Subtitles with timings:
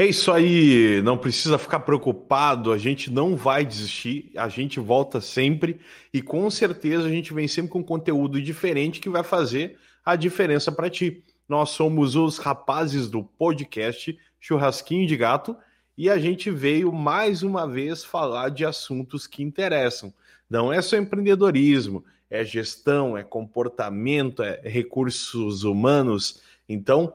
[0.00, 5.20] É isso aí, não precisa ficar preocupado, a gente não vai desistir, a gente volta
[5.20, 5.80] sempre
[6.14, 10.70] e com certeza a gente vem sempre com conteúdo diferente que vai fazer a diferença
[10.70, 11.24] para ti.
[11.48, 15.56] Nós somos os rapazes do podcast Churrasquinho de Gato
[15.96, 20.14] e a gente veio mais uma vez falar de assuntos que interessam.
[20.48, 26.40] Não é só empreendedorismo, é gestão, é comportamento, é recursos humanos.
[26.68, 27.14] Então,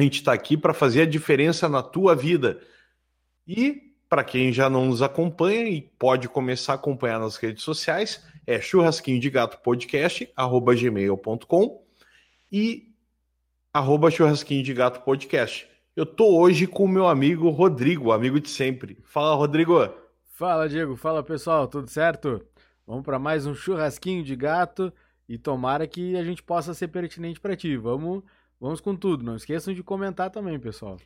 [0.00, 2.60] a gente está aqui para fazer a diferença na tua vida.
[3.46, 8.24] E para quem já não nos acompanha e pode começar a acompanhar nas redes sociais,
[8.46, 11.84] é churrasquinho de gato podcast, arroba gmail.com
[12.50, 12.92] e
[13.72, 15.68] arroba churrasquinho de gato podcast.
[15.94, 18.98] Eu tô hoje com o meu amigo Rodrigo, amigo de sempre.
[19.04, 19.74] Fala, Rodrigo.
[20.24, 20.96] Fala, Diego.
[20.96, 21.68] Fala, pessoal.
[21.68, 22.44] Tudo certo?
[22.86, 24.92] Vamos para mais um churrasquinho de gato
[25.28, 27.76] e tomara que a gente possa ser pertinente para ti.
[27.76, 28.24] Vamos
[28.60, 29.24] Vamos com tudo.
[29.24, 30.98] Não esqueçam de comentar também, pessoal.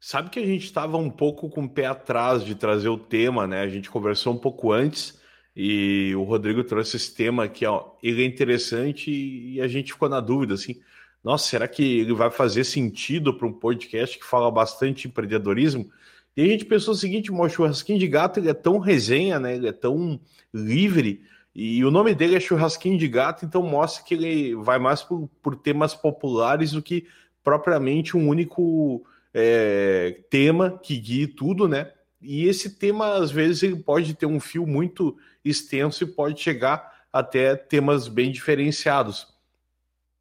[0.00, 3.46] Sabe que a gente estava um pouco com o pé atrás de trazer o tema,
[3.46, 3.60] né?
[3.60, 5.20] A gente conversou um pouco antes
[5.54, 7.92] e o Rodrigo trouxe esse tema aqui, ó.
[8.02, 10.80] Ele é interessante e a gente ficou na dúvida, assim.
[11.22, 15.90] Nossa, será que ele vai fazer sentido para um podcast que fala bastante empreendedorismo?
[16.36, 19.56] E a gente pensou o seguinte: o churrasquinho de gato ele é tão resenha, né?
[19.56, 20.20] Ele é tão
[20.52, 21.22] livre
[21.58, 25.26] e o nome dele é Churrasquinho de Gato, então mostra que ele vai mais por,
[25.42, 27.06] por temas populares do que
[27.42, 31.90] propriamente um único é, tema que guie tudo, né?
[32.20, 37.06] E esse tema, às vezes, ele pode ter um fio muito extenso e pode chegar
[37.10, 39.26] até temas bem diferenciados.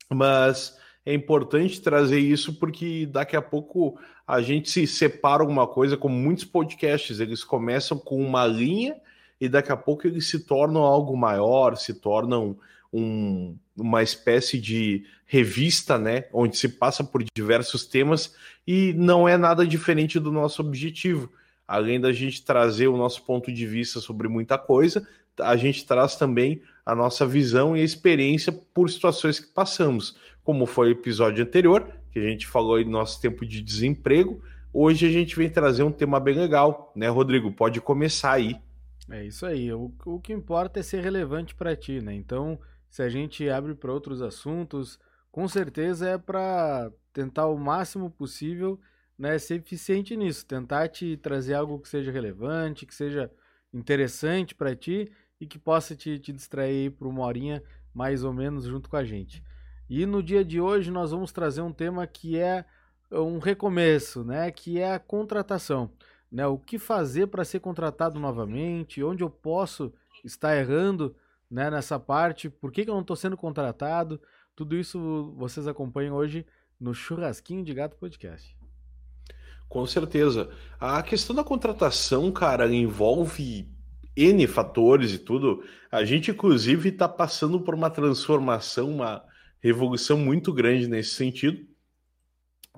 [0.09, 5.97] Mas é importante trazer isso porque daqui a pouco a gente se separa alguma coisa,
[5.97, 8.95] como muitos podcasts, eles começam com uma linha
[9.39, 12.57] e daqui a pouco eles se tornam algo maior, se tornam
[12.91, 18.33] um, uma espécie de revista, né, onde se passa por diversos temas
[18.65, 21.29] e não é nada diferente do nosso objetivo.
[21.67, 25.05] Além da gente trazer o nosso ponto de vista sobre muita coisa,
[25.39, 30.89] a gente traz também a nossa visão e experiência por situações que passamos, como foi
[30.89, 34.41] o episódio anterior, que a gente falou aí do nosso tempo de desemprego.
[34.71, 37.51] Hoje a gente vem trazer um tema bem legal, né, Rodrigo?
[37.51, 38.55] Pode começar aí.
[39.09, 39.71] É isso aí.
[39.71, 42.13] O, o que importa é ser relevante para ti, né?
[42.13, 44.99] Então, se a gente abre para outros assuntos,
[45.31, 48.79] com certeza é para tentar o máximo possível,
[49.17, 53.31] né, ser eficiente nisso, tentar te trazer algo que seja relevante, que seja
[53.73, 57.61] interessante para ti e que possa te, te distrair por uma horinha
[57.93, 59.43] mais ou menos junto com a gente.
[59.89, 62.65] E no dia de hoje nós vamos trazer um tema que é
[63.11, 65.91] um recomeço, né, que é a contratação
[66.31, 66.45] né?
[66.47, 69.03] O que fazer para ser contratado novamente?
[69.03, 69.93] Onde eu posso
[70.23, 71.15] estar errando
[71.49, 72.49] né, nessa parte?
[72.49, 74.19] Por que, que eu não estou sendo contratado?
[74.55, 76.45] Tudo isso vocês acompanham hoje
[76.79, 78.55] no Churrasquinho de Gato Podcast.
[79.67, 80.49] Com certeza.
[80.79, 83.67] A questão da contratação, cara, envolve
[84.15, 85.63] N fatores e tudo.
[85.91, 89.23] A gente, inclusive, está passando por uma transformação, uma
[89.59, 91.65] revolução muito grande nesse sentido.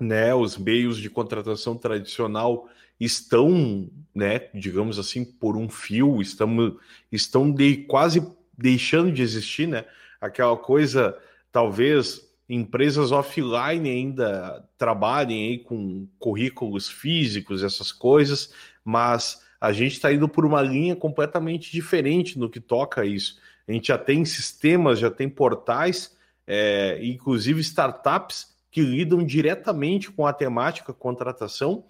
[0.00, 0.34] Né?
[0.34, 6.74] Os meios de contratação tradicional estão, né, digamos assim, por um fio, estamos,
[7.10, 8.26] estão de, quase
[8.56, 9.84] deixando de existir, né?
[10.20, 11.16] Aquela coisa,
[11.52, 18.52] talvez empresas offline ainda trabalhem aí com currículos físicos, essas coisas,
[18.84, 23.38] mas a gente está indo por uma linha completamente diferente no que toca a isso.
[23.66, 26.16] A gente já tem sistemas, já tem portais,
[26.46, 31.84] é, inclusive startups que lidam diretamente com a temática contratação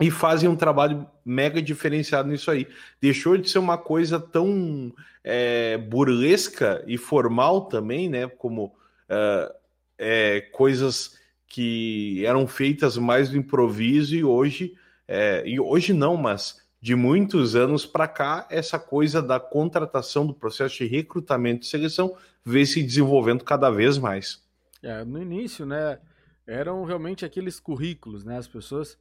[0.00, 2.68] e fazem um trabalho mega diferenciado nisso aí.
[3.00, 4.92] Deixou de ser uma coisa tão
[5.24, 8.28] é, burlesca e formal também, né?
[8.28, 8.72] Como
[9.08, 9.54] é,
[9.98, 14.76] é, coisas que eram feitas mais do improviso e hoje,
[15.08, 20.34] é, e hoje não, mas de muitos anos para cá, essa coisa da contratação do
[20.34, 24.40] processo de recrutamento e seleção vem se desenvolvendo cada vez mais.
[24.80, 25.98] É, no início, né,
[26.46, 28.96] eram realmente aqueles currículos, né, as pessoas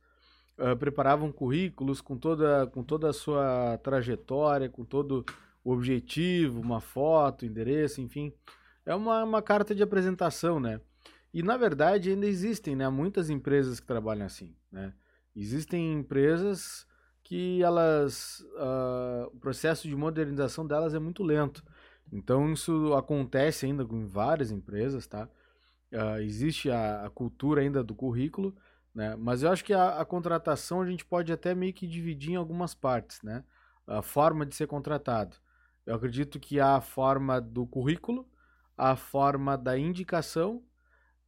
[0.57, 5.25] uh, preparavam currículos com toda, com toda a sua trajetória, com todo
[5.63, 8.33] o objetivo, uma foto, endereço, enfim.
[8.85, 10.79] É uma, uma carta de apresentação, né?
[11.33, 12.87] E na verdade ainda existem, né?
[12.89, 14.93] Muitas empresas que trabalham assim, né?
[15.35, 16.87] Existem empresas
[17.23, 21.63] que elas, uh, o processo de modernização delas é muito lento.
[22.11, 25.29] Então isso acontece ainda com várias empresas, tá?
[25.91, 28.55] Uh, existe a, a, cultura ainda do currículo,
[28.93, 29.15] né?
[29.15, 32.35] Mas eu acho que a, a, contratação a gente pode até meio que dividir em
[32.35, 33.43] algumas partes, né?
[33.85, 35.37] A forma de ser contratado.
[35.85, 38.27] Eu acredito que há a forma do currículo,
[38.77, 40.63] a forma da indicação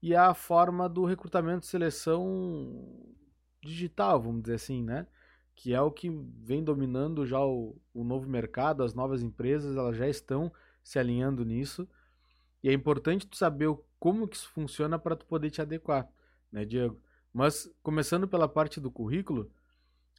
[0.02, 3.16] e a forma do recrutamento e seleção
[3.64, 5.08] digital, vamos dizer assim, né?
[5.56, 9.98] Que é o que vem dominando já o, o novo mercado, as novas empresas, elas
[9.98, 10.52] já estão
[10.84, 11.88] se alinhando nisso.
[12.64, 13.70] E é importante tu saber
[14.00, 16.10] como que isso funciona para tu poder te adequar,
[16.52, 17.02] né, Diego?
[17.34, 19.52] Mas começando pela parte do currículo,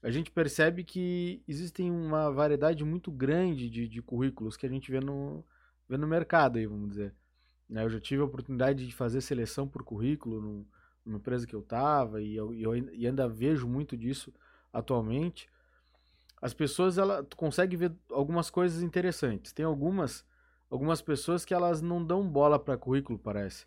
[0.02, 4.90] a gente percebe que existem uma variedade muito grande de, de currículos que a gente
[4.90, 5.44] vê no,
[5.88, 7.14] vê no mercado, aí, vamos dizer.
[7.68, 10.66] Né, eu já tive a oportunidade de fazer seleção por currículo
[11.04, 14.32] numa empresa que eu estava e eu, e ainda vejo muito disso
[14.72, 15.48] atualmente.
[16.40, 19.52] As pessoas, ela, tu consegue ver algumas coisas interessantes.
[19.52, 20.24] Tem algumas
[20.70, 23.66] algumas pessoas que elas não dão bola para currículo, parece.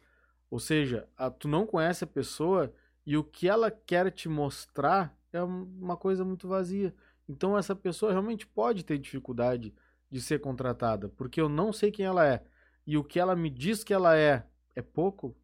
[0.49, 2.73] Ou seja, a, tu não conhece a pessoa
[3.05, 6.93] e o que ela quer te mostrar é uma coisa muito vazia.
[7.27, 9.73] Então essa pessoa realmente pode ter dificuldade
[10.09, 12.43] de ser contratada, porque eu não sei quem ela é.
[12.85, 14.45] E o que ela me diz que ela é
[14.75, 15.35] é pouco,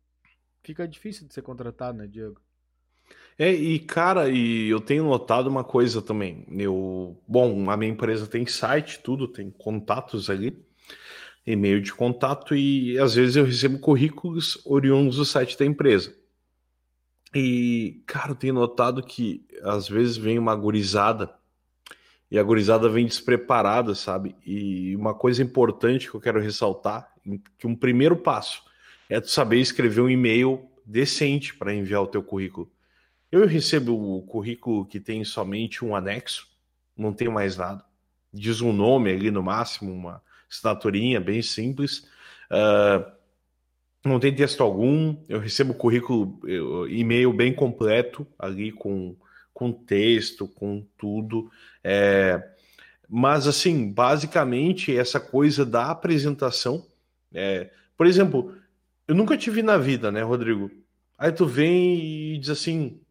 [0.63, 2.41] fica difícil de ser contratado, né, Diego?
[3.37, 6.45] É, e cara, e eu tenho notado uma coisa também.
[6.49, 10.65] Eu, bom, a minha empresa tem site, tudo, tem contatos ali
[11.45, 16.15] e-mail de contato e às vezes eu recebo currículos oriundos do site da empresa.
[17.33, 21.33] E, cara, eu tenho notado que às vezes vem uma gurizada
[22.31, 24.35] e a gurizada vem despreparada, sabe?
[24.45, 27.11] E uma coisa importante que eu quero ressaltar,
[27.57, 28.63] que um primeiro passo
[29.09, 32.71] é tu saber escrever um e-mail decente para enviar o teu currículo.
[33.31, 36.47] Eu recebo o currículo que tem somente um anexo,
[36.97, 37.83] não tem mais nada.
[38.33, 42.07] Diz um nome ali no máximo, uma, assinaturinha bem simples.
[42.51, 43.18] Uh,
[44.03, 46.39] não tem texto algum, eu recebo currículo,
[46.87, 49.15] e-mail bem completo ali com,
[49.53, 51.51] com texto, com tudo.
[51.83, 52.41] É,
[53.09, 56.85] mas, assim, basicamente, essa coisa da apresentação.
[57.33, 58.55] É, por exemplo,
[59.07, 60.69] eu nunca tive na vida, né, Rodrigo?
[61.17, 63.01] Aí tu vem e diz assim: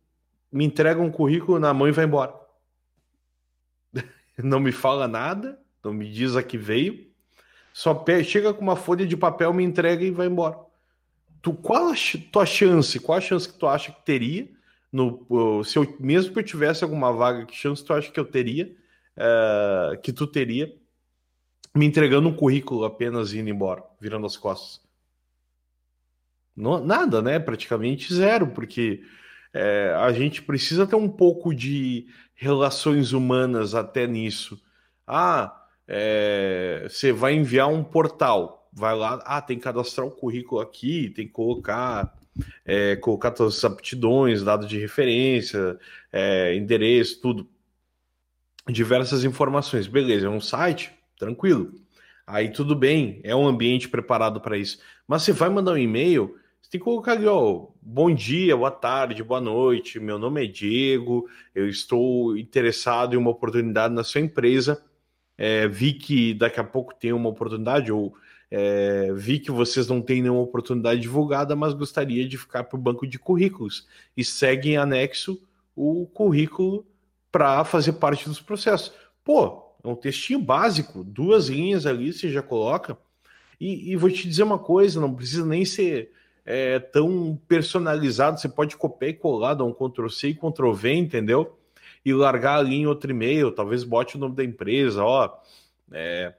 [0.50, 2.32] me entrega um currículo na mão e vai embora.
[4.38, 7.06] não me fala nada, não me diz a que veio.
[7.73, 10.68] Só chega com uma folha de papel, me entrega e vai embora.
[11.40, 11.94] Tu, qual a
[12.32, 12.99] tua chance?
[12.99, 14.49] Qual a chance que tu acha que teria?
[14.93, 18.25] No, se eu, mesmo que eu tivesse alguma vaga, que chance tu acha que eu
[18.25, 18.75] teria?
[19.17, 20.73] Uh, que tu teria
[21.75, 24.81] me entregando um currículo apenas indo embora, virando as costas?
[26.56, 27.38] Não, nada, né?
[27.38, 29.02] Praticamente zero, porque
[29.55, 34.61] é, a gente precisa ter um pouco de relações humanas até nisso.
[35.06, 40.61] Ah, é, você vai enviar um portal, vai lá, ah, tem que cadastrar o currículo
[40.61, 42.17] aqui, tem que colocar,
[42.65, 45.79] é, colocar todas as aptidões, dados de referência,
[46.13, 47.49] é, endereço, tudo.
[48.69, 49.87] Diversas informações.
[49.87, 51.73] Beleza, é um site, tranquilo.
[52.27, 54.79] Aí tudo bem, é um ambiente preparado para isso.
[55.07, 58.71] Mas você vai mandar um e-mail, você tem que colocar ali, ó, bom dia, boa
[58.71, 64.21] tarde, boa noite, meu nome é Diego, eu estou interessado em uma oportunidade na sua
[64.21, 64.85] empresa
[65.39, 68.13] é, vi que daqui a pouco tem uma oportunidade, ou
[68.50, 72.81] é, vi que vocês não têm nenhuma oportunidade divulgada, mas gostaria de ficar para o
[72.81, 73.87] banco de currículos.
[74.17, 75.41] E segue em anexo
[75.77, 76.87] o currículo
[77.31, 78.93] para fazer parte dos processos.
[79.23, 82.97] Pô, é um textinho básico, duas linhas ali, você já coloca.
[83.61, 86.12] E, e vou te dizer uma coisa: não precisa nem ser
[86.45, 90.95] é, tão personalizado, você pode copiar e colar, dar um Ctrl C e Ctrl V,
[90.95, 91.59] entendeu?
[92.05, 95.31] e largar ali em outro e-mail, talvez bote o nome da empresa, ó,
[95.93, 96.35] é,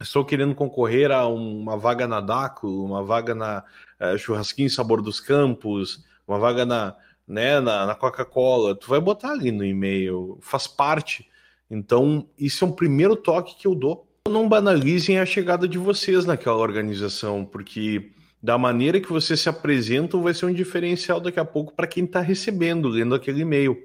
[0.00, 3.64] estou querendo concorrer a uma vaga na DACO, uma vaga na
[3.98, 6.94] é, Churrasquinho Sabor dos Campos, uma vaga na,
[7.26, 11.28] né, na, na Coca-Cola, tu vai botar ali no e-mail, faz parte.
[11.70, 14.06] Então, isso é um primeiro toque que eu dou.
[14.28, 18.12] Não banalizem a chegada de vocês naquela organização, porque
[18.42, 22.04] da maneira que vocês se apresentam vai ser um diferencial daqui a pouco para quem
[22.04, 23.76] está recebendo, lendo aquele e-mail.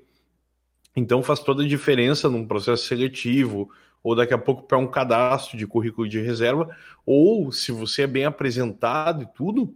[0.96, 3.70] Então faz toda a diferença num processo seletivo,
[4.04, 8.08] ou daqui a pouco para um cadastro de currículo de reserva, ou se você é
[8.08, 9.74] bem apresentado e tudo,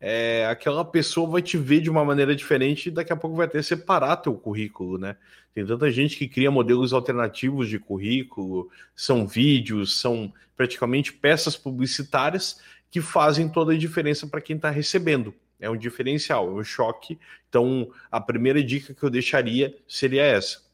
[0.00, 3.46] é, aquela pessoa vai te ver de uma maneira diferente e daqui a pouco vai
[3.46, 5.16] até separar teu currículo, né?
[5.54, 12.60] Tem tanta gente que cria modelos alternativos de currículo, são vídeos, são praticamente peças publicitárias
[12.90, 15.34] que fazem toda a diferença para quem está recebendo.
[15.58, 17.18] É um diferencial, é um choque.
[17.48, 20.65] Então, a primeira dica que eu deixaria seria essa.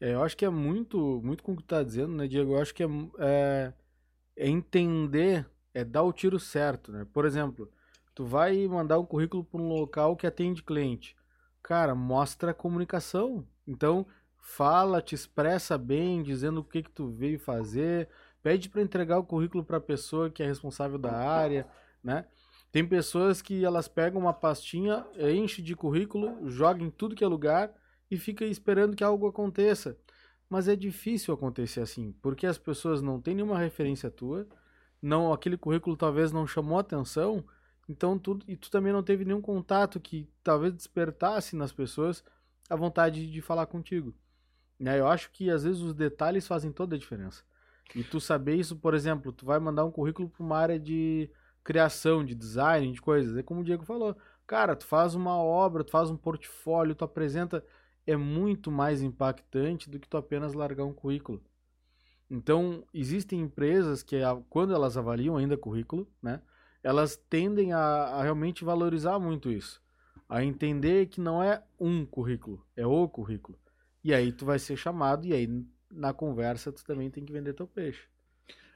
[0.00, 2.52] É, eu acho que é muito, muito com o que tu tá dizendo, né, Diego?
[2.54, 2.86] Eu acho que é,
[3.18, 3.72] é,
[4.36, 7.06] é entender, é dar o tiro certo, né?
[7.12, 7.70] Por exemplo,
[8.14, 11.16] tu vai mandar um currículo para um local que atende cliente.
[11.62, 13.46] Cara, mostra a comunicação.
[13.66, 14.06] Então,
[14.38, 18.08] fala, te expressa bem, dizendo o que que tu veio fazer,
[18.42, 21.66] pede para entregar o currículo para a pessoa que é responsável da área,
[22.04, 22.26] né?
[22.70, 27.26] Tem pessoas que elas pegam uma pastinha, enche de currículo, joga em tudo que é
[27.26, 27.72] lugar
[28.10, 29.96] e fica esperando que algo aconteça.
[30.48, 34.46] Mas é difícil acontecer assim, porque as pessoas não têm nenhuma referência tua,
[35.02, 37.44] não aquele currículo talvez não chamou atenção,
[37.88, 42.24] então tu, e tu também não teve nenhum contato que talvez despertasse nas pessoas
[42.68, 44.14] a vontade de falar contigo.
[44.78, 44.98] Né?
[44.98, 47.42] Eu acho que às vezes os detalhes fazem toda a diferença.
[47.94, 51.30] E tu saber isso, por exemplo, tu vai mandar um currículo para uma área de
[51.62, 53.36] criação, de design, de coisas.
[53.36, 57.04] É como o Diego falou, cara, tu faz uma obra, tu faz um portfólio, tu
[57.04, 57.64] apresenta
[58.06, 61.42] é muito mais impactante do que tu apenas largar um currículo.
[62.30, 64.16] Então, existem empresas que,
[64.48, 66.40] quando elas avaliam ainda currículo, né,
[66.82, 69.82] elas tendem a, a realmente valorizar muito isso.
[70.28, 73.58] A entender que não é um currículo, é o currículo.
[74.02, 77.54] E aí tu vai ser chamado, e aí na conversa tu também tem que vender
[77.54, 78.02] teu peixe.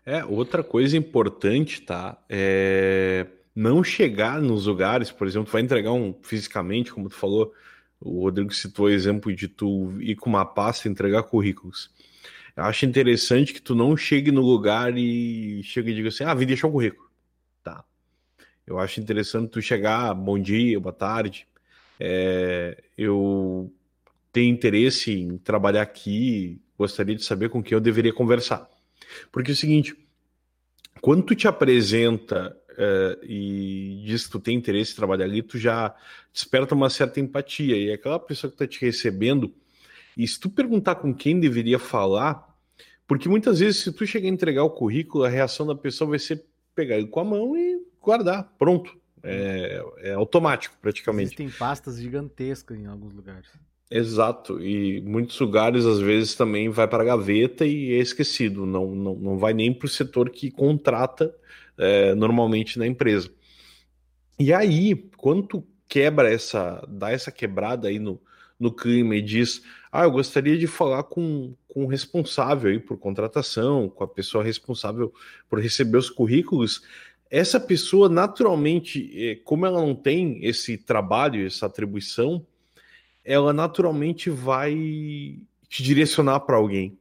[0.04, 2.22] É, outra coisa importante, tá?
[2.28, 7.52] É não chegar nos lugares, por exemplo, tu vai entregar um fisicamente, como tu falou,
[8.00, 11.90] o Rodrigo citou o exemplo de tu ir com uma pasta entregar currículos.
[12.56, 16.34] Eu acho interessante que tu não chegue no lugar e chegue e diga assim: ah,
[16.34, 17.08] vim deixar o currículo.
[17.62, 17.84] Tá.
[18.66, 21.46] Eu acho interessante tu chegar, bom dia, boa tarde.
[21.98, 23.72] É, eu
[24.32, 28.68] tenho interesse em trabalhar aqui, gostaria de saber com quem eu deveria conversar.
[29.30, 29.96] Porque é o seguinte,
[31.00, 35.58] quando tu te apresenta uh, e diz que tu tem interesse em trabalhar ali, tu
[35.58, 35.94] já
[36.32, 37.76] desperta uma certa empatia.
[37.76, 39.52] E aquela pessoa que está te recebendo,
[40.16, 42.48] e se tu perguntar com quem deveria falar,
[43.06, 46.18] porque muitas vezes, se tu chegar a entregar o currículo, a reação da pessoa vai
[46.18, 46.44] ser
[46.74, 48.52] pegar ele com a mão e guardar.
[48.58, 48.98] Pronto.
[49.22, 51.34] É, é automático, praticamente.
[51.34, 53.48] Existem pastas gigantescas em alguns lugares.
[53.90, 58.94] Exato, e muitos lugares às vezes também vai para a gaveta e é esquecido, não,
[58.94, 61.34] não, não vai nem para o setor que contrata
[61.78, 63.30] é, normalmente na empresa.
[64.38, 68.20] E aí, quando tu quebra essa, dá essa quebrada aí no,
[68.58, 72.96] no clima e diz, ah, eu gostaria de falar com, com o responsável aí por
[72.96, 75.12] contratação, com a pessoa responsável
[75.48, 76.82] por receber os currículos,
[77.30, 82.44] essa pessoa naturalmente, é, como ela não tem esse trabalho, essa atribuição,
[83.24, 86.98] ela naturalmente vai te direcionar para alguém.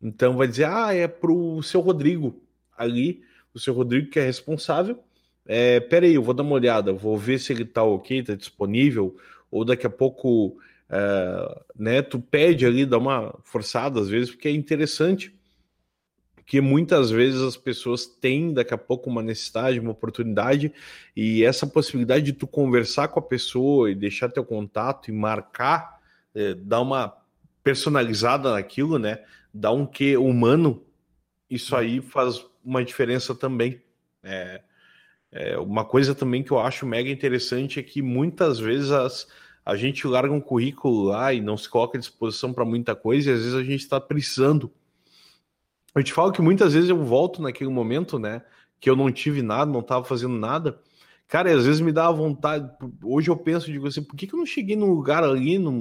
[0.00, 2.40] Então vai dizer, ah, é para o seu Rodrigo
[2.76, 3.22] ali
[3.58, 4.98] o seu Rodrigo, que é responsável.
[5.46, 9.16] É, peraí, eu vou dar uma olhada, vou ver se ele tá ok, tá disponível,
[9.50, 10.58] ou daqui a pouco
[10.90, 15.34] é, né, tu pede ali, dá uma forçada às vezes, porque é interessante.
[16.34, 20.72] Porque muitas vezes as pessoas têm daqui a pouco uma necessidade, uma oportunidade,
[21.14, 26.00] e essa possibilidade de tu conversar com a pessoa e deixar teu contato e marcar,
[26.34, 27.14] é, dar uma
[27.62, 29.22] personalizada naquilo, né?
[29.52, 30.82] Dar um quê humano,
[31.50, 33.80] isso aí faz uma diferença também.
[34.22, 34.62] É,
[35.30, 39.26] é, uma coisa também que eu acho mega interessante é que muitas vezes as,
[39.64, 43.30] a gente larga um currículo lá e não se coloca à disposição para muita coisa
[43.30, 44.72] e às vezes a gente está precisando.
[45.94, 48.42] Eu te falo que muitas vezes eu volto naquele momento, né?
[48.80, 50.80] Que eu não tive nada, não estava fazendo nada.
[51.28, 52.66] Cara, às vezes me dá vontade.
[53.04, 55.72] Hoje eu penso, digo assim, por que, que eu não cheguei num lugar ali, num,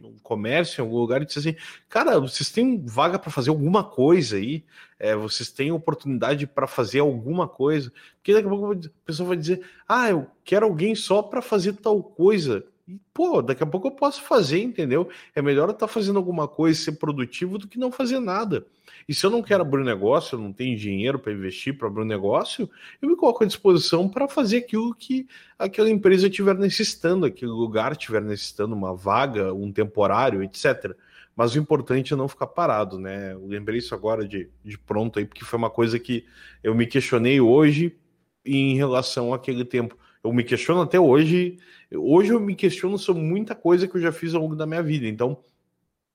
[0.00, 1.56] num comércio, em algum lugar, e disse assim,
[1.88, 4.64] cara, vocês têm vaga para fazer alguma coisa aí?
[5.00, 7.92] É, vocês têm oportunidade para fazer alguma coisa?
[8.14, 11.72] Porque daqui a pouco a pessoa vai dizer, ah, eu quero alguém só para fazer
[11.72, 12.64] tal coisa.
[12.92, 15.08] E, pô, daqui a pouco eu posso fazer, entendeu?
[15.34, 18.66] É melhor eu estar tá fazendo alguma coisa, ser produtivo, do que não fazer nada.
[19.08, 21.88] E se eu não quero abrir um negócio, eu não tenho dinheiro para investir para
[21.88, 22.68] abrir um negócio,
[23.00, 25.26] eu me coloco à disposição para fazer aquilo que
[25.58, 30.94] aquela empresa estiver necessitando, aquele lugar estiver necessitando, uma vaga, um temporário, etc.
[31.34, 33.32] Mas o importante é não ficar parado, né?
[33.32, 36.26] Eu lembrei isso agora de, de pronto aí, porque foi uma coisa que
[36.62, 37.96] eu me questionei hoje
[38.44, 39.96] em relação àquele tempo.
[40.22, 41.58] Eu me questiono até hoje.
[41.92, 44.82] Hoje eu me questiono sobre muita coisa que eu já fiz ao longo da minha
[44.82, 45.06] vida.
[45.06, 45.42] Então,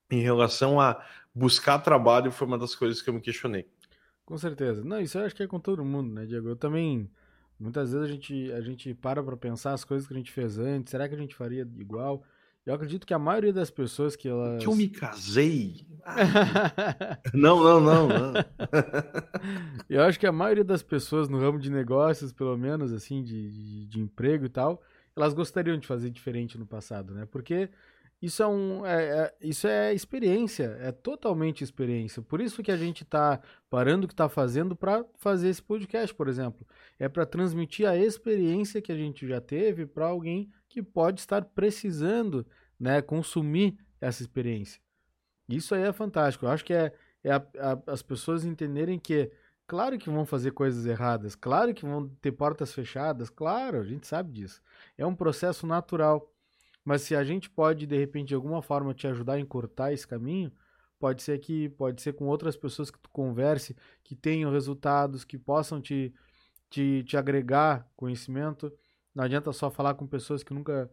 [0.10, 3.68] em relação a buscar trabalho foi uma das coisas que eu me questionei.
[4.26, 4.84] Com certeza.
[4.84, 6.50] Não, isso eu acho que é com todo mundo, né, Diego?
[6.50, 7.10] Eu também.
[7.60, 10.60] Muitas vezes a gente, a gente para para pensar as coisas que a gente fez
[10.60, 10.92] antes.
[10.92, 12.24] Será que a gente faria igual?
[12.68, 14.62] Eu acredito que a maioria das pessoas que elas.
[14.62, 15.88] Que eu me casei.
[17.34, 18.34] Não, não, não, não.
[19.90, 23.52] eu acho que a maioria das pessoas no ramo de negócios, pelo menos, assim, de,
[23.52, 24.82] de, de emprego e tal,
[25.14, 27.28] elas gostariam de fazer diferente no passado, né?
[27.30, 27.70] Porque
[28.22, 32.22] isso é, um, é, é, isso é experiência, é totalmente experiência.
[32.22, 36.16] Por isso que a gente está parando o que está fazendo para fazer esse podcast,
[36.16, 36.66] por exemplo.
[36.98, 41.44] É para transmitir a experiência que a gente já teve para alguém que pode estar
[41.46, 42.46] precisando
[42.80, 44.82] né, consumir essa experiência.
[45.50, 46.46] Isso aí é fantástico.
[46.46, 46.94] Eu acho que é,
[47.24, 49.32] é a, a, as pessoas entenderem que,
[49.68, 54.08] claro que vão fazer coisas erradas, claro que vão ter portas fechadas, claro, a gente
[54.08, 54.62] sabe disso.
[54.98, 56.30] É um processo natural
[56.84, 60.08] Mas se a gente pode, de repente, de alguma forma te ajudar a encurtar esse
[60.08, 60.52] caminho,
[61.00, 65.38] pode ser que pode ser com outras pessoas que tu converse, que tenham resultados, que
[65.38, 66.14] possam te,
[66.70, 68.72] te, te agregar conhecimento.
[69.18, 70.92] Não adianta só falar com pessoas que nunca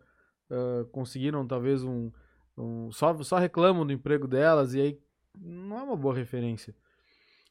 [0.49, 2.11] uh, conseguiram, talvez, um,
[2.57, 2.91] um.
[2.91, 5.01] só, só reclamam do emprego delas e aí
[5.39, 6.75] não é uma boa referência.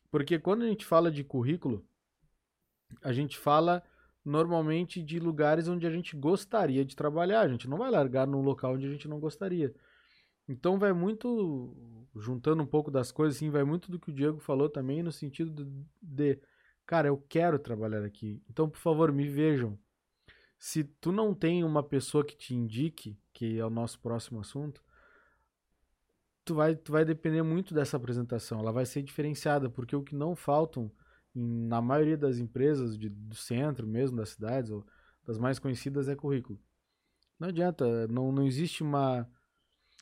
[0.09, 1.85] Porque quando a gente fala de currículo,
[3.03, 3.83] a gente fala
[4.25, 7.41] normalmente de lugares onde a gente gostaria de trabalhar.
[7.41, 9.71] A gente não vai largar num local onde a gente não gostaria.
[10.49, 11.77] Então vai muito,
[12.15, 15.11] juntando um pouco das coisas, assim, vai muito do que o Diego falou também, no
[15.11, 16.39] sentido de, de
[16.83, 18.41] cara, eu quero trabalhar aqui.
[18.49, 19.77] Então, por favor, me vejam.
[20.65, 24.81] Se tu não tem uma pessoa que te indique, que é o nosso próximo assunto,
[26.45, 28.59] tu vai, tu vai depender muito dessa apresentação.
[28.61, 30.89] Ela vai ser diferenciada, porque o que não faltam
[31.35, 34.87] em, na maioria das empresas de, do centro mesmo, das cidades, ou
[35.25, 36.57] das mais conhecidas, é currículo.
[37.37, 39.29] Não adianta, não, não existe uma.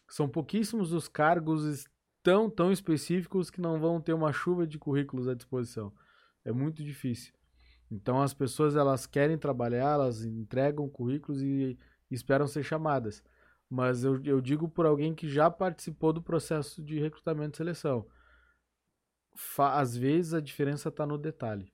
[0.07, 1.87] São pouquíssimos os cargos
[2.21, 5.91] tão, tão específicos que não vão ter uma chuva de currículos à disposição.
[6.45, 7.33] É muito difícil.
[7.91, 11.77] Então as pessoas elas querem trabalhar, elas entregam currículos e
[12.09, 13.21] esperam ser chamadas.
[13.69, 18.05] Mas eu, eu digo por alguém que já participou do processo de recrutamento e seleção.
[19.35, 21.71] Fa às vezes a diferença está no detalhe.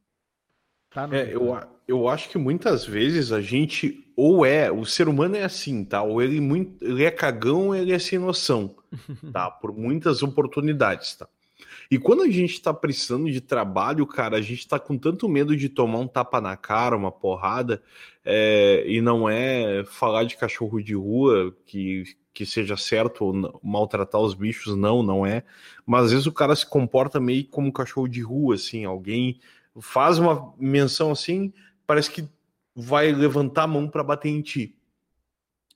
[0.89, 1.35] Tá no é, detalhe.
[1.35, 5.85] Eu, eu acho que muitas vezes a gente ou é, o ser humano é assim,
[5.85, 6.01] tá?
[6.01, 8.75] Ou ele, muito, ele é cagão ou ele é sem noção,
[9.31, 9.51] tá?
[9.51, 11.29] Por muitas oportunidades, tá?
[11.89, 15.55] E quando a gente tá precisando de trabalho, cara, a gente tá com tanto medo
[15.55, 17.81] de tomar um tapa na cara, uma porrada,
[18.23, 23.31] é, e não é falar de cachorro de rua, que, que seja certo
[23.63, 25.43] maltratar os bichos, não, não é.
[25.85, 29.39] Mas às vezes o cara se comporta meio como um cachorro de rua, assim, alguém
[29.79, 31.53] faz uma menção assim,
[31.85, 32.27] parece que
[32.75, 34.75] vai levantar a mão para bater em ti.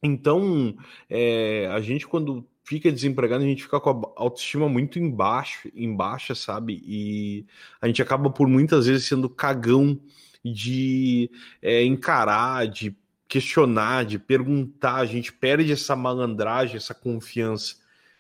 [0.04, 0.76] Então,
[1.10, 6.36] é, a gente quando fica desempregado, a gente fica com a autoestima muito embaixo, embaixo,
[6.36, 6.82] sabe?
[6.86, 7.46] E
[7.82, 10.00] a gente acaba por muitas vezes sendo cagão
[10.44, 11.30] de
[11.62, 12.96] é, encarar, de
[13.28, 17.76] questionar, de perguntar, a gente perde essa malandragem, essa confiança.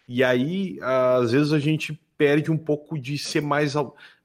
[0.07, 3.73] E aí, às vezes, a gente perde um pouco de ser mais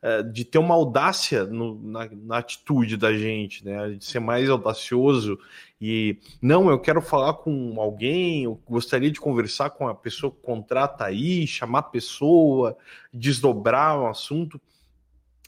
[0.03, 3.93] é, de ter uma audácia no, na, na, atitude da gente, né?
[3.93, 5.39] De ser mais audacioso
[5.81, 10.43] e não, eu quero falar com alguém, eu gostaria de conversar com a pessoa que
[10.43, 12.77] contrata aí, chamar a pessoa,
[13.15, 14.61] desdobrar um assunto.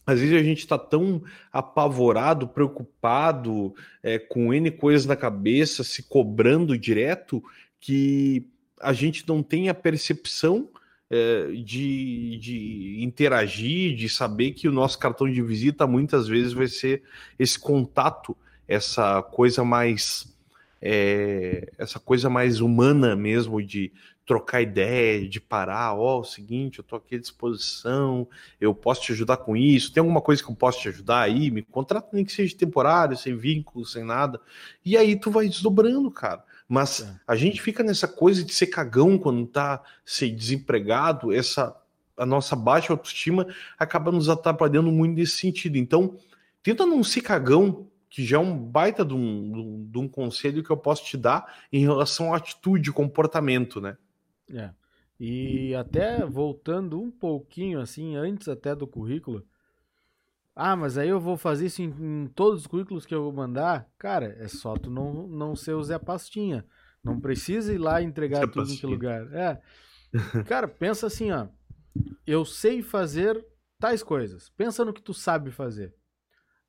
[0.06, 6.02] Às vezes a gente está tão apavorado, preocupado, é, com N coisas na cabeça, se
[6.02, 7.44] cobrando direto,
[7.78, 8.48] que
[8.80, 10.70] a gente não tem a percepção
[11.10, 17.02] de, de interagir, de saber que o nosso cartão de visita muitas vezes vai ser
[17.38, 20.36] esse contato, essa coisa mais
[20.80, 23.92] é, essa coisa mais humana mesmo de
[24.24, 28.28] trocar ideia, de parar, ó, oh, o seguinte, eu tô aqui à disposição,
[28.60, 31.50] eu posso te ajudar com isso, tem alguma coisa que eu posso te ajudar aí,
[31.50, 34.38] me contrata nem que seja temporário, sem vínculo, sem nada,
[34.84, 36.44] e aí tu vai desdobrando, cara.
[36.68, 37.20] Mas é.
[37.26, 41.74] a gente fica nessa coisa de ser cagão quando tá ser desempregado, essa
[42.18, 43.46] a nossa baixa autoestima
[43.78, 45.78] acaba nos atrapalhando muito nesse sentido.
[45.78, 46.16] Então,
[46.62, 50.70] tenta não ser cagão, que já é um baita de um, de um conselho que
[50.70, 53.96] eu posso te dar em relação à atitude, comportamento, né?
[54.52, 54.70] É.
[55.20, 59.44] E até voltando um pouquinho assim, antes até do currículo,
[60.60, 63.32] ah, mas aí eu vou fazer isso em, em, todos os currículos que eu vou
[63.32, 63.88] mandar?
[63.96, 66.66] Cara, é só tu não, não ser o Zé Pastinha.
[67.02, 68.76] Não precisa ir lá entregar Zé tudo Pastinha.
[68.76, 69.32] em que lugar.
[69.32, 69.62] É.
[70.48, 71.46] Cara, pensa assim, ó.
[72.26, 73.46] Eu sei fazer
[73.78, 74.50] tais coisas.
[74.50, 75.94] Pensa no que tu sabe fazer.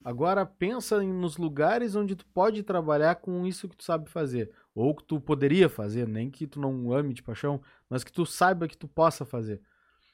[0.03, 4.51] Agora pensa nos lugares onde tu pode trabalhar com isso que tu sabe fazer.
[4.75, 8.23] Ou que tu poderia fazer, nem que tu não ame de paixão, mas que tu
[8.23, 9.63] saiba que tu possa fazer.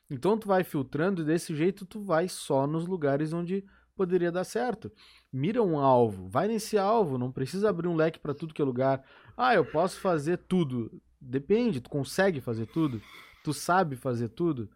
[0.10, 3.66] Então tu vai filtrando e desse jeito tu vai só nos lugares onde
[3.96, 4.92] poderia dar certo.
[5.32, 8.66] Mira um alvo, vai nesse alvo, não precisa abrir um leque para tudo que é
[8.66, 9.04] lugar.
[9.36, 11.02] Ah, eu posso fazer tudo.
[11.20, 13.02] Depende, tu consegue fazer tudo?
[13.44, 14.70] Tu sabe fazer tudo?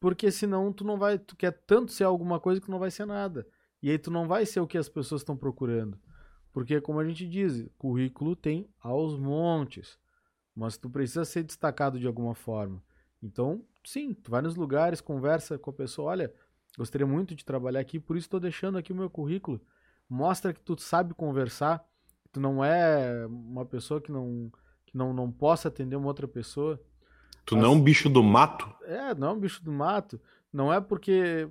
[0.00, 3.04] Porque senão tu não vai, tu quer tanto ser alguma coisa que não vai ser
[3.04, 3.46] nada.
[3.82, 5.98] E aí tu não vai ser o que as pessoas estão procurando.
[6.52, 9.98] Porque como a gente diz, currículo tem aos montes,
[10.54, 12.82] mas tu precisa ser destacado de alguma forma.
[13.22, 16.34] Então, sim, tu vai nos lugares, conversa com a pessoa, olha,
[16.76, 19.60] gostaria muito de trabalhar aqui, por isso estou deixando aqui o meu currículo.
[20.08, 21.78] Mostra que tu sabe conversar,
[22.22, 24.50] que tu não é uma pessoa que não
[24.84, 26.78] que não, não possa atender uma outra pessoa.
[27.46, 28.70] Tu não é um bicho do mato?
[28.84, 30.20] É, não é um bicho do mato.
[30.52, 31.48] Não é porque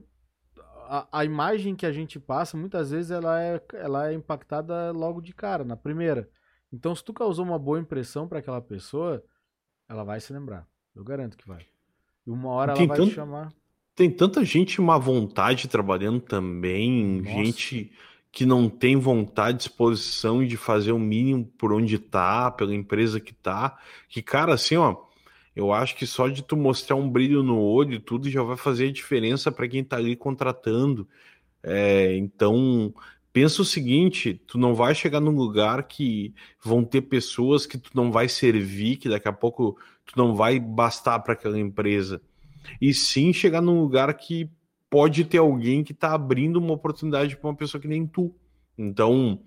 [0.88, 5.22] a, a imagem que a gente passa, muitas vezes ela é, ela é impactada logo
[5.22, 6.30] de cara, na primeira.
[6.72, 9.24] Então, se tu causou uma boa impressão para aquela pessoa,
[9.90, 10.68] ela vai se lembrar.
[10.96, 11.66] Eu garanto que vai.
[12.26, 13.54] E uma hora Tem ela vai tanto- te chamar.
[13.96, 17.30] Tem tanta gente má vontade trabalhando também, Nossa.
[17.32, 17.92] gente
[18.32, 23.34] que não tem vontade, disposição de fazer o mínimo por onde tá, pela empresa que
[23.34, 23.78] tá,
[24.08, 24.96] que, cara, assim, ó,
[25.54, 28.88] eu acho que só de tu mostrar um brilho no olho, tudo já vai fazer
[28.88, 31.06] a diferença para quem tá ali contratando.
[31.62, 32.94] É, então,
[33.34, 37.92] pensa o seguinte, tu não vai chegar num lugar que vão ter pessoas que tu
[37.94, 42.22] não vai servir, que daqui a pouco tu não vai bastar para aquela empresa
[42.80, 44.50] e sim chegar num lugar que
[44.90, 48.34] pode ter alguém que está abrindo uma oportunidade para uma pessoa que nem tu.
[48.78, 49.40] Então,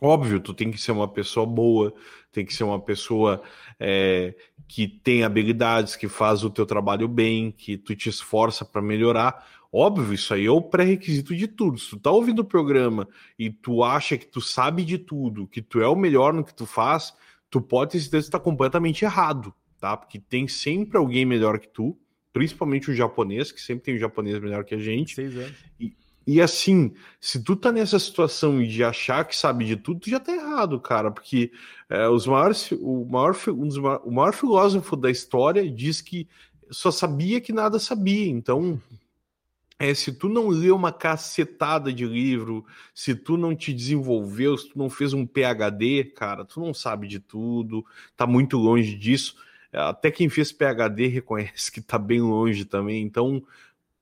[0.00, 1.94] óbvio, tu tem que ser uma pessoa boa,
[2.32, 3.40] tem que ser uma pessoa
[3.78, 4.34] é,
[4.66, 9.46] que tem habilidades, que faz o teu trabalho bem, que tu te esforça para melhorar.
[9.76, 11.76] Óbvio, isso aí é o pré-requisito de tudo.
[11.78, 15.60] Se tu tá ouvindo o programa e tu acha que tu sabe de tudo, que
[15.60, 17.12] tu é o melhor no que tu faz,
[17.50, 19.96] tu pode ter certeza que tá completamente errado, tá?
[19.96, 21.98] Porque tem sempre alguém melhor que tu,
[22.32, 25.16] principalmente o japonês, que sempre tem um japonês melhor que a gente.
[25.16, 25.56] Seis anos.
[26.24, 30.20] E assim, se tu tá nessa situação de achar que sabe de tudo, tu já
[30.20, 31.50] tá errado, cara, porque
[31.90, 36.28] é, os maiores, o, maior, um dos o maior filósofo da história diz que
[36.70, 38.30] só sabia que nada sabia.
[38.30, 38.80] Então,
[39.78, 44.70] é, se tu não leu uma cacetada de livro, se tu não te desenvolveu, se
[44.70, 47.84] tu não fez um PhD, cara, tu não sabe de tudo,
[48.16, 49.36] tá muito longe disso.
[49.72, 53.02] Até quem fez PhD reconhece que tá bem longe também.
[53.02, 53.42] Então,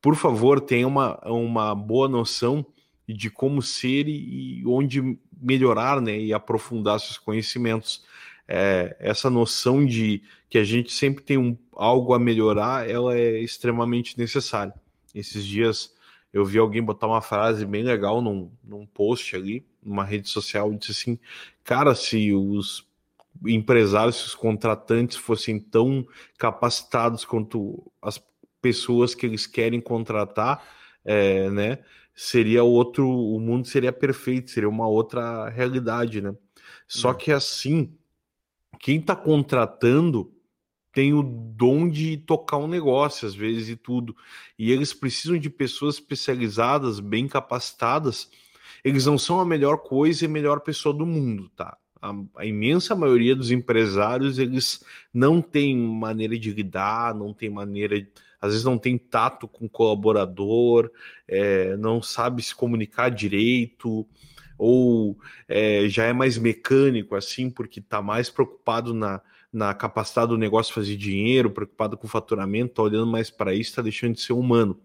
[0.01, 2.65] por favor, tenha uma, uma boa noção
[3.09, 8.05] de como ser e, e onde melhorar, né, e aprofundar seus conhecimentos.
[8.47, 13.39] É, essa noção de que a gente sempre tem um, algo a melhorar, ela é
[13.41, 14.75] extremamente necessária.
[15.15, 15.95] Esses dias
[16.33, 20.73] eu vi alguém botar uma frase bem legal num, num post ali, numa rede social,
[20.73, 21.19] disse assim,
[21.63, 22.87] cara, se os
[23.47, 26.07] empresários, se os contratantes fossem tão
[26.39, 28.23] capacitados quanto as
[28.63, 30.65] pessoas que eles querem contratar,
[31.05, 31.79] é, né?
[32.15, 36.35] Seria outro, o mundo seria perfeito, seria uma outra realidade, né?
[36.87, 37.15] Só É.
[37.15, 37.93] que assim,
[38.79, 40.32] quem está contratando
[40.93, 44.15] tem o dom de tocar um negócio, às vezes, e tudo.
[44.59, 48.31] E eles precisam de pessoas especializadas, bem capacitadas.
[48.85, 51.77] Eles não são a melhor coisa e a melhor pessoa do mundo, tá?
[52.01, 58.07] A, a imensa maioria dos empresários, eles não têm maneira de lidar, não tem maneira,
[58.41, 60.91] às vezes não tem tato com o colaborador,
[61.27, 64.07] é, não sabe se comunicar direito,
[64.59, 65.17] ou
[65.49, 69.23] é, já é mais mecânico, assim, porque está mais preocupado na,
[69.53, 73.83] na capacidade do negócio fazer dinheiro, preocupado com faturamento, está olhando mais para isso, está
[73.83, 74.81] deixando de ser humano.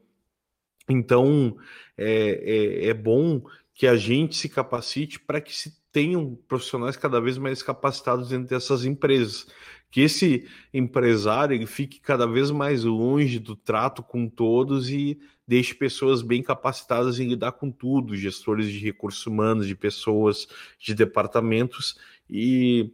[0.89, 1.57] Então,
[1.97, 3.41] é, é, é bom
[3.73, 8.47] que a gente se capacite para que se tenham profissionais cada vez mais capacitados dentro
[8.47, 9.47] dessas empresas.
[9.89, 15.73] Que esse empresário ele fique cada vez mais longe do trato com todos e deixe
[15.73, 21.97] pessoas bem capacitadas em lidar com tudo, gestores de recursos humanos, de pessoas, de departamentos,
[22.29, 22.91] e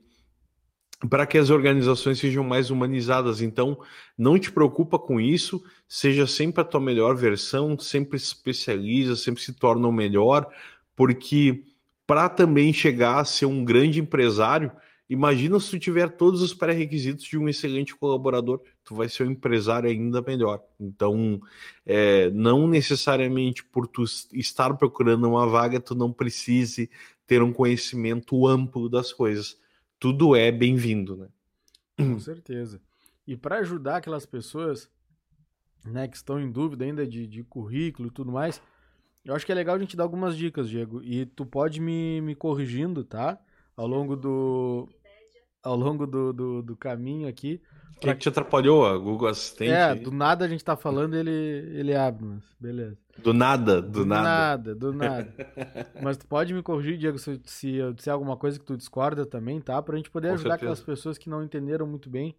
[1.10, 3.42] para que as organizações sejam mais humanizadas.
[3.42, 3.78] Então,
[4.18, 9.42] não te preocupa com isso, seja sempre a tua melhor versão, sempre se especializa, sempre
[9.42, 10.48] se torna o melhor,
[10.96, 11.64] porque
[12.06, 14.72] para também chegar a ser um grande empresário,
[15.10, 19.32] imagina se tu tiver todos os pré-requisitos de um excelente colaborador, tu vai ser um
[19.32, 20.62] empresário ainda melhor.
[20.80, 21.42] Então,
[21.86, 26.90] é, não necessariamente por tu estar procurando uma vaga, tu não precise
[27.26, 29.58] ter um conhecimento amplo das coisas.
[30.04, 31.30] Tudo é bem-vindo, né?
[31.98, 32.82] Com certeza.
[33.26, 34.92] E para ajudar aquelas pessoas
[35.86, 38.62] né, que estão em dúvida ainda de, de currículo e tudo mais,
[39.24, 41.02] eu acho que é legal a gente dar algumas dicas, Diego.
[41.02, 43.40] E tu pode me, me corrigindo, tá?
[43.78, 44.90] Ao longo do.
[45.64, 47.62] Ao longo do, do, do caminho aqui.
[47.96, 48.86] O que, que te atrapalhou?
[48.86, 49.72] A Google Assistente?
[49.72, 50.00] É, aí?
[50.00, 52.98] do nada a gente tá falando ele ele abre, mas beleza.
[53.20, 54.24] Do nada, do, Do nada.
[54.24, 55.34] nada, do nada.
[56.02, 59.24] Mas tu pode me corrigir, Diego, se, se eu disser alguma coisa que tu discorda
[59.24, 59.80] também, tá?
[59.84, 60.72] Pra gente poder Com ajudar certeza.
[60.72, 62.36] aquelas pessoas que não entenderam muito bem,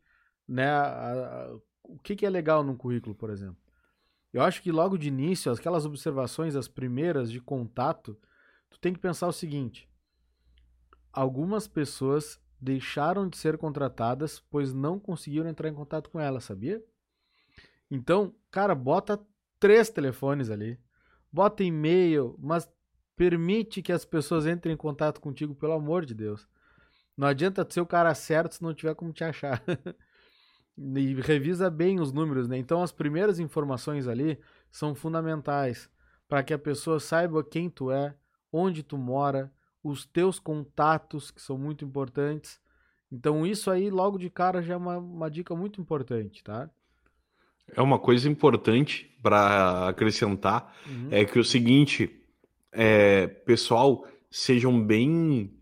[0.49, 0.69] né?
[0.69, 3.57] a- a- o que, que é legal num currículo, por exemplo.
[4.33, 8.19] Eu acho que logo de início, aquelas observações, as primeiras de contato,
[8.69, 9.89] tu tem que pensar o seguinte:
[11.13, 16.83] algumas pessoas deixaram de ser contratadas pois não conseguiram entrar em contato com ela, sabia?
[17.91, 19.21] Então, cara, bota
[19.61, 20.81] três telefones ali,
[21.31, 22.69] bota e-mail, mas
[23.15, 26.49] permite que as pessoas entrem em contato contigo, pelo amor de Deus.
[27.17, 29.63] Não adianta ser o cara certo se não tiver como te achar.
[30.97, 32.57] e revisa bem os números, né?
[32.57, 35.89] Então as primeiras informações ali são fundamentais
[36.27, 38.17] para que a pessoa saiba quem tu é,
[38.51, 39.53] onde tu mora,
[39.85, 42.59] os teus contatos, que são muito importantes.
[43.13, 46.71] Então, isso aí, logo de cara, já é uma, uma dica muito importante, tá?
[47.77, 51.09] É uma coisa importante para acrescentar, uhum.
[51.11, 52.11] é que o seguinte,
[52.73, 55.53] é, pessoal, sejam bem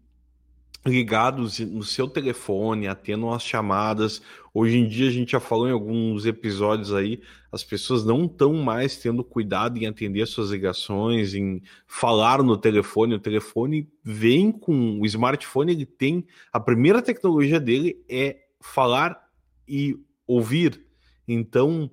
[0.84, 4.20] ligados no seu telefone, atendam as chamadas.
[4.52, 8.52] Hoje em dia, a gente já falou em alguns episódios aí, as pessoas não estão
[8.54, 13.14] mais tendo cuidado em atender suas ligações, em falar no telefone.
[13.14, 19.22] O telefone vem com o smartphone, ele tem a primeira tecnologia dele é falar
[19.68, 20.84] e ouvir.
[21.26, 21.90] Então,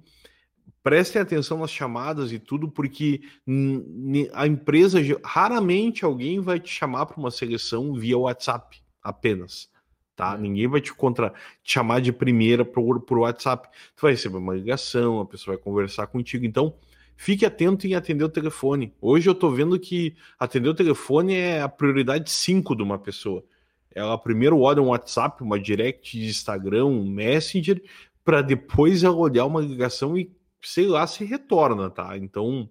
[0.89, 3.21] prestem atenção nas chamadas e tudo, porque
[4.34, 9.69] a empresa raramente alguém vai te chamar para uma seleção via WhatsApp apenas.
[10.15, 10.34] Tá?
[10.34, 10.41] Uhum.
[10.41, 11.30] Ninguém vai te contra
[11.62, 13.69] te chamar de primeira por, por WhatsApp.
[13.95, 16.43] Tu vai receber uma ligação, a pessoa vai conversar contigo.
[16.43, 16.73] Então,
[17.15, 18.91] fique atento em atender o telefone.
[18.99, 23.43] Hoje eu estou vendo que atender o telefone é a prioridade 5 de uma pessoa.
[23.93, 27.80] Ela primeiro olha um WhatsApp, uma direct de Instagram, um Messenger,
[28.25, 32.17] para depois ela olhar uma ligação e sei lá, se retorna, tá?
[32.17, 32.69] Então,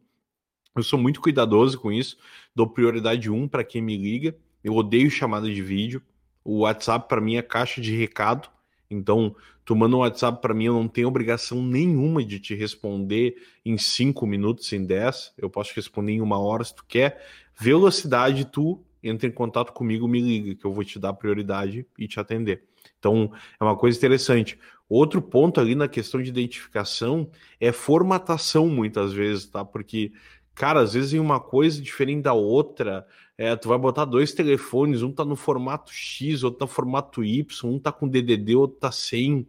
[0.77, 2.17] eu sou muito cuidadoso com isso,
[2.55, 4.37] dou prioridade 1 para quem me liga.
[4.63, 6.03] Eu odeio chamada de vídeo.
[6.45, 8.49] O WhatsApp para mim é caixa de recado.
[8.91, 13.37] Então, tu manda um WhatsApp para mim, eu não tenho obrigação nenhuma de te responder
[13.65, 15.35] em 5 minutos, em 10.
[15.37, 17.23] Eu posso te responder em uma hora se tu quer.
[17.59, 22.09] Velocidade, tu entra em contato comigo, me liga, que eu vou te dar prioridade e
[22.09, 22.65] te atender.
[22.99, 24.59] Então, é uma coisa interessante.
[24.89, 27.31] Outro ponto ali na questão de identificação
[27.61, 29.65] é formatação, muitas vezes, tá?
[29.65, 30.13] Porque,
[30.55, 33.07] cara, às vezes em uma coisa diferente da outra,
[33.37, 37.23] é, tu vai botar dois telefones, um tá no formato X, outro tá no formato
[37.23, 39.47] Y, um tá com DDD, outro tá sem.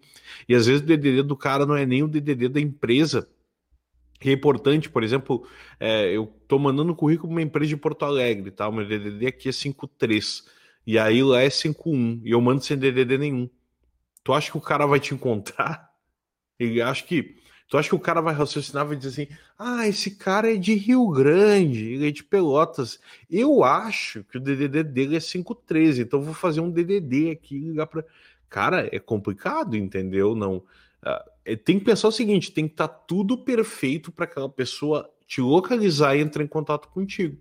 [0.48, 3.28] E às vezes o DDD do cara não é nem o DDD da empresa.
[4.20, 5.48] Que é importante, por exemplo,
[5.80, 8.68] é, eu tô mandando um currículo para uma empresa de Porto Alegre, tá?
[8.68, 10.44] O meu DDD aqui é 53,
[10.86, 13.50] e aí lá é 51, e eu mando sem DDD nenhum.
[14.24, 15.90] Tu acha que o cara vai te encontrar?
[16.60, 17.38] Ele acha que.
[17.70, 20.58] Tu acha que o cara vai raciocinar e vai dizer assim: ah, esse cara é
[20.58, 23.00] de Rio Grande, ele é de Pelotas.
[23.30, 27.60] Eu acho que o DDD dele é 513, então vou fazer um DDD aqui e
[27.60, 28.04] ligar para.
[28.50, 30.36] Cara, é complicado, entendeu?
[30.36, 30.64] Não.
[31.04, 35.10] Uh, tem que pensar o seguinte: tem que estar tá tudo perfeito para aquela pessoa
[35.26, 37.38] te localizar e entrar em contato contigo.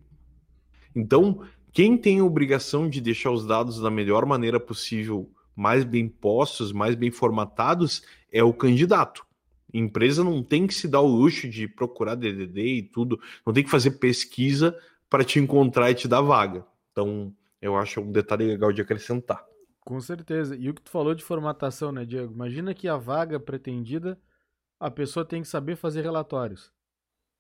[0.95, 1.43] Então,
[1.73, 6.73] quem tem a obrigação de deixar os dados da melhor maneira possível mais bem postos,
[6.73, 9.27] mais bem formatados, é o candidato.
[9.73, 13.53] A empresa não tem que se dar o luxo de procurar DDD e tudo, não
[13.53, 14.77] tem que fazer pesquisa
[15.11, 16.65] para te encontrar e te dar vaga.
[16.93, 19.48] Então, eu acho um detalhe legal de acrescentar.
[19.89, 20.55] Com certeza.
[20.55, 22.35] E o que tu falou de formatação, né, Diego?
[22.35, 24.21] Imagina que a vaga pretendida,
[24.79, 26.71] a pessoa tem que saber fazer relatórios.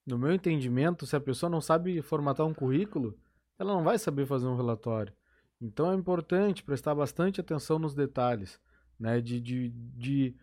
[0.07, 3.15] No meu entendimento, se a pessoa não sabe formatar um currículo,
[3.59, 5.13] ela não vai saber fazer um relatório.
[5.61, 8.59] Então é importante prestar bastante atenção nos detalhes,
[8.99, 9.21] né?
[9.21, 10.35] De, de, de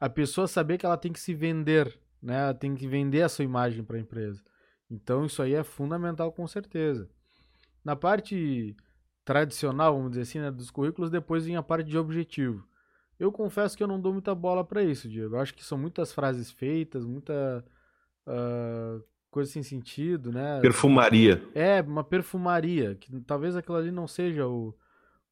[0.00, 2.44] a pessoa saber que ela tem que se vender, né?
[2.44, 4.42] Ela tem que vender a sua imagem para a empresa.
[4.90, 7.10] Então isso aí é fundamental com certeza.
[7.84, 8.74] Na parte
[9.24, 12.66] tradicional, vamos dizer assim, né, dos currículos, depois vem a parte de objetivo.
[13.18, 15.36] Eu confesso que eu não dou muita bola para isso, Diego.
[15.36, 17.64] Eu acho que são muitas frases feitas, muita
[18.26, 20.60] uh, coisa sem sentido, né?
[20.60, 21.42] Perfumaria.
[21.54, 24.74] É, uma perfumaria, que talvez aquilo ali não seja o,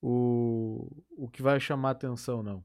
[0.00, 2.64] o, o que vai chamar atenção, não.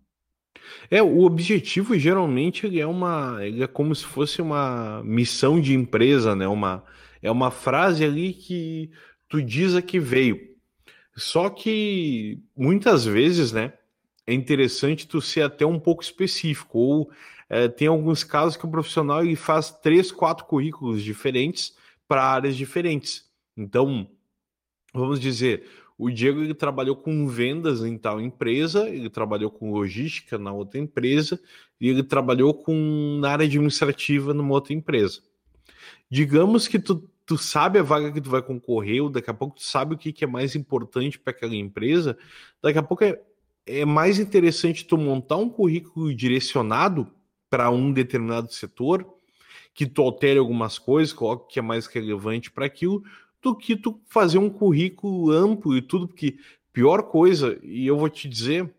[0.89, 5.73] É, o objetivo geralmente ele é uma, ele é como se fosse uma missão de
[5.73, 6.47] empresa, né?
[6.47, 6.83] Uma,
[7.21, 8.91] é uma frase ali que
[9.27, 10.54] tu diz a que veio.
[11.15, 13.73] Só que muitas vezes, né,
[14.27, 17.11] é interessante tu ser até um pouco específico ou
[17.49, 21.75] é, tem alguns casos que o profissional ele faz três, quatro currículos diferentes
[22.07, 23.29] para áreas diferentes.
[23.55, 24.09] Então,
[24.93, 30.37] vamos dizer, o Diego ele trabalhou com vendas em tal empresa, ele trabalhou com logística
[30.37, 31.39] na outra empresa
[31.79, 35.21] e ele trabalhou com na área administrativa numa outra empresa.
[36.09, 39.55] Digamos que tu, tu sabe a vaga que tu vai concorrer, ou daqui a pouco
[39.55, 42.17] tu sabe o que, que é mais importante para aquela empresa,
[42.61, 43.19] daqui a pouco é,
[43.65, 47.11] é mais interessante tu montar um currículo direcionado
[47.49, 49.05] para um determinado setor,
[49.73, 53.03] que tu altere algumas coisas, coloque o que é mais relevante para aquilo,
[53.41, 56.37] do que tu fazer um currículo amplo e tudo, porque
[56.71, 58.73] pior coisa, e eu vou te dizer,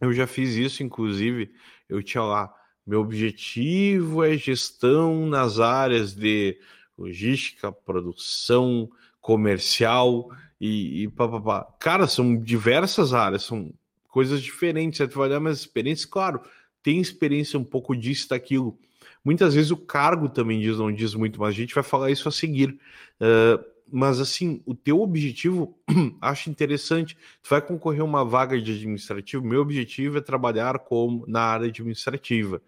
[0.00, 1.50] eu já fiz isso, inclusive,
[1.88, 2.54] eu tinha lá,
[2.86, 6.58] meu objetivo é gestão nas áreas de
[6.96, 8.88] logística, produção,
[9.20, 10.30] comercial
[10.60, 11.66] e, e pá, pá, pá.
[11.78, 13.72] Cara, são diversas áreas, são
[14.08, 14.98] coisas diferentes.
[14.98, 16.40] Você vai olhar minhas experiências, claro,
[16.82, 18.78] tem experiência um pouco disso, daquilo.
[19.24, 22.28] Muitas vezes o cargo também diz, não diz muito, mas a gente vai falar isso
[22.28, 22.78] a seguir.
[23.18, 25.74] Uh, mas assim, o teu objetivo,
[26.20, 27.16] acho interessante.
[27.42, 29.42] Tu vai concorrer a uma vaga de administrativo.
[29.44, 32.60] Meu objetivo é trabalhar como na área administrativa.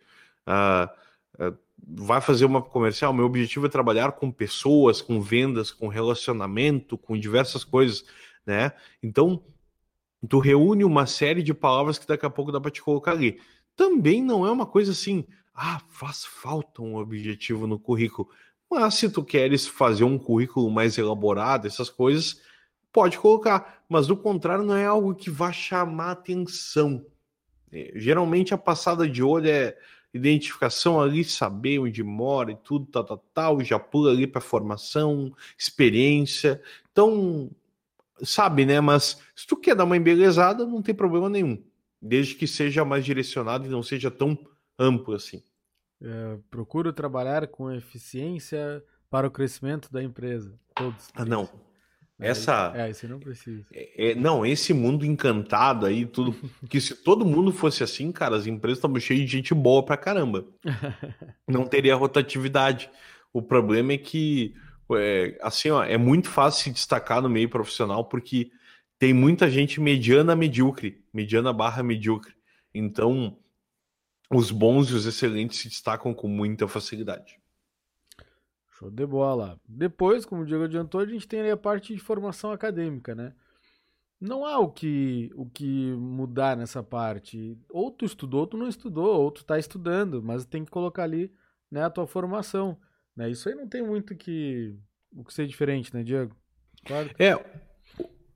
[0.46, 0.88] Uh,
[1.78, 3.12] vai fazer uma comercial.
[3.12, 8.04] Meu objetivo é trabalhar com pessoas, com vendas, com relacionamento, com diversas coisas,
[8.44, 8.72] né?
[9.02, 9.42] Então,
[10.28, 13.40] tu reúne uma série de palavras que daqui a pouco dá para te colocar ali.
[13.74, 18.28] Também não é uma coisa assim, ah, faz falta um objetivo no currículo.
[18.70, 22.40] Mas se tu queres fazer um currículo mais elaborado, essas coisas,
[22.92, 23.84] pode colocar.
[23.88, 27.04] Mas do contrário, não é algo que vá chamar atenção.
[27.70, 29.76] É, geralmente a passada de olho é
[30.16, 35.32] identificação ali, saber onde mora e tudo, tal, tal, tal, já pula ali para formação,
[35.58, 36.60] experiência.
[36.92, 37.50] Então,
[38.22, 38.80] sabe, né?
[38.80, 41.62] Mas se tu quer dar uma embelezada, não tem problema nenhum.
[42.00, 44.38] Desde que seja mais direcionado e não seja tão
[44.78, 45.42] amplo assim.
[46.00, 50.58] É, procuro trabalhar com eficiência para o crescimento da empresa.
[50.74, 51.08] Todos.
[51.14, 51.48] Ah, não.
[52.18, 52.72] Essa.
[52.74, 53.64] É, esse não precisa.
[53.72, 56.34] É, é, não, esse mundo encantado aí, tudo.
[56.68, 59.96] que se todo mundo fosse assim, cara, as empresas estavam cheias de gente boa pra
[59.96, 60.46] caramba.
[61.46, 62.90] não teria rotatividade.
[63.32, 64.54] O problema é que,
[64.94, 68.50] é, assim, ó, é muito fácil se destacar no meio profissional porque
[68.98, 72.34] tem muita gente mediana medíocre, mediana barra medíocre.
[72.74, 73.36] Então,
[74.30, 77.38] os bons e os excelentes se destacam com muita facilidade.
[78.78, 79.58] Show de bola.
[79.68, 83.32] Depois, como o Diego adiantou, a gente tem a parte de formação acadêmica, né?
[84.20, 87.58] Não há o que, o que mudar nessa parte.
[87.70, 91.04] Ou tu estudou, ou tu não estudou, ou tu tá estudando, mas tem que colocar
[91.04, 91.32] ali
[91.70, 92.78] né, a tua formação.
[93.14, 93.30] Né?
[93.30, 94.74] Isso aí não tem muito que,
[95.14, 96.34] o que ser diferente, né, Diego?
[96.84, 97.10] Claro.
[97.18, 97.34] É,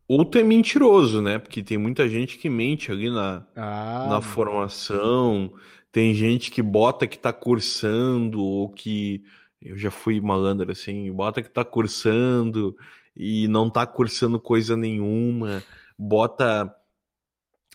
[0.08, 1.38] ou tu é mentiroso, né?
[1.38, 5.52] Porque tem muita gente que mente ali na, ah, na formação.
[5.92, 9.22] Tem gente que bota que tá cursando, ou que.
[9.60, 12.76] Eu já fui malandro assim, bota que tá cursando
[13.14, 15.62] e não tá cursando coisa nenhuma,
[15.98, 16.74] bota.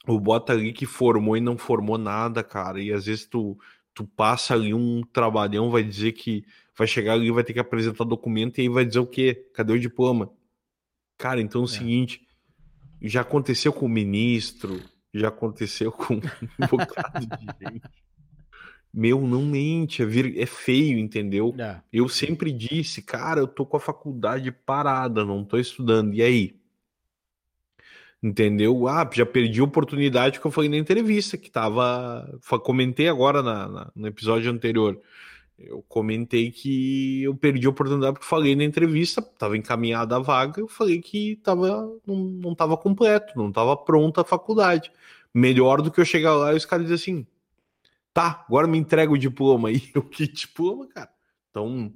[0.08, 2.80] O bota ali que formou e não formou nada, cara.
[2.82, 3.58] E às vezes tu,
[3.94, 6.46] tu passa ali um trabalhão, vai dizer que
[6.78, 9.50] vai chegar ali, vai ter que apresentar documento e aí vai dizer o quê?
[9.54, 10.32] Cadê o diploma?
[11.18, 11.72] Cara, então é o é.
[11.72, 12.28] seguinte,
[13.02, 14.80] já aconteceu com o ministro,
[15.14, 16.16] já aconteceu com
[16.62, 18.05] um bocado de gente.
[18.98, 21.54] Meu, não mente, é, é feio, entendeu?
[21.60, 21.82] É.
[21.92, 26.14] Eu sempre disse, cara, eu tô com a faculdade parada, não tô estudando.
[26.14, 26.56] E aí?
[28.24, 28.88] Entendeu?
[28.88, 32.40] Ah, já perdi a oportunidade que eu falei na entrevista, que tava.
[32.64, 34.98] Comentei agora na, na, no episódio anterior.
[35.60, 40.62] Eu comentei que eu perdi a oportunidade porque falei na entrevista, estava encaminhada a vaga,
[40.62, 44.92] eu falei que tava, não estava completo, não estava pronta a faculdade.
[45.34, 47.28] Melhor do que eu chegar lá e os caras dizem assim:
[48.16, 49.84] Tá, agora me entrega o diploma aí.
[49.94, 51.10] Eu que diploma, cara?
[51.52, 51.94] Então,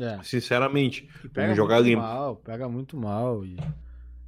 [0.00, 0.18] é.
[0.22, 2.00] sinceramente, vamos jogar limpo.
[2.00, 3.44] Mal, pega muito mal.
[3.44, 3.58] E,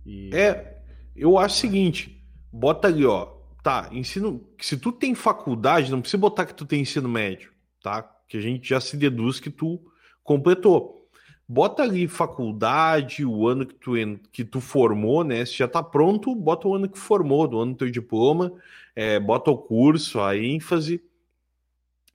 [0.04, 0.30] e...
[0.34, 0.82] É,
[1.16, 3.34] eu acho o seguinte: bota ali, ó.
[3.62, 4.46] Tá, ensino.
[4.60, 7.50] Se tu tem faculdade, não precisa botar que tu tem ensino médio,
[7.82, 8.02] tá?
[8.28, 9.80] Que a gente já se deduz que tu
[10.22, 11.08] completou.
[11.48, 13.92] Bota ali faculdade, o ano que tu,
[14.30, 15.46] que tu formou, né?
[15.46, 18.52] Se já tá pronto, bota o ano que formou, do ano do teu diploma
[18.96, 21.02] é, bota o curso, a ênfase,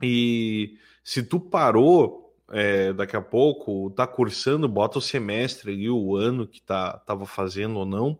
[0.01, 6.15] e se tu parou é, daqui a pouco, tá cursando, bota o semestre ali, o
[6.15, 8.19] ano que tá, tava fazendo ou não.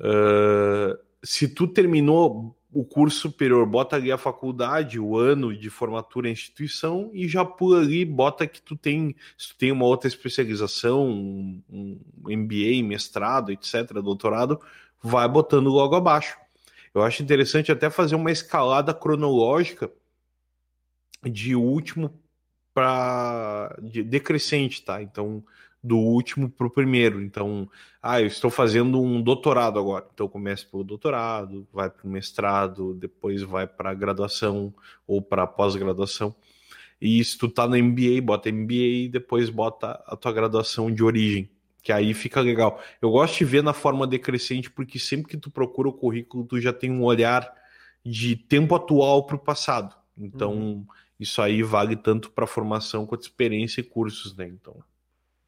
[0.00, 6.28] Uh, se tu terminou o curso superior, bota ali a faculdade, o ano de formatura
[6.28, 11.06] instituição e já pula ali, bota que tu tem, se tu tem uma outra especialização,
[11.08, 14.60] um, um MBA, mestrado, etc., doutorado,
[15.00, 16.36] vai botando logo abaixo.
[16.92, 19.90] Eu acho interessante até fazer uma escalada cronológica
[21.30, 22.12] de último
[22.72, 25.02] para de decrescente, tá?
[25.02, 25.44] Então,
[25.82, 27.22] do último para o primeiro.
[27.22, 27.68] Então,
[28.02, 30.06] ah, eu estou fazendo um doutorado agora.
[30.12, 34.74] Então, começa pelo doutorado, vai para o mestrado, depois vai para a graduação
[35.06, 36.34] ou para a pós-graduação.
[37.00, 41.02] E se tu tá no MBA, bota MBA e depois bota a tua graduação de
[41.04, 41.50] origem
[41.84, 42.82] que aí fica legal.
[43.00, 46.58] Eu gosto de ver na forma decrescente, porque sempre que tu procura o currículo, tu
[46.58, 47.52] já tem um olhar
[48.02, 49.94] de tempo atual para o passado.
[50.16, 50.86] Então, uhum.
[51.24, 54.46] Isso aí vale tanto para formação quanto experiência e cursos, né?
[54.46, 54.82] Então,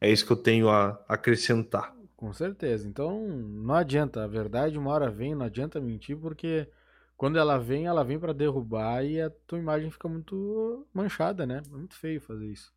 [0.00, 1.94] é isso que eu tenho a acrescentar.
[2.16, 2.88] Com certeza.
[2.88, 4.24] Então, não adianta.
[4.24, 6.68] A verdade, uma hora vem, não adianta mentir, porque
[7.16, 11.62] quando ela vem, ela vem para derrubar e a tua imagem fica muito manchada, né?
[11.64, 12.72] É muito feio fazer isso.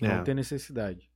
[0.00, 0.22] Não é.
[0.22, 1.10] tem necessidade.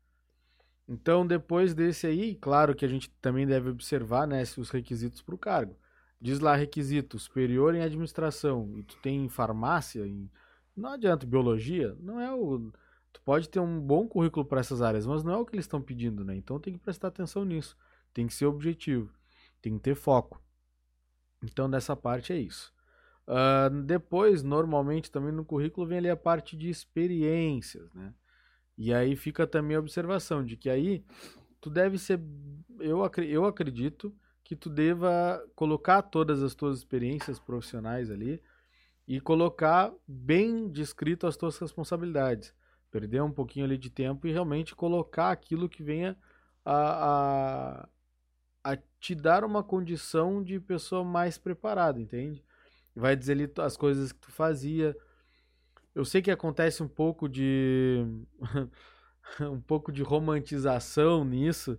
[0.89, 5.35] Então, depois desse aí, claro que a gente também deve observar né, os requisitos para
[5.35, 5.77] o cargo.
[6.21, 10.31] Diz lá requisito superior em administração e tu tem farmácia, em...
[10.77, 12.73] não adianta biologia, não é o
[13.13, 15.67] Tu pode ter um bom currículo para essas áreas, mas não é o que eles
[15.67, 16.35] estão pedindo, né?
[16.35, 17.77] Então tem que prestar atenção nisso.
[18.13, 19.13] Tem que ser objetivo,
[19.61, 20.43] tem que ter foco.
[21.43, 22.73] Então, dessa parte é isso.
[23.27, 28.15] Uh, depois, normalmente, também no currículo vem ali a parte de experiências, né?
[28.79, 31.05] E aí fica também a observação de que aí
[31.61, 32.21] tu deve ser.
[32.81, 38.43] Eu, eu acredito que tu deva colocar todas as tuas experiências profissionais ali
[39.07, 42.55] e colocar bem descrito as tuas responsabilidades.
[42.91, 46.17] Perder um pouquinho ali de tempo e realmente colocar aquilo que venha
[46.65, 47.89] a,
[48.65, 52.45] a, a te dar uma condição de pessoa mais preparada, entende?
[52.95, 54.97] Vai dizer ali as coisas que tu fazia.
[55.95, 58.05] Eu sei que acontece um pouco de.
[59.41, 61.79] um pouco de romantização nisso,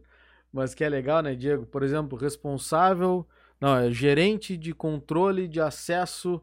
[0.51, 1.65] mas que é legal, né, Diego?
[1.65, 3.27] Por exemplo, responsável.
[3.61, 6.41] Não, é gerente de controle de acesso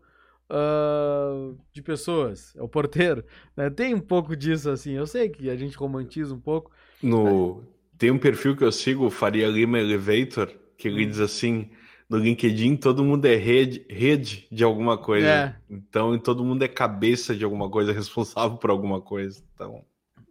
[0.51, 2.55] uh, de pessoas.
[2.57, 3.25] É o porteiro.
[3.57, 3.71] Né?
[3.71, 4.93] Tem um pouco disso, assim.
[4.93, 6.71] Eu sei que a gente romantiza um pouco.
[7.03, 7.57] No...
[7.57, 7.81] Mas...
[7.97, 11.09] Tem um perfil que eu sigo, Faria Lima Elevator, que ele hum.
[11.09, 11.71] diz assim:
[12.09, 15.29] no LinkedIn todo mundo é rede, rede de alguma coisa.
[15.29, 15.57] É.
[15.69, 19.43] Então todo mundo é cabeça de alguma coisa, responsável por alguma coisa.
[19.55, 19.85] Então.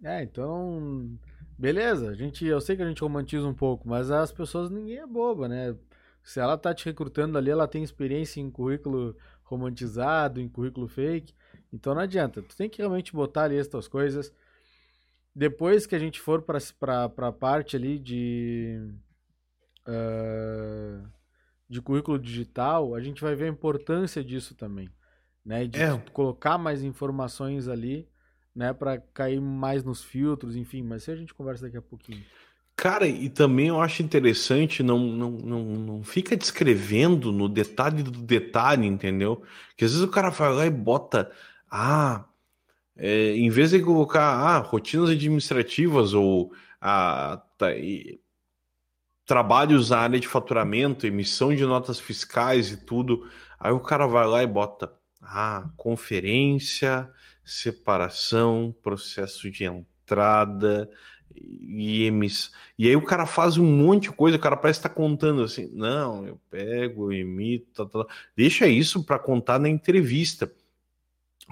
[0.04, 1.10] É, então.
[1.58, 4.98] Beleza, a gente, eu sei que a gente romantiza um pouco, mas as pessoas, ninguém
[4.98, 5.76] é boba, né?
[6.24, 9.16] Se ela tá te recrutando ali, ela tem experiência em currículo
[9.50, 11.34] romantizado, em currículo fake.
[11.72, 12.42] Então não adianta.
[12.42, 14.34] Tu tem que realmente botar ali as tuas coisas.
[15.36, 18.80] Depois que a gente for para a parte ali de.
[19.88, 21.08] Uh,
[21.70, 24.90] de currículo digital, a gente vai ver a importância disso também,
[25.46, 25.68] né?
[25.68, 25.98] De é.
[26.12, 28.10] colocar mais informações ali,
[28.56, 32.26] né, para cair mais nos filtros, enfim, mas se a gente conversa daqui a pouquinho.
[32.80, 38.10] Cara, e também eu acho interessante, não, não, não, não fica descrevendo no detalhe do
[38.10, 39.44] detalhe, entendeu?
[39.76, 41.30] Que às vezes o cara vai lá e bota,
[41.70, 42.24] ah,
[42.96, 48.22] é, em vez de colocar, ah, rotinas administrativas ou ah, tá, e,
[49.26, 53.30] trabalhos na área de faturamento, emissão de notas fiscais e tudo.
[53.60, 54.90] Aí o cara vai lá e bota
[55.22, 57.12] ah, conferência,
[57.44, 60.90] separação, processo de entrada
[61.36, 62.52] e emissão.
[62.78, 65.44] E aí o cara faz um monte de coisa, o cara parece estar tá contando
[65.44, 68.14] assim, não, eu pego, eu emito, tá, tá.
[68.36, 70.52] deixa isso para contar na entrevista.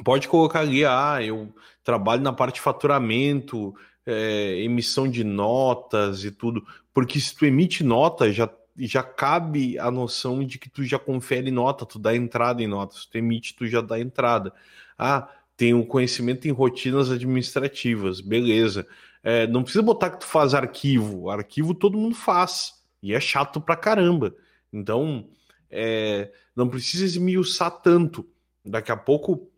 [0.04, 1.54] Pode colocar ali, ah, eu
[1.84, 3.76] trabalho na parte de faturamento,
[4.06, 9.92] é, emissão de notas e tudo, porque se tu emite nota, já, já cabe a
[9.92, 13.68] noção de que tu já confere nota, tu dá entrada em notas, tu emite, tu
[13.68, 14.54] já dá entrada.
[14.98, 18.88] Ah, tem o conhecimento em rotinas administrativas, beleza.
[19.24, 23.60] É, não precisa botar que tu faz arquivo, arquivo todo mundo faz, e é chato
[23.60, 24.36] pra caramba.
[24.72, 25.28] Então,
[25.70, 28.26] é, não precisa esmiuçar tanto.
[28.64, 29.50] Daqui a pouco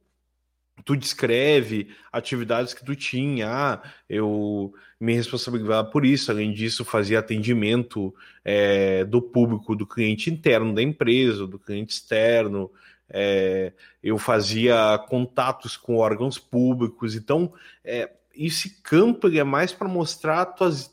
[0.85, 7.19] tu descreve atividades que tu tinha, ah, eu me responsabilizava por isso, além disso fazia
[7.19, 12.71] atendimento é, do público, do cliente interno da empresa, do cliente externo,
[13.09, 17.51] é, eu fazia contatos com órgãos públicos, então
[17.83, 20.91] é, esse campo é mais para mostrar tuas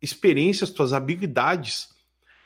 [0.00, 1.88] experiências, tuas habilidades,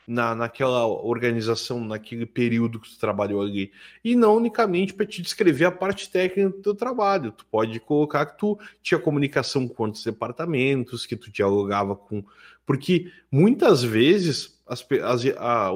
[0.07, 3.71] na, naquela organização, naquele período que tu trabalhou ali.
[4.03, 7.31] E não unicamente para te descrever a parte técnica do teu trabalho.
[7.31, 12.23] Tu pode colocar que tu tinha comunicação com outros departamentos, que tu dialogava com.
[12.65, 15.23] Porque muitas vezes as, as,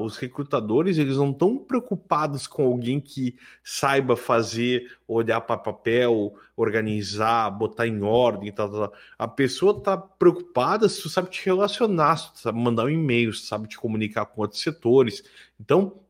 [0.00, 7.50] os recrutadores eles não estão preocupados com alguém que saiba fazer, olhar para papel, organizar,
[7.50, 8.98] botar em ordem, tal, tal, tal.
[9.18, 13.32] A pessoa está preocupada se tu sabe te relacionar, se tu sabe mandar um e-mail,
[13.32, 15.22] se tu sabe te comunicar com outros setores.
[15.60, 16.00] Então,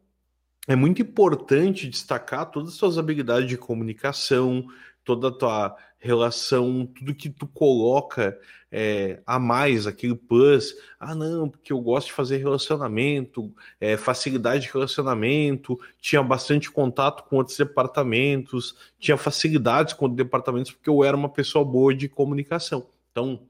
[0.68, 4.66] é muito importante destacar todas as suas habilidades de comunicação,
[5.02, 8.38] toda a tua relação, tudo que tu coloca
[8.70, 14.66] é, a mais, aquele plus, ah não, porque eu gosto de fazer relacionamento, é, facilidade
[14.66, 21.02] de relacionamento, tinha bastante contato com outros departamentos, tinha facilidades com outros departamentos, porque eu
[21.02, 22.86] era uma pessoa boa de comunicação.
[23.10, 23.42] Então,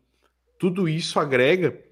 [0.58, 1.88] tudo isso agrega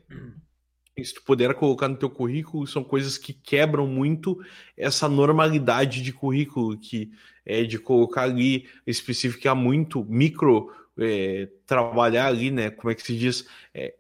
[1.05, 4.43] se tu puder colocar no teu currículo, são coisas que quebram muito
[4.77, 7.11] essa normalidade de currículo que
[7.47, 12.71] é de colocar ali, especificar muito, micro, é, trabalhar ali, né?
[12.71, 13.47] Como é que se diz?
[13.73, 13.95] É,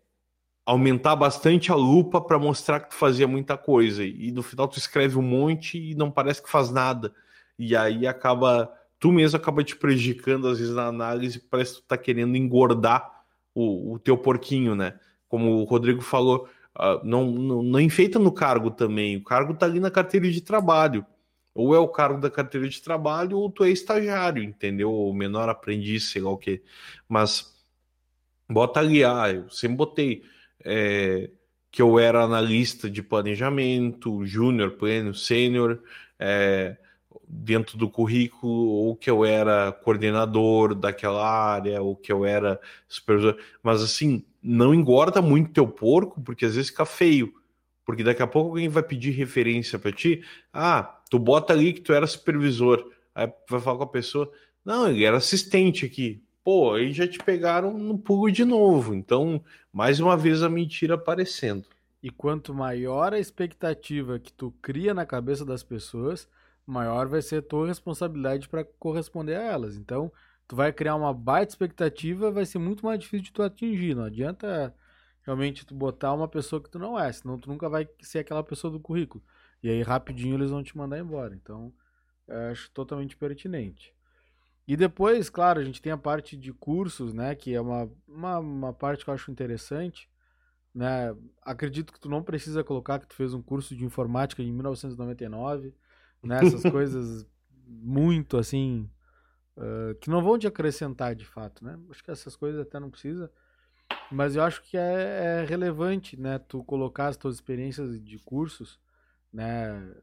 [0.66, 4.04] aumentar bastante a lupa para mostrar que tu fazia muita coisa.
[4.04, 7.14] E no final tu escreve um monte e não parece que faz nada.
[7.56, 11.86] E aí acaba, tu mesmo acaba te prejudicando às vezes na análise, parece que tu
[11.86, 13.08] tá querendo engordar
[13.54, 14.94] o, o teu porquinho, né?
[15.28, 19.16] Como o Rodrigo falou, uh, não, não, não enfeita no cargo também.
[19.16, 21.06] O cargo tá ali na carteira de trabalho.
[21.56, 24.92] Ou é o cargo da carteira de trabalho, ou tu é estagiário, entendeu?
[24.92, 26.62] Ou menor aprendiz, sei lá o quê.
[27.08, 27.56] Mas
[28.48, 30.22] Bota ali, ah, eu sempre botei
[30.64, 31.30] é,
[31.70, 35.80] que eu era analista de planejamento, júnior, pleno, sênior,
[36.18, 36.76] é,
[37.28, 43.36] dentro do currículo, ou que eu era coordenador daquela área, ou que eu era supervisor.
[43.62, 47.34] Mas assim, não engorda muito teu porco, porque às vezes fica feio.
[47.86, 50.24] Porque daqui a pouco alguém vai pedir referência para ti.
[50.52, 52.90] Ah, tu bota ali que tu era supervisor.
[53.14, 54.30] Aí vai falar com a pessoa.
[54.64, 56.20] Não, ele era assistente aqui.
[56.42, 58.92] Pô, aí já te pegaram no pulo de novo.
[58.92, 61.64] Então, mais uma vez a mentira aparecendo.
[62.02, 66.28] E quanto maior a expectativa que tu cria na cabeça das pessoas,
[66.66, 69.76] maior vai ser a tua responsabilidade para corresponder a elas.
[69.76, 70.10] Então,
[70.48, 73.94] tu vai criar uma baita expectativa, vai ser muito mais difícil de tu atingir.
[73.94, 74.74] Não adianta
[75.26, 78.42] realmente tu botar uma pessoa que tu não é, senão tu nunca vai ser aquela
[78.44, 79.22] pessoa do currículo.
[79.62, 81.34] E aí rapidinho eles vão te mandar embora.
[81.34, 81.72] Então,
[82.50, 83.92] acho totalmente pertinente.
[84.66, 88.38] E depois, claro, a gente tem a parte de cursos, né, que é uma, uma,
[88.38, 90.08] uma parte que eu acho interessante,
[90.74, 91.16] né?
[91.42, 95.74] Acredito que tu não precisa colocar que tu fez um curso de informática em 1999,
[96.22, 96.40] né?
[96.44, 97.26] Essas coisas
[97.66, 98.88] muito assim
[99.56, 101.78] uh, que não vão te acrescentar de fato, né?
[101.90, 103.32] Acho que essas coisas até não precisa,
[104.10, 106.38] mas eu acho que é, é relevante, né?
[106.38, 108.78] Tu colocar as tuas experiências de cursos,
[109.32, 109.94] né?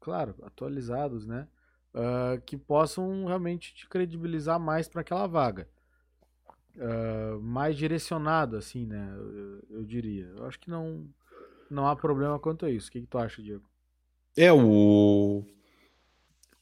[0.00, 1.48] Claro, atualizados, né?
[1.94, 5.68] Uh, que possam realmente te credibilizar mais para aquela vaga.
[6.76, 9.14] Uh, mais direcionado, assim, né?
[9.14, 10.32] Eu, eu, diria.
[10.36, 11.06] Eu acho que não,
[11.70, 12.88] não há problema quanto a isso.
[12.88, 13.64] O que, que tu acha, Diego?
[14.36, 15.44] É, o,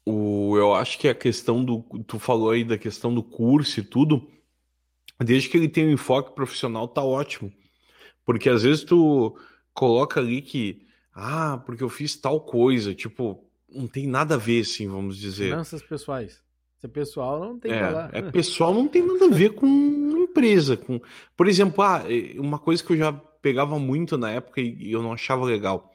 [0.04, 0.56] o.
[0.56, 1.82] Eu acho que a questão do.
[2.06, 4.28] Tu falou aí da questão do curso e tudo.
[5.20, 7.52] Desde que ele tenha um enfoque profissional, tá ótimo.
[8.24, 9.36] Porque às vezes tu
[9.74, 10.86] coloca ali que.
[11.12, 12.94] Ah, porque eu fiz tal coisa.
[12.94, 15.50] Tipo, não tem nada a ver, assim, vamos dizer.
[15.50, 16.42] Finanças pessoais.
[16.78, 18.10] Se é pessoal, não tem é.
[18.12, 19.66] É pessoal, não tem nada a ver com
[20.30, 20.76] empresa.
[20.76, 21.00] Com...
[21.36, 22.02] Por exemplo, ah,
[22.36, 25.92] uma coisa que eu já pegava muito na época e eu não achava legal.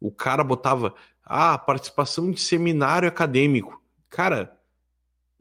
[0.00, 0.94] O cara botava,
[1.24, 3.82] ah, participação de seminário acadêmico.
[4.08, 4.56] Cara,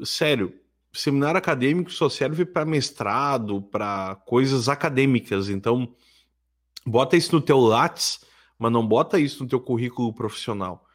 [0.04, 0.54] sério,
[0.98, 5.50] seminário acadêmico só serve para mestrado, para coisas acadêmicas.
[5.50, 5.94] Então,
[6.86, 8.24] bota isso no teu Lattes,
[8.58, 10.86] mas não bota isso no teu currículo profissional.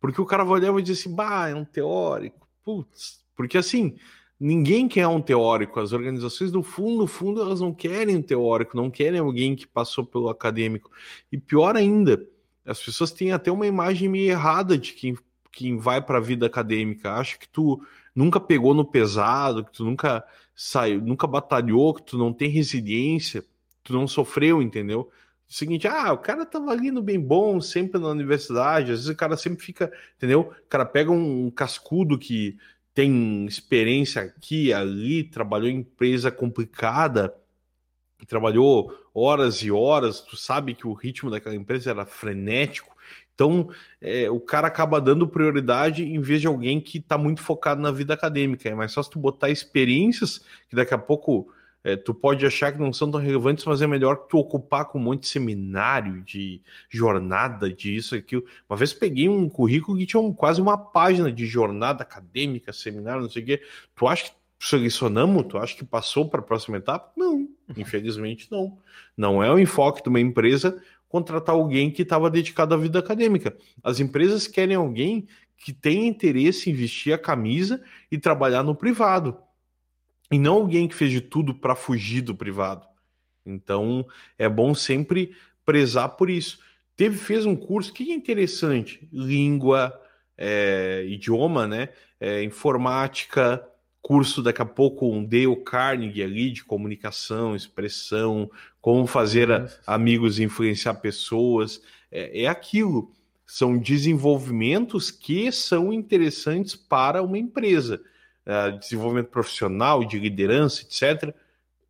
[0.00, 2.46] Porque o cara vai olhar e vai dizer assim, bah, é um teórico.
[2.64, 3.96] Putz, porque assim,
[4.38, 5.80] ninguém quer um teórico.
[5.80, 9.66] As organizações, no fundo, no fundo, elas não querem um teórico, não querem alguém que
[9.66, 10.90] passou pelo acadêmico.
[11.30, 12.26] E pior ainda,
[12.66, 15.16] as pessoas têm até uma imagem meio errada de quem,
[15.52, 17.12] quem vai para a vida acadêmica.
[17.14, 17.80] Acha que tu
[18.14, 23.44] nunca pegou no pesado, que tu nunca saiu, nunca batalhou, que tu não tem resiliência,
[23.82, 25.10] tu não sofreu, entendeu?
[25.48, 29.08] o seguinte, ah, o cara tava ali no bem bom, sempre na universidade, às vezes
[29.08, 30.40] o cara sempre fica, entendeu?
[30.40, 32.58] O cara pega um cascudo que
[32.92, 37.34] tem experiência aqui, ali, trabalhou em empresa complicada,
[38.26, 42.93] trabalhou horas e horas, tu sabe que o ritmo daquela empresa era frenético,
[43.34, 43.68] então
[44.00, 47.90] é, o cara acaba dando prioridade em vez de alguém que está muito focado na
[47.90, 48.68] vida acadêmica.
[48.68, 51.52] É mais só se tu botar experiências que daqui a pouco
[51.84, 54.98] é, tu pode achar que não são tão relevantes, mas é melhor tu ocupar com
[54.98, 58.42] um monte de seminário, de jornada, disso, aquilo.
[58.68, 63.22] Uma vez peguei um currículo que tinha um, quase uma página de jornada acadêmica, seminário,
[63.22, 63.62] não sei o quê.
[63.94, 65.44] Tu acha que selecionamos?
[65.46, 67.12] Tu acha que passou para a próxima etapa?
[67.14, 68.78] Não, infelizmente não.
[69.14, 70.82] Não é o enfoque de uma empresa
[71.14, 73.56] contratar alguém que estava dedicado à vida acadêmica.
[73.84, 79.38] As empresas querem alguém que tenha interesse em vestir a camisa e trabalhar no privado
[80.28, 82.84] e não alguém que fez de tudo para fugir do privado.
[83.46, 84.04] Então
[84.36, 86.58] é bom sempre prezar por isso.
[86.96, 89.96] Teve fez um curso que é interessante, língua,
[90.36, 91.90] é, idioma, né?
[92.18, 93.64] É, informática,
[94.02, 98.50] curso daqui a pouco um Dale Carnegie ali de comunicação, expressão,
[98.84, 101.80] como fazer a, amigos e influenciar pessoas.
[102.12, 103.10] É, é aquilo.
[103.46, 108.02] São desenvolvimentos que são interessantes para uma empresa
[108.44, 111.34] uh, desenvolvimento profissional, de liderança, etc.,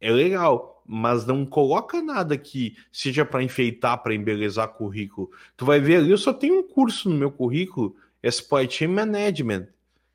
[0.00, 5.32] é legal, mas não coloca nada que seja para enfeitar, para embelezar currículo.
[5.56, 8.88] Tu vai ver ali, eu só tenho um curso no meu currículo, é Supply Chain
[8.88, 9.66] Management.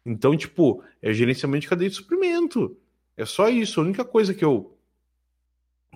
[0.05, 2.77] Então, tipo, é gerenciamento de cadeia de suprimento.
[3.17, 4.78] É só isso, a única coisa que eu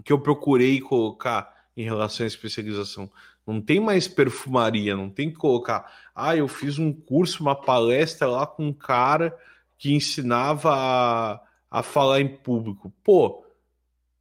[0.04, 3.12] que eu procurei colocar em relação à especialização.
[3.46, 8.28] Não tem mais perfumaria, não tem que colocar, ah, eu fiz um curso, uma palestra
[8.28, 9.38] lá com um cara
[9.78, 12.94] que ensinava a, a falar em público.
[13.04, 13.44] Pô,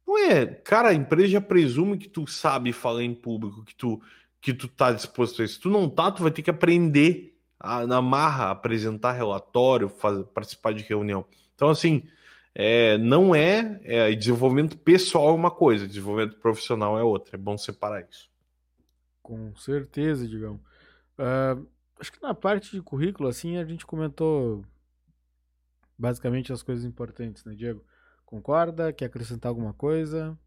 [0.05, 0.45] não é.
[0.45, 4.01] Cara, a empresa já presume que tu sabe falar em público, que tu,
[4.41, 5.55] que tu tá disposto a isso.
[5.55, 10.25] Se tu não tá, tu vai ter que aprender a, na marra, apresentar relatório, fazer,
[10.25, 11.25] participar de reunião.
[11.55, 12.03] Então, assim,
[12.55, 17.35] é, não é, é, desenvolvimento pessoal é uma coisa, desenvolvimento profissional é outra.
[17.35, 18.29] É bom separar isso.
[19.21, 20.61] Com certeza, digamos.
[21.17, 21.65] Uh,
[21.99, 24.63] acho que na parte de currículo, assim, a gente comentou
[25.97, 27.83] basicamente as coisas importantes, né, Diego?
[28.25, 28.91] Concorda?
[28.93, 30.37] Quer acrescentar alguma coisa?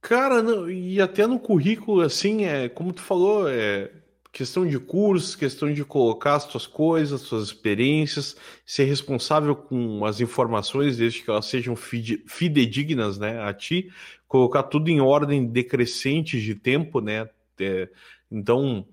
[0.00, 3.90] Cara, não, e até no currículo, assim, é, como tu falou, é
[4.38, 10.04] questão de curso, questão de colocar as tuas coisas, as tuas experiências, ser responsável com
[10.04, 13.90] as informações, desde que elas sejam fidedignas, né, a ti,
[14.28, 17.28] colocar tudo em ordem decrescente de tempo, né,
[17.58, 17.88] é,
[18.30, 18.86] então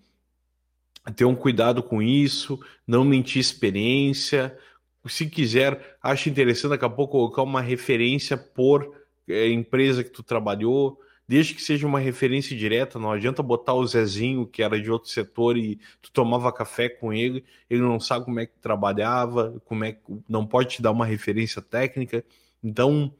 [1.16, 4.58] ter um cuidado com isso, não mentir experiência,
[5.06, 8.96] se quiser, acho interessante daqui a pouco colocar uma referência por
[9.28, 13.86] é, empresa que tu trabalhou, desde que seja uma referência direta, não adianta botar o
[13.86, 18.26] Zezinho, que era de outro setor, e tu tomava café com ele, ele não sabe
[18.26, 22.24] como é que trabalhava, como é que não pode te dar uma referência técnica.
[22.64, 23.14] Então,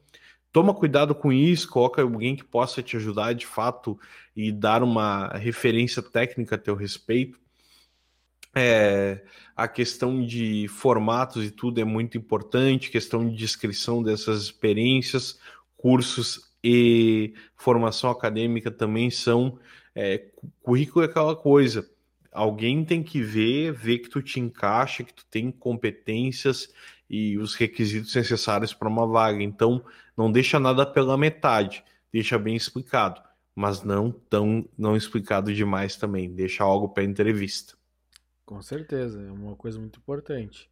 [0.52, 3.98] toma cuidado com isso, coloca alguém que possa te ajudar de fato
[4.34, 7.38] e dar uma referência técnica a teu respeito.
[8.54, 9.22] É,
[9.54, 15.38] a questão de formatos e tudo é muito importante, questão de descrição dessas experiências,
[15.76, 19.56] cursos e formação acadêmica também são.
[19.94, 21.88] É, currículo é aquela coisa.
[22.32, 26.68] Alguém tem que ver, ver que tu te encaixa, que tu tem competências
[27.08, 29.40] e os requisitos necessários para uma vaga.
[29.40, 29.84] Então,
[30.16, 33.22] não deixa nada pela metade, deixa bem explicado,
[33.54, 36.34] mas não tão não explicado demais também.
[36.34, 37.74] Deixa algo para entrevista.
[38.44, 40.68] Com certeza, é uma coisa muito importante.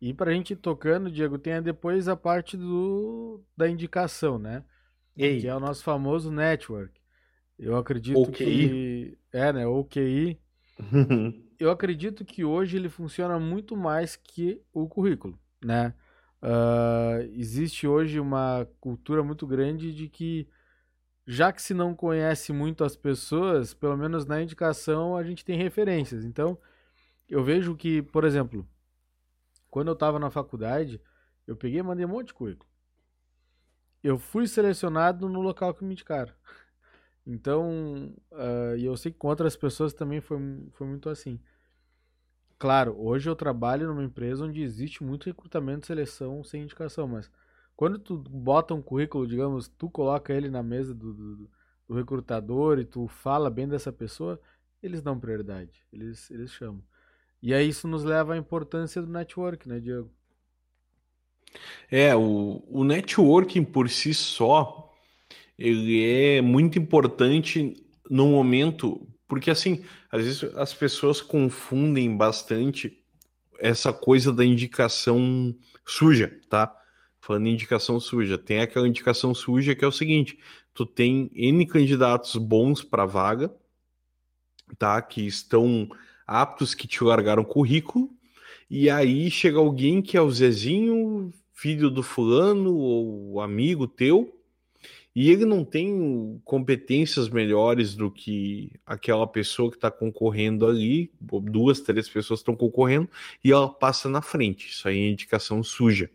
[0.00, 4.64] E para a gente ir tocando, Diego, tem depois a parte do da indicação, né?
[5.16, 5.40] Ei.
[5.40, 7.00] que é o nosso famoso network.
[7.58, 8.32] Eu acredito OKI.
[8.32, 10.38] que é, né, OKI.
[11.58, 15.94] eu acredito que hoje ele funciona muito mais que o currículo, né?
[16.42, 20.46] Uh, existe hoje uma cultura muito grande de que
[21.26, 25.56] já que se não conhece muito as pessoas, pelo menos na indicação a gente tem
[25.56, 26.24] referências.
[26.24, 26.58] Então,
[27.28, 28.68] eu vejo que, por exemplo,
[29.70, 31.00] quando eu estava na faculdade,
[31.46, 32.70] eu peguei e mandei um monte de currículo
[34.06, 36.32] eu fui selecionado no local que me indicaram.
[37.26, 40.38] Então, uh, e eu sei que com outras pessoas também foi,
[40.72, 41.40] foi muito assim.
[42.58, 47.30] Claro, hoje eu trabalho numa empresa onde existe muito recrutamento seleção sem indicação, mas
[47.74, 51.50] quando tu bota um currículo, digamos, tu coloca ele na mesa do, do,
[51.88, 54.40] do recrutador e tu fala bem dessa pessoa,
[54.82, 56.82] eles dão prioridade, eles, eles chamam.
[57.42, 60.10] E aí isso nos leva à importância do network, né, Diego?
[61.90, 64.92] É, o, o networking por si só,
[65.58, 67.74] ele é muito importante
[68.10, 73.02] no momento, porque assim, às vezes as pessoas confundem bastante
[73.58, 75.54] essa coisa da indicação
[75.84, 76.74] suja, tá?
[77.20, 80.38] Falando em indicação suja, tem aquela indicação suja que é o seguinte:
[80.74, 83.52] tu tem N candidatos bons para vaga,
[84.78, 85.00] tá?
[85.02, 85.88] Que estão
[86.26, 88.10] aptos, que te largaram currículo,
[88.68, 94.38] e aí chega alguém que é o Zezinho, filho do fulano ou amigo teu,
[95.14, 101.80] e ele não tem competências melhores do que aquela pessoa que está concorrendo ali, duas,
[101.80, 103.08] três pessoas estão concorrendo,
[103.42, 104.68] e ela passa na frente.
[104.68, 106.10] Isso aí é indicação suja.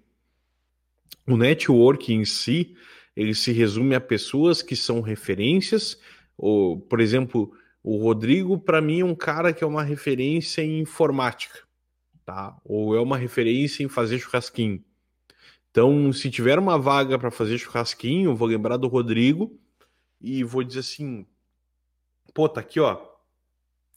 [1.28, 2.76] O network em si,
[3.16, 6.00] ele se resume a pessoas que são referências,
[6.38, 7.52] ou, por exemplo,
[7.84, 11.62] o Rodrigo, para mim, é um cara que é uma referência em informática,
[12.24, 12.56] tá?
[12.64, 14.84] Ou é uma referência em fazer churrasquinho.
[15.72, 19.58] Então, se tiver uma vaga para fazer churrasquinho, vou lembrar do Rodrigo
[20.20, 21.26] e vou dizer assim:
[22.34, 22.96] pô, tá aqui, ó.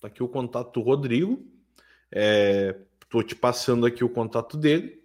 [0.01, 1.45] Tá aqui o contato do Rodrigo.
[2.13, 2.77] É,
[3.09, 5.03] tô te passando aqui o contato dele.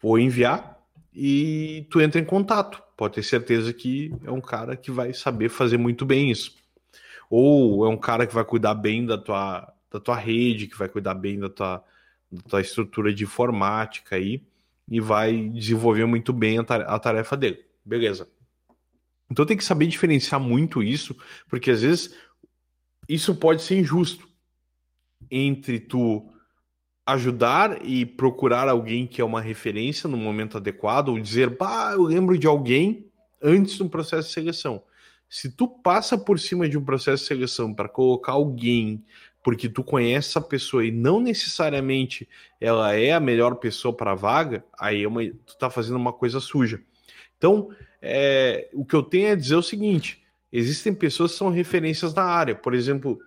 [0.00, 0.80] Vou enviar
[1.12, 2.80] e tu entra em contato.
[2.96, 6.54] Pode ter certeza que é um cara que vai saber fazer muito bem isso.
[7.28, 10.88] Ou é um cara que vai cuidar bem da tua, da tua rede, que vai
[10.88, 11.82] cuidar bem da tua,
[12.30, 14.40] da tua estrutura de informática aí
[14.88, 17.64] e vai desenvolver muito bem a tarefa dele.
[17.84, 18.28] Beleza.
[19.30, 21.16] Então tem que saber diferenciar muito isso,
[21.48, 22.14] porque às vezes
[23.08, 24.28] isso pode ser injusto
[25.30, 26.28] entre tu
[27.06, 32.02] ajudar e procurar alguém que é uma referência no momento adequado, ou dizer, bah, eu
[32.02, 33.10] lembro de alguém
[33.42, 34.82] antes do processo de seleção.
[35.28, 39.04] Se tu passa por cima de um processo de seleção para colocar alguém
[39.42, 42.28] porque tu conhece essa pessoa e não necessariamente
[42.60, 46.12] ela é a melhor pessoa para a vaga, aí é uma, tu tá fazendo uma
[46.12, 46.80] coisa suja.
[47.36, 47.70] Então,
[48.00, 50.22] é, o que eu tenho a dizer é o seguinte:
[50.52, 52.54] existem pessoas que são referências na área.
[52.54, 53.18] Por exemplo,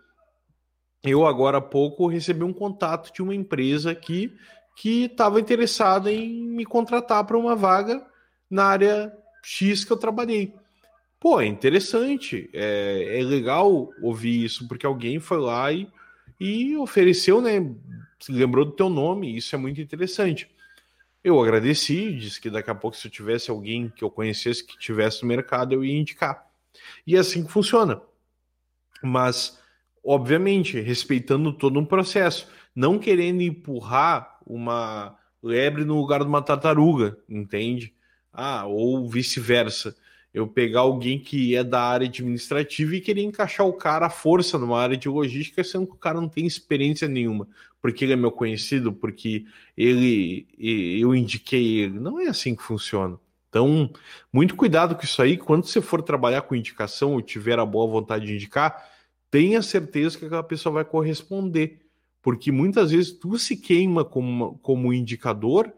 [1.03, 4.33] eu agora há pouco recebi um contato de uma empresa aqui
[4.75, 8.05] que estava interessada em me contratar para uma vaga
[8.49, 9.13] na área
[9.43, 10.53] X que eu trabalhei.
[11.19, 15.87] Pô, é interessante, é, é legal ouvir isso, porque alguém foi lá e,
[16.39, 17.59] e ofereceu, né?
[18.29, 20.49] Lembrou do teu nome, isso é muito interessante.
[21.23, 24.77] Eu agradeci, disse que daqui a pouco, se eu tivesse alguém que eu conhecesse que
[24.77, 26.45] tivesse no mercado, eu ia indicar.
[27.05, 28.01] E é assim que funciona.
[29.01, 29.59] Mas,
[30.03, 37.17] obviamente, respeitando todo um processo, não querendo empurrar uma lebre no lugar de uma tartaruga,
[37.29, 37.93] entende?
[38.31, 39.95] Ah, ou vice-versa.
[40.35, 44.57] Eu pegar alguém que é da área administrativa e querer encaixar o cara à força
[44.57, 47.47] numa área de logística, sendo que o cara não tem experiência nenhuma
[47.85, 49.45] porque ele é meu conhecido, porque
[49.77, 51.99] ele eu indiquei ele.
[51.99, 53.19] Não é assim que funciona.
[53.47, 53.91] Então,
[54.33, 55.37] muito cuidado com isso aí.
[55.37, 58.89] Quando você for trabalhar com indicação ou tiver a boa vontade de indicar,
[59.29, 61.79] tenha certeza que aquela pessoa vai corresponder.
[62.23, 65.71] Porque muitas vezes tu se queima como, como indicador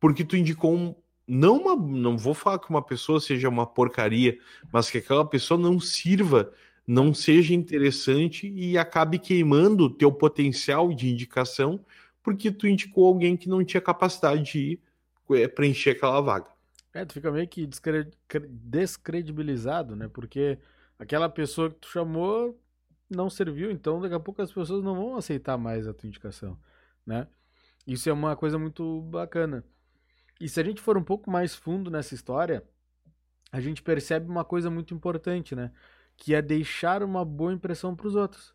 [0.00, 0.94] porque tu indicou um,
[1.30, 4.38] não uma, não vou falar que uma pessoa seja uma porcaria,
[4.72, 6.52] mas que aquela pessoa não sirva
[6.86, 11.84] não seja interessante e acabe queimando o teu potencial de indicação
[12.20, 14.80] porque tu indicou alguém que não tinha capacidade de
[15.30, 16.48] é, preencher aquela vaga.
[16.92, 17.68] É, tu fica meio que
[18.48, 20.08] descredibilizado, né?
[20.08, 20.58] Porque
[20.98, 22.58] aquela pessoa que tu chamou
[23.08, 26.58] não serviu, então daqui a pouco as pessoas não vão aceitar mais a tua indicação,
[27.06, 27.28] né?
[27.86, 29.64] Isso é uma coisa muito bacana.
[30.40, 32.64] E se a gente for um pouco mais fundo nessa história,
[33.52, 35.70] a gente percebe uma coisa muito importante, né?
[36.20, 38.54] que é deixar uma boa impressão para os outros.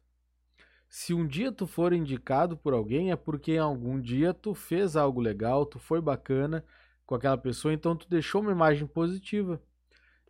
[0.88, 5.20] Se um dia tu for indicado por alguém, é porque algum dia tu fez algo
[5.20, 6.64] legal, tu foi bacana
[7.08, 9.60] com aquela pessoa, então tu deixou uma imagem positiva.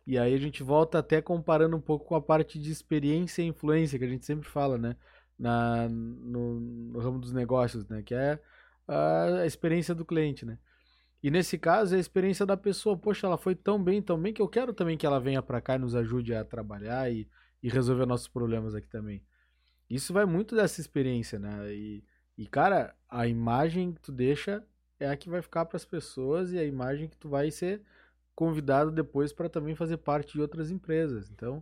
[0.06, 3.46] E aí a gente volta até comparando um pouco com a parte de experiência e
[3.46, 4.96] influência que a gente sempre fala, né?
[5.38, 8.02] Na, no, no ramo dos negócios, né?
[8.02, 8.40] Que é
[8.88, 10.58] a experiência do cliente, né?
[11.26, 12.96] E nesse caso é a experiência da pessoa.
[12.96, 15.60] Poxa, ela foi tão bem, tão bem que eu quero também que ela venha para
[15.60, 17.28] cá e nos ajude a trabalhar e,
[17.60, 19.20] e resolver nossos problemas aqui também.
[19.90, 21.74] Isso vai muito dessa experiência, né?
[21.74, 22.04] E,
[22.38, 24.64] e cara, a imagem que tu deixa
[25.00, 27.82] é a que vai ficar para as pessoas e a imagem que tu vai ser
[28.32, 31.28] convidado depois para também fazer parte de outras empresas.
[31.32, 31.60] Então,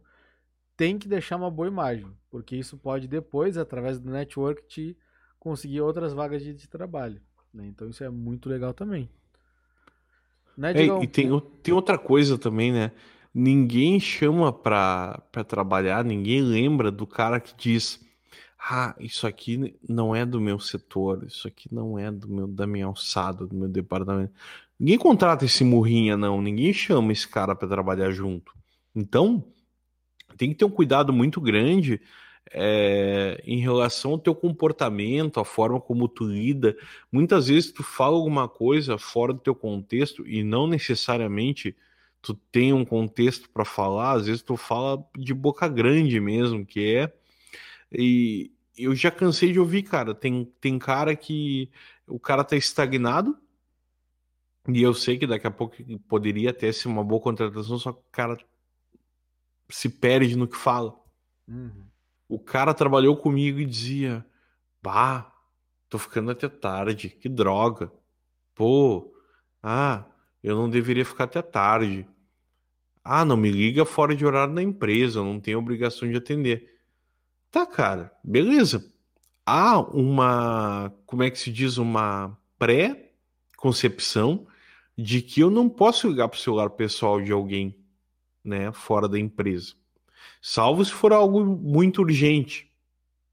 [0.77, 4.95] tem que deixar uma boa imagem, porque isso pode depois, através do network, te
[5.39, 7.23] conseguir outras vagas de, de trabalho.
[7.51, 7.65] Né?
[7.67, 9.09] Então, isso é muito legal também.
[10.57, 11.29] Né, é, e tem,
[11.63, 12.93] tem outra coisa também, né?
[13.35, 18.01] Ninguém chama pra, pra trabalhar, ninguém lembra do cara que diz:
[18.59, 22.67] Ah, isso aqui não é do meu setor, isso aqui não é do meu, da
[22.67, 24.33] minha alçada, do meu departamento.
[24.79, 26.41] Ninguém contrata esse murrinha, não.
[26.41, 28.53] Ninguém chama esse cara para trabalhar junto.
[28.95, 29.45] Então,
[30.37, 32.01] tem que ter um cuidado muito grande
[32.53, 36.77] é, em relação ao teu comportamento, a forma como tu lida.
[37.11, 41.77] Muitas vezes tu fala alguma coisa fora do teu contexto e não necessariamente
[42.23, 46.97] tu tem um contexto para falar, às vezes tu fala de boca grande mesmo, que
[46.97, 47.13] é.
[47.93, 50.15] E eu já cansei de ouvir, cara.
[50.15, 51.71] Tem, tem cara que
[52.07, 53.37] o cara tá estagnado.
[54.69, 55.77] E eu sei que daqui a pouco
[56.09, 58.39] poderia ter ser uma boa contratação, só que o cara
[59.69, 60.99] se perde no que fala.
[61.47, 61.85] Uhum.
[62.29, 64.25] O cara trabalhou comigo e dizia:
[64.83, 65.33] Bah,
[65.89, 67.93] tô ficando até tarde, que droga.
[68.55, 69.13] Pô,
[69.63, 70.05] ah,
[70.43, 72.07] eu não deveria ficar até tarde.
[73.03, 76.71] Ah, não me liga fora de horário na empresa, eu não tenho obrigação de atender.
[77.51, 78.91] Tá, cara, beleza.
[79.47, 84.47] Há uma, como é que se diz, uma pré-concepção
[84.97, 87.77] de que eu não posso ligar para o celular pessoal de alguém,
[88.43, 89.75] né, fora da empresa.
[90.47, 92.71] Salvo se for algo muito urgente.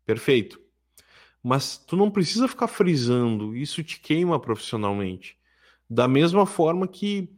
[0.05, 0.61] Perfeito.
[1.43, 5.37] Mas tu não precisa ficar frisando, isso te queima profissionalmente.
[5.89, 7.29] Da mesma forma que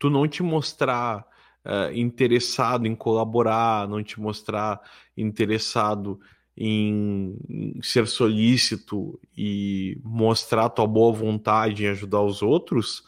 [0.00, 1.24] tu não te mostrar
[1.64, 4.80] uh, interessado em colaborar, não te mostrar
[5.16, 6.18] interessado
[6.56, 7.38] em,
[7.80, 13.04] ser solícito e mostrar tua boa vontade em ajudar os outros,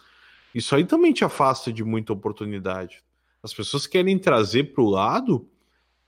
[0.55, 3.03] isso aí também te afasta de muita oportunidade.
[3.43, 5.49] As pessoas querem trazer para o lado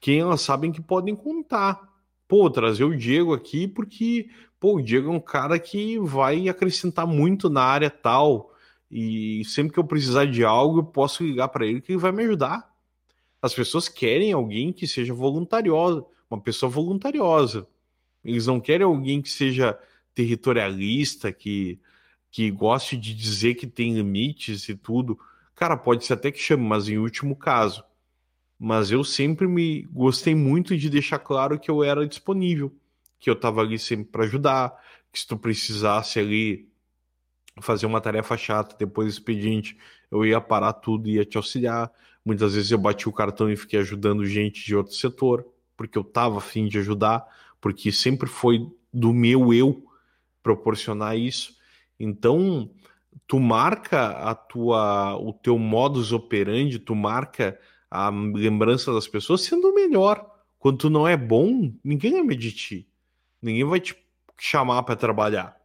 [0.01, 1.89] quem elas sabem que podem contar.
[2.27, 4.29] Pô, trazer o Diego aqui porque,
[4.59, 8.55] pô, o Diego é um cara que vai acrescentar muito na área tal.
[8.91, 12.11] E sempre que eu precisar de algo, eu posso ligar para ele que ele vai
[12.11, 12.69] me ajudar.
[13.41, 17.67] As pessoas querem alguém que seja voluntariosa, uma pessoa voluntariosa.
[18.25, 19.79] Eles não querem alguém que seja
[20.15, 21.81] territorialista, que,
[22.31, 25.19] que goste de dizer que tem limites e tudo.
[25.61, 27.85] Cara, pode ser até que chame, mas em último caso.
[28.59, 32.75] Mas eu sempre me gostei muito de deixar claro que eu era disponível,
[33.19, 34.75] que eu estava ali sempre para ajudar,
[35.13, 36.67] que se tu precisasse ali
[37.61, 39.77] fazer uma tarefa chata, depois do expediente,
[40.11, 41.93] eu ia parar tudo e ia te auxiliar.
[42.25, 45.47] Muitas vezes eu bati o cartão e fiquei ajudando gente de outro setor,
[45.77, 47.23] porque eu estava afim de ajudar,
[47.61, 49.85] porque sempre foi do meu eu
[50.43, 51.55] proporcionar isso.
[51.99, 52.71] Então,
[53.27, 57.59] tu marca a tua o teu modus operandi, tu marca
[57.91, 60.25] a lembrança das pessoas sendo o melhor.
[60.59, 62.89] Quando tu não é bom, ninguém vai medir ti.
[63.41, 63.97] Ninguém vai te
[64.39, 65.57] chamar para trabalhar.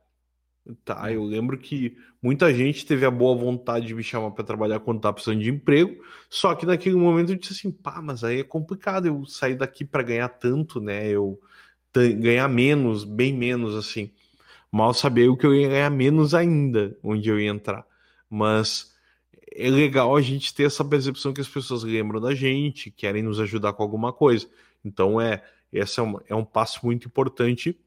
[0.84, 4.80] Tá, eu lembro que muita gente teve a boa vontade de me chamar para trabalhar
[4.80, 8.40] quando tá precisando de emprego, só que naquele momento eu disse assim, pá, mas aí
[8.40, 11.08] é complicado eu sair daqui para ganhar tanto, né?
[11.08, 11.40] Eu
[12.20, 14.12] ganhar menos, bem menos assim.
[14.76, 17.88] Mal sabia o que eu ia ganhar menos ainda, onde eu ia entrar.
[18.30, 18.94] Mas
[19.56, 23.40] é legal a gente ter essa percepção que as pessoas lembram da gente, querem nos
[23.40, 24.50] ajudar com alguma coisa.
[24.84, 27.80] Então é, esse é um, é um passo muito importante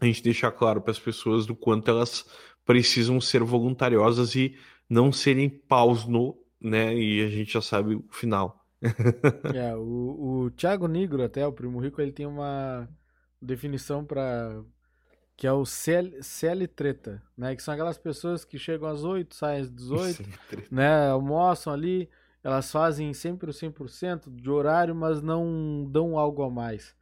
[0.00, 2.24] a gente deixar claro para as pessoas do quanto elas
[2.64, 4.56] precisam ser voluntariosas e
[4.88, 6.96] não serem paus no, né?
[6.96, 8.64] E a gente já sabe o final.
[9.52, 12.88] é, o, o Thiago Negro, até o Primo Rico, ele tem uma
[13.42, 14.62] definição para
[15.40, 17.56] que é o CL, CL treta, né?
[17.56, 20.22] Que são aquelas pessoas que chegam às 8, saem às 18,
[20.70, 21.08] né?
[21.08, 22.10] Almoçam ali,
[22.44, 26.94] elas fazem sempre o 100% de horário, mas não dão algo a mais.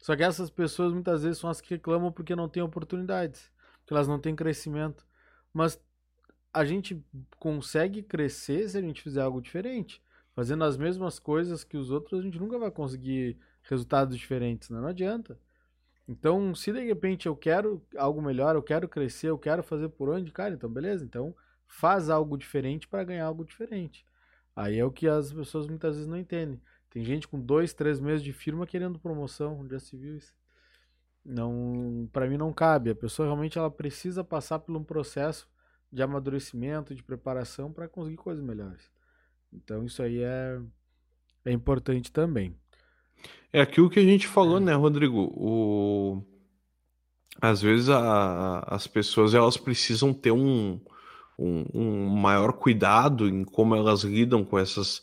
[0.00, 3.94] Só que essas pessoas muitas vezes são as que reclamam porque não têm oportunidades, porque
[3.94, 5.06] elas não têm crescimento.
[5.54, 5.80] Mas
[6.52, 7.00] a gente
[7.38, 10.02] consegue crescer se a gente fizer algo diferente.
[10.34, 14.80] Fazendo as mesmas coisas que os outros, a gente nunca vai conseguir resultados diferentes, né?
[14.80, 15.38] não adianta.
[16.08, 20.08] Então, se de repente eu quero algo melhor, eu quero crescer, eu quero fazer por
[20.08, 21.34] onde, cara, então beleza, então
[21.66, 24.06] faz algo diferente para ganhar algo diferente.
[24.54, 26.60] Aí é o que as pessoas muitas vezes não entendem.
[26.90, 30.34] Tem gente com dois, três meses de firma querendo promoção, já se viu isso.
[31.24, 32.90] Não, para mim não cabe.
[32.90, 35.48] A pessoa realmente ela precisa passar por um processo
[35.92, 38.90] de amadurecimento, de preparação para conseguir coisas melhores.
[39.52, 40.60] Então isso aí é,
[41.44, 42.56] é importante também.
[43.52, 45.32] É aquilo que a gente falou, né, Rodrigo?
[45.34, 46.22] O...
[47.40, 50.80] Às vezes a, as pessoas elas precisam ter um,
[51.38, 55.02] um, um maior cuidado em como elas lidam com essas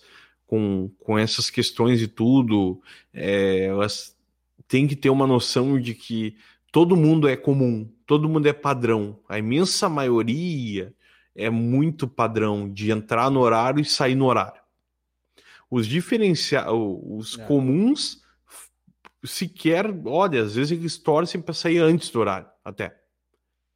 [0.54, 2.80] com, com essas questões e tudo,
[3.12, 4.16] é, elas
[4.68, 6.38] têm que ter uma noção de que
[6.72, 9.20] todo mundo é comum, todo mundo é padrão.
[9.28, 10.94] A imensa maioria
[11.36, 14.62] é muito padrão de entrar no horário e sair no horário.
[15.74, 17.46] Os diferenciais, os é.
[17.48, 18.22] comuns
[19.26, 22.96] sequer, olha, às vezes eles torcem para sair antes do horário, até,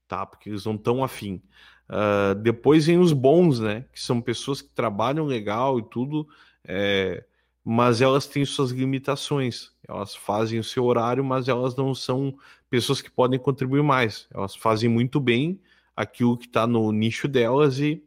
[0.08, 0.24] tá?
[0.24, 1.42] Porque eles não estão afim.
[1.90, 3.88] Uh, depois vem os bons, né?
[3.92, 6.28] Que são pessoas que trabalham legal e tudo,
[6.64, 7.26] é,
[7.66, 9.72] mas elas têm suas limitações.
[9.88, 12.38] Elas fazem o seu horário, mas elas não são
[12.70, 14.28] pessoas que podem contribuir mais.
[14.32, 15.60] Elas fazem muito bem
[15.96, 18.04] aquilo que está no nicho delas e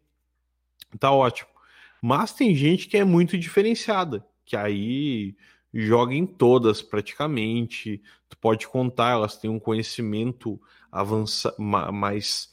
[0.96, 1.49] tá ótimo.
[2.02, 5.36] Mas tem gente que é muito diferenciada, que aí
[5.72, 8.02] joga em todas praticamente.
[8.28, 12.50] Tu pode contar, elas têm um conhecimento avançado, mais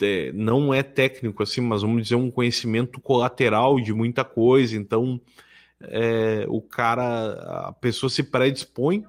[0.00, 4.76] é, não é técnico assim, mas vamos dizer um conhecimento colateral de muita coisa.
[4.76, 5.20] Então,
[5.80, 9.04] é, o cara, a pessoa se predispõe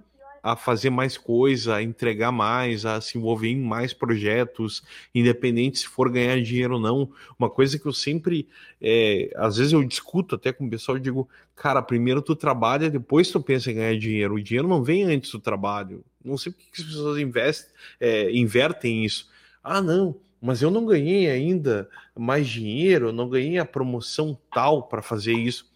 [0.47, 4.81] a fazer mais coisa, a entregar mais, a se envolver em mais projetos,
[5.13, 7.11] independente se for ganhar dinheiro ou não.
[7.37, 8.47] Uma coisa que eu sempre,
[8.81, 12.89] é, às vezes eu discuto até com o pessoal, eu digo, cara, primeiro tu trabalha,
[12.89, 14.35] depois tu pensa em ganhar dinheiro.
[14.35, 16.01] O dinheiro não vem antes do trabalho.
[16.23, 19.29] Não sei por que as pessoas investem, é, invertem isso.
[19.61, 25.01] Ah, não, mas eu não ganhei ainda mais dinheiro, não ganhei a promoção tal para
[25.01, 25.69] fazer isso.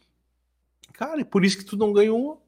[0.94, 2.41] Cara, é por isso que tu não ganhou.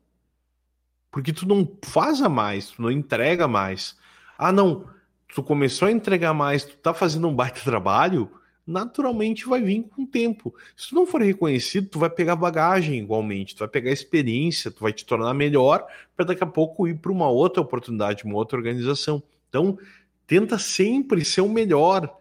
[1.13, 3.95] Porque tu não faz mais, tu não entrega mais.
[4.37, 4.85] Ah, não,
[5.33, 8.29] tu começou a entregar mais, tu tá fazendo um baita trabalho,
[8.67, 10.53] naturalmente vai vir com o tempo.
[10.75, 14.81] Se tu não for reconhecido, tu vai pegar bagagem igualmente, tu vai pegar experiência, tu
[14.81, 15.85] vai te tornar melhor
[16.17, 19.23] para daqui a pouco ir para uma outra oportunidade, uma outra organização.
[19.47, 19.77] Então,
[20.25, 22.17] Tenta sempre ser o melhor.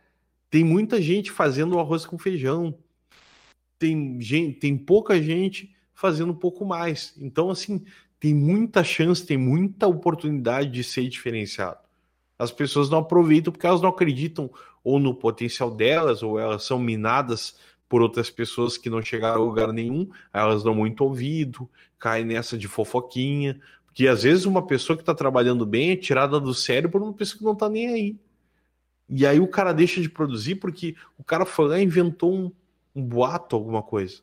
[0.50, 2.76] Tem muita gente fazendo arroz com feijão.
[3.78, 7.14] Tem, gente, tem pouca gente fazendo um pouco mais.
[7.18, 7.84] Então, assim,
[8.22, 11.80] tem muita chance, tem muita oportunidade de ser diferenciado.
[12.38, 14.48] As pessoas não aproveitam porque elas não acreditam
[14.84, 17.56] ou no potencial delas, ou elas são minadas
[17.88, 21.68] por outras pessoas que não chegaram a lugar nenhum, elas dão muito ouvido,
[21.98, 23.60] caem nessa de fofoquinha,
[23.92, 27.12] que às vezes uma pessoa que está trabalhando bem é tirada do sério por uma
[27.12, 28.16] pessoa que não está nem aí.
[29.08, 32.52] E aí o cara deixa de produzir porque o cara foi lá e inventou um,
[32.94, 34.22] um boato, alguma coisa.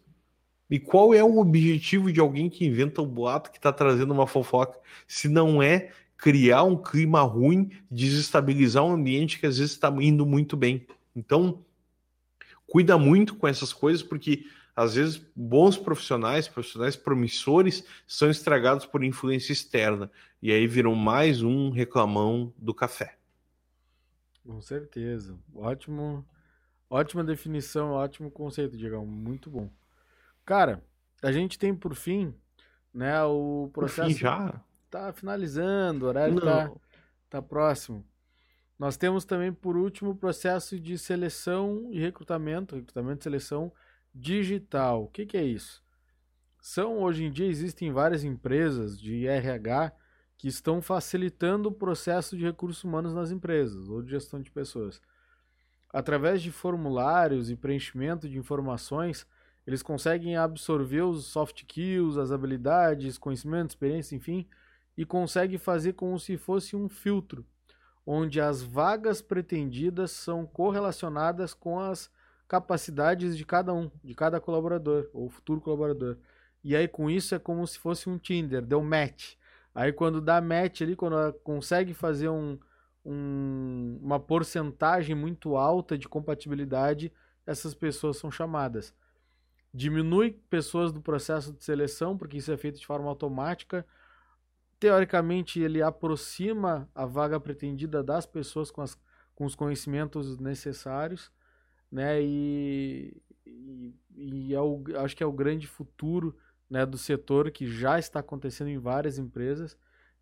[0.69, 4.27] E qual é o objetivo de alguém que inventa um boato que está trazendo uma
[4.27, 4.79] fofoca?
[5.07, 10.25] Se não é criar um clima ruim, desestabilizar um ambiente que às vezes está indo
[10.25, 10.85] muito bem.
[11.15, 11.63] Então,
[12.67, 14.45] cuida muito com essas coisas, porque
[14.75, 20.11] às vezes bons profissionais, profissionais promissores, são estragados por influência externa.
[20.41, 23.17] E aí viram mais um reclamão do café.
[24.45, 25.37] Com certeza.
[25.53, 26.25] Ótimo,
[26.89, 29.05] ótima definição, ótimo conceito, Diego.
[29.05, 29.69] Muito bom.
[30.49, 30.83] Cara,
[31.21, 32.33] a gente tem por fim,
[32.91, 34.09] né, o processo.
[34.09, 34.59] Fim já?
[34.89, 36.71] Tá finalizando, o horário tá,
[37.29, 38.03] tá próximo.
[38.79, 43.71] Nós temos também, por último, o processo de seleção e recrutamento, recrutamento e seleção
[44.11, 45.03] digital.
[45.03, 45.83] O que, que é isso?
[46.59, 49.91] São, hoje em dia, existem várias empresas de RH
[50.35, 54.99] que estão facilitando o processo de recursos humanos nas empresas ou de gestão de pessoas.
[55.93, 59.27] Através de formulários e preenchimento de informações,
[59.69, 64.47] eles conseguem absorver os soft skills, as habilidades, conhecimentos, experiência, enfim,
[64.97, 67.45] e conseguem fazer como se fosse um filtro,
[68.03, 72.09] onde as vagas pretendidas são correlacionadas com as
[72.47, 76.17] capacidades de cada um, de cada colaborador ou futuro colaborador.
[76.63, 79.35] E aí com isso é como se fosse um Tinder, deu match.
[79.75, 82.57] Aí quando dá match ali, quando consegue fazer um,
[83.05, 87.13] um, uma porcentagem muito alta de compatibilidade,
[87.45, 88.97] essas pessoas são chamadas.
[89.73, 93.85] Diminui pessoas do processo de seleção, porque isso é feito de forma automática.
[94.79, 98.97] Teoricamente, ele aproxima a vaga pretendida das pessoas com, as,
[99.35, 101.31] com os conhecimentos necessários
[101.91, 102.21] né?
[102.21, 106.35] E, e, e é o, acho que é o grande futuro
[106.69, 109.77] né, do setor que já está acontecendo em várias empresas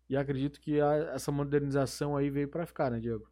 [0.08, 3.30] e acredito que a, essa modernização aí veio para ficar, né, Diego?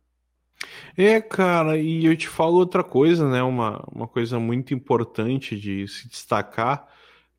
[0.97, 3.43] É, cara, e eu te falo outra coisa, né?
[3.43, 6.89] Uma, uma coisa muito importante de se destacar,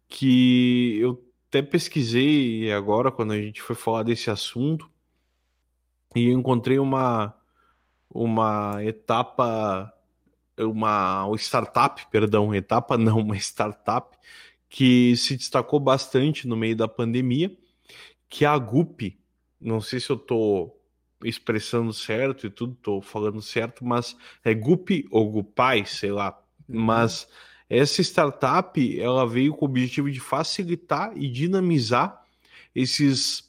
[0.07, 4.89] que eu até pesquisei agora quando a gente foi falar desse assunto,
[6.15, 7.35] e encontrei uma,
[8.09, 9.93] uma etapa
[10.57, 14.17] uma startup, perdão, etapa não, uma startup
[14.69, 17.55] que se destacou bastante no meio da pandemia,
[18.29, 19.17] que é a Gup.
[19.59, 20.76] Não sei se eu estou
[21.23, 26.37] expressando certo e tudo, estou falando certo, mas é Gup ou Gupai, sei lá.
[26.67, 26.81] Uhum.
[26.81, 27.27] Mas
[27.69, 32.23] essa startup ela veio com o objetivo de facilitar e dinamizar
[32.73, 33.47] esses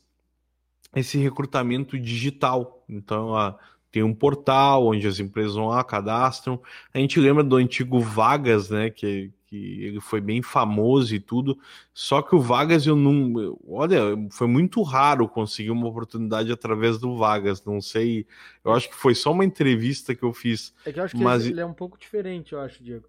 [0.94, 2.82] esse recrutamento digital.
[2.88, 3.58] Então, ela
[3.90, 6.60] tem um portal onde as empresas vão lá, cadastram.
[6.92, 8.90] A gente lembra do antigo Vagas, né?
[8.90, 11.58] Que, que ele foi bem famoso e tudo.
[11.94, 13.58] Só que o Vagas eu não.
[13.66, 17.64] Olha, foi muito raro conseguir uma oportunidade através do Vagas.
[17.64, 18.26] Não sei.
[18.62, 20.74] Eu acho que foi só uma entrevista que eu fiz.
[20.84, 21.46] É que eu acho que mas...
[21.46, 23.06] ele é um pouco diferente, eu acho, Diego.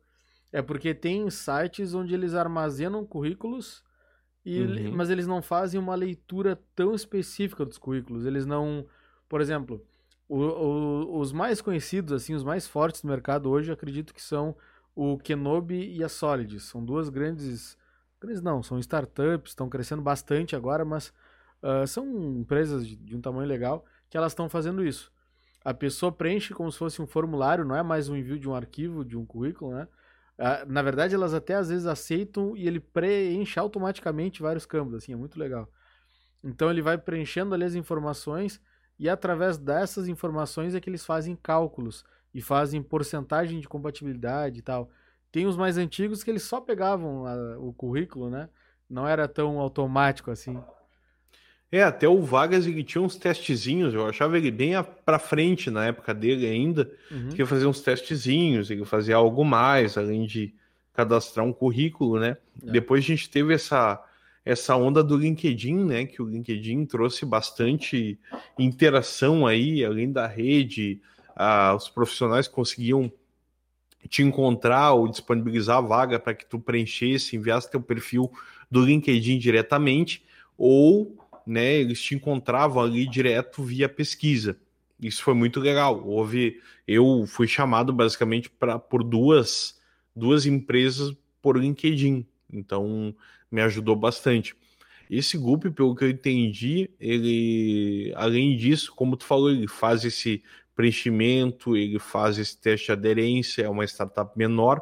[0.51, 3.83] É porque tem sites onde eles armazenam currículos.
[4.45, 4.95] E, uhum.
[4.95, 8.25] Mas eles não fazem uma leitura tão específica dos currículos.
[8.25, 8.85] Eles não.
[9.27, 9.85] Por exemplo,
[10.29, 14.55] o, o, os mais conhecidos, assim, os mais fortes do mercado hoje, acredito que são
[14.99, 16.59] o Kenobi e a Solid.
[16.59, 17.77] São duas grandes.
[18.19, 21.13] Grandes não, são startups, estão crescendo bastante agora, mas
[21.63, 22.05] uh, são
[22.37, 25.09] empresas de, de um tamanho legal que elas estão fazendo isso.
[25.63, 28.53] A pessoa preenche como se fosse um formulário, não é mais um envio de um
[28.53, 29.87] arquivo, de um currículo, né?
[30.37, 35.13] Uh, na verdade, elas até às vezes aceitam e ele preenche automaticamente vários campos, assim,
[35.13, 35.71] é muito legal.
[36.43, 38.61] Então ele vai preenchendo ali as informações
[38.97, 42.03] e através dessas informações é que eles fazem cálculos
[42.33, 44.89] e fazem porcentagem de compatibilidade e tal.
[45.31, 48.49] Tem os mais antigos que eles só pegavam a, o currículo, né?
[48.89, 50.57] Não era tão automático assim.
[51.71, 54.73] É, até o Vargas ele tinha uns testezinhos, eu achava ele bem
[55.05, 57.29] para frente na época dele ainda, uhum.
[57.29, 60.51] que ia fazer uns testezinhos, ele fazia algo mais, além de
[60.93, 62.37] cadastrar um currículo, né?
[62.65, 62.71] É.
[62.71, 64.03] Depois a gente teve essa
[64.43, 66.05] essa onda do LinkedIn, né?
[66.05, 68.17] Que o LinkedIn trouxe bastante
[68.57, 70.99] interação aí, além da rede,
[71.39, 73.09] ah, os profissionais conseguiam
[74.09, 78.29] te encontrar ou disponibilizar a vaga para que tu preenchesse, enviasse teu perfil
[78.69, 80.21] do LinkedIn diretamente,
[80.57, 81.17] ou
[81.47, 84.57] né, eles te encontravam ali direto via pesquisa.
[85.01, 86.05] Isso foi muito legal.
[86.05, 89.79] Houve, eu fui chamado basicamente para por duas
[90.13, 92.25] duas empresas por LinkedIn.
[92.51, 93.15] Então
[93.49, 94.53] me ajudou bastante.
[95.09, 100.43] Esse grupo, pelo que eu entendi, ele, além disso, como tu falou, ele faz esse
[100.79, 104.81] preenchimento, ele faz esse teste de aderência, é uma startup menor,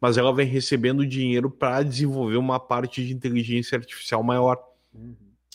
[0.00, 4.60] mas ela vem recebendo dinheiro para desenvolver uma parte de inteligência artificial maior.
[4.92, 5.14] Uhum.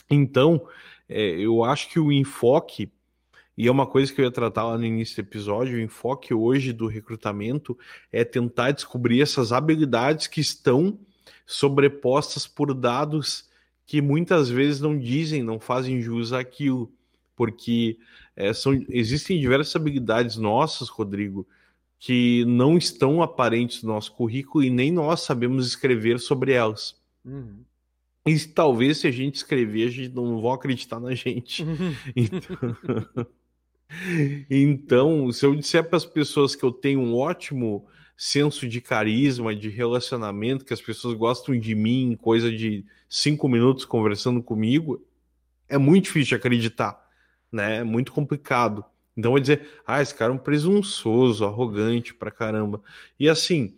[0.10, 0.66] Então,
[1.10, 2.90] é, eu acho que o enfoque,
[3.58, 6.34] e é uma coisa que eu ia tratar lá no início do episódio, o enfoque
[6.34, 7.78] hoje do recrutamento
[8.14, 10.98] é tentar descobrir essas habilidades que estão
[11.46, 13.50] sobrepostas por dados
[13.86, 16.90] que muitas vezes não dizem, não fazem jus àquilo,
[17.36, 17.98] porque
[18.36, 21.48] é, são, existem diversas habilidades nossas, Rodrigo,
[22.00, 27.00] que não estão aparentes no nosso currículo e nem nós sabemos escrever sobre elas.
[27.24, 27.60] Uhum.
[28.26, 31.64] E talvez se a gente escrever, a gente não vão acreditar na gente.
[31.64, 31.96] Uhum.
[32.16, 33.28] Então...
[34.50, 39.56] então, se eu disser para as pessoas que eu tenho um ótimo senso de carisma,
[39.56, 45.04] de relacionamento, que as pessoas gostam de mim, coisa de cinco minutos conversando comigo,
[45.68, 47.01] é muito difícil de acreditar,
[47.52, 47.84] né?
[47.84, 48.86] Muito complicado.
[49.16, 52.82] Então, vai dizer, ah, esse cara é um presunçoso, arrogante pra caramba.
[53.20, 53.76] E assim,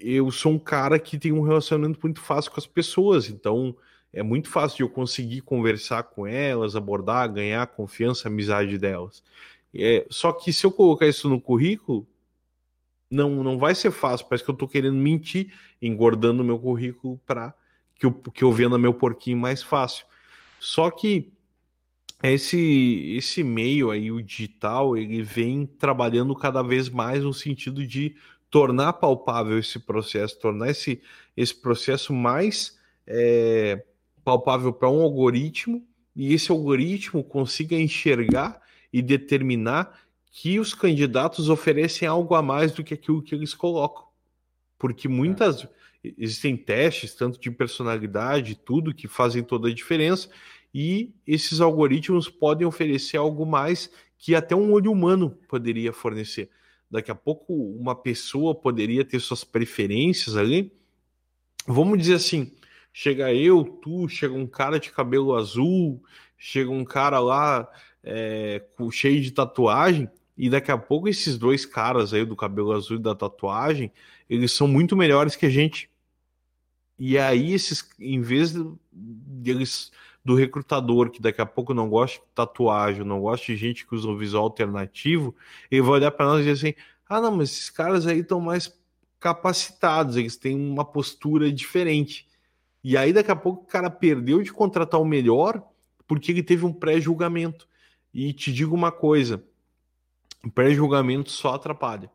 [0.00, 3.74] eu sou um cara que tem um relacionamento muito fácil com as pessoas, então
[4.12, 8.78] é muito fácil de eu conseguir conversar com elas, abordar, ganhar a confiança, a amizade
[8.78, 9.22] delas.
[9.74, 12.06] É, só que se eu colocar isso no currículo,
[13.10, 14.26] não, não vai ser fácil.
[14.26, 15.52] Parece que eu tô querendo mentir,
[15.82, 17.54] engordando meu currículo para
[17.98, 20.06] que eu, que eu venda meu porquinho mais fácil.
[20.60, 21.32] Só que
[22.32, 28.14] esse, esse meio aí, o digital, ele vem trabalhando cada vez mais no sentido de
[28.50, 31.02] tornar palpável esse processo, tornar esse,
[31.36, 33.84] esse processo mais é,
[34.24, 38.60] palpável para um algoritmo e esse algoritmo consiga enxergar
[38.92, 40.00] e determinar
[40.30, 44.04] que os candidatos oferecem algo a mais do que aquilo que eles colocam.
[44.78, 45.66] Porque muitas
[46.16, 50.28] existem testes, tanto de personalidade, tudo que fazem toda a diferença,
[50.74, 56.50] e esses algoritmos podem oferecer algo mais que até um olho humano poderia fornecer.
[56.90, 60.72] Daqui a pouco uma pessoa poderia ter suas preferências ali.
[61.66, 62.52] Vamos dizer assim,
[62.92, 66.02] chega eu, tu, chega um cara de cabelo azul,
[66.36, 67.68] chega um cara lá
[68.02, 72.96] é, cheio de tatuagem, e daqui a pouco esses dois caras aí do cabelo azul
[72.96, 73.92] e da tatuagem,
[74.28, 75.88] eles são muito melhores que a gente.
[76.98, 78.54] E aí esses, em vez
[78.92, 79.92] deles
[80.24, 83.94] do recrutador que daqui a pouco não gosta de tatuagem, não gosta de gente que
[83.94, 85.34] usa um visual alternativo,
[85.70, 88.40] ele vai olhar para nós e dizer assim: ah, não, mas esses caras aí estão
[88.40, 88.74] mais
[89.20, 92.26] capacitados, eles têm uma postura diferente.
[92.82, 95.62] E aí daqui a pouco o cara perdeu de contratar o melhor
[96.06, 97.68] porque ele teve um pré-julgamento.
[98.12, 99.44] E te digo uma coisa:
[100.54, 102.10] pré-julgamento só atrapalha.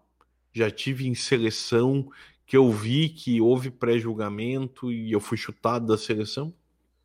[0.52, 2.10] Já tive em seleção
[2.46, 6.52] que eu vi que houve pré-julgamento e eu fui chutado da seleção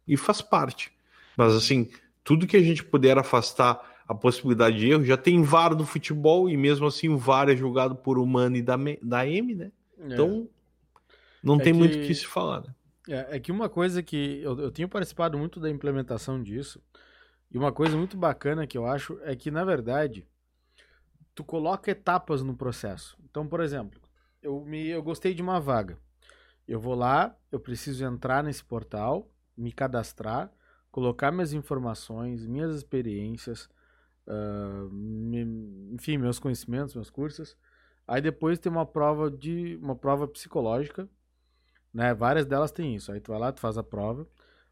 [0.08, 0.93] e faz parte.
[1.36, 1.90] Mas assim,
[2.22, 6.48] tudo que a gente puder afastar a possibilidade de erro, já tem VAR do futebol
[6.48, 9.72] e mesmo assim o VAR é julgado por humano e da, da M, né?
[9.98, 10.12] É.
[10.12, 10.48] Então
[11.42, 12.74] não é tem que, muito o que se falar, né?
[13.08, 16.80] É, é, que uma coisa que eu, eu tenho participado muito da implementação disso,
[17.50, 20.26] e uma coisa muito bacana que eu acho é que, na verdade,
[21.34, 23.16] tu coloca etapas no processo.
[23.24, 24.00] Então, por exemplo,
[24.42, 25.96] eu, me, eu gostei de uma vaga.
[26.66, 30.50] Eu vou lá, eu preciso entrar nesse portal, me cadastrar,
[30.94, 33.68] colocar minhas informações, minhas experiências,
[34.28, 35.42] uh, me,
[35.92, 37.56] enfim, meus conhecimentos, meus cursos.
[38.06, 41.08] Aí depois tem uma prova de uma prova psicológica,
[41.92, 42.14] né?
[42.14, 43.10] Várias delas têm isso.
[43.10, 44.24] Aí tu vai lá, tu faz a prova.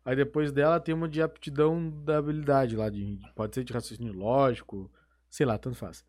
[0.05, 4.13] Aí depois dela tem uma de aptidão da habilidade lá de pode ser de raciocínio
[4.13, 4.89] lógico,
[5.29, 6.05] sei lá, tanto faz.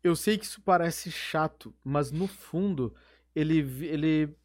[0.00, 2.94] Eu sei que isso parece chato, mas no fundo
[3.34, 4.36] ele ele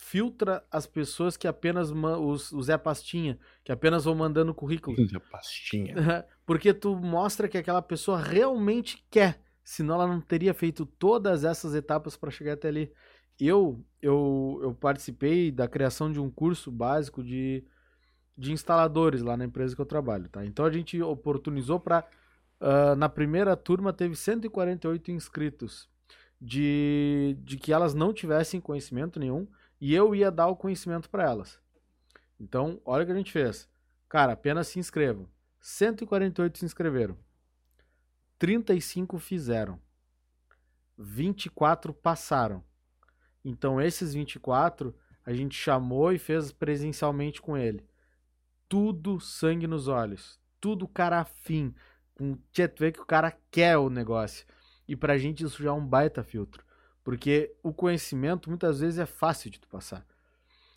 [0.00, 4.96] filtra as pessoas que apenas os, o Zé Pastinha, que apenas vão mandando currículo.
[5.06, 5.94] Zé Pastinha.
[6.46, 11.74] Porque tu mostra que aquela pessoa realmente quer, senão ela não teria feito todas essas
[11.74, 12.90] etapas para chegar até ali.
[13.38, 17.62] Eu, eu, eu participei da criação de um curso básico de,
[18.36, 20.44] de instaladores lá na empresa que eu trabalho, tá?
[20.44, 22.04] Então a gente oportunizou para
[22.60, 25.88] uh, na primeira turma teve 148 inscritos
[26.40, 29.46] de, de que elas não tivessem conhecimento nenhum
[29.80, 31.58] e eu ia dar o conhecimento para elas.
[32.38, 33.68] Então, olha o que a gente fez.
[34.08, 35.28] Cara, apenas se inscrevam.
[35.60, 37.16] 148 se inscreveram.
[38.38, 39.80] 35 fizeram.
[40.96, 42.62] 24 passaram.
[43.44, 44.94] Então, esses 24
[45.24, 47.86] a gente chamou e fez presencialmente com ele.
[48.68, 50.38] Tudo sangue nos olhos.
[50.60, 51.74] Tudo cara afim.
[52.14, 54.46] Com, tu vê que o cara quer o negócio.
[54.88, 56.64] E pra gente isso já é um baita filtro.
[57.10, 60.06] Porque o conhecimento muitas vezes é fácil de tu passar.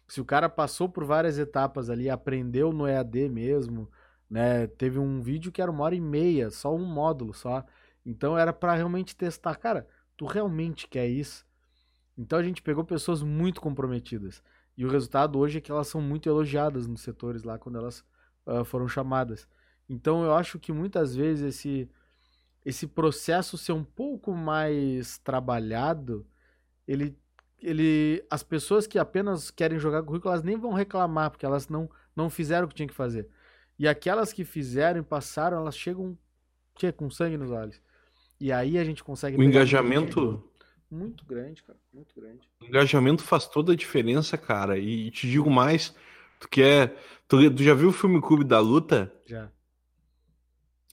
[0.07, 3.87] Se o cara passou por várias etapas ali, aprendeu no EAD mesmo,
[4.27, 4.65] né?
[4.65, 7.63] Teve um vídeo que era uma hora e meia, só um módulo só.
[8.03, 9.87] Então era para realmente testar, cara,
[10.17, 11.45] tu realmente quer isso?
[12.17, 14.41] Então a gente pegou pessoas muito comprometidas.
[14.75, 18.03] E o resultado hoje é que elas são muito elogiadas nos setores lá quando elas
[18.47, 19.47] uh, foram chamadas.
[19.87, 21.87] Então eu acho que muitas vezes esse
[22.65, 26.25] esse processo ser um pouco mais trabalhado,
[26.87, 27.17] ele,
[27.61, 31.89] ele, as pessoas que apenas querem jogar currículo, elas nem vão reclamar, porque elas não,
[32.15, 33.27] não fizeram o que tinha que fazer.
[33.77, 36.17] E aquelas que fizeram e passaram, elas chegam
[36.75, 37.81] tchê, com sangue nos olhos.
[38.39, 39.37] E aí a gente consegue.
[39.37, 40.43] O engajamento.
[40.89, 41.79] Muito grande, cara.
[41.91, 42.47] Muito grande.
[42.61, 44.77] O engajamento faz toda a diferença, cara.
[44.77, 45.95] E te digo mais,
[46.39, 46.95] tu quer.
[47.27, 49.11] Tu, tu já viu o filme Clube da Luta?
[49.25, 49.49] Já.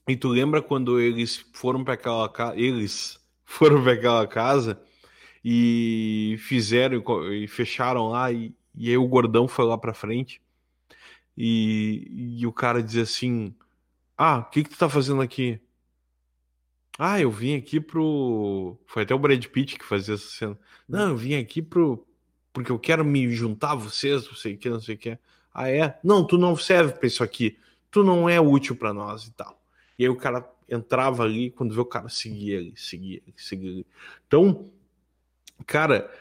[0.07, 2.57] E tu lembra quando eles foram para aquela casa.
[2.57, 4.81] Eles foram para aquela casa
[5.43, 7.03] e fizeram
[7.33, 10.41] e fecharam lá, e, e aí o gordão foi lá pra frente.
[11.37, 13.55] E, e o cara diz assim:
[14.17, 15.59] Ah, o que, que tu tá fazendo aqui?
[16.99, 18.77] Ah, eu vim aqui pro.
[18.85, 20.59] Foi até o Brad Pitt que fazia essa cena.
[20.87, 22.05] Não, eu vim aqui pro.
[22.53, 25.17] Porque eu quero me juntar a vocês, não sei o que, não sei o que.
[25.53, 25.99] Ah, é?
[26.03, 27.57] Não, tu não serve pra isso aqui.
[27.89, 29.60] Tu não é útil para nós e tal.
[30.01, 33.69] E aí o cara entrava ali, quando vê o cara seguia ele, seguia ele, seguia
[33.69, 33.85] ele.
[34.25, 34.67] Então,
[35.63, 36.11] cara,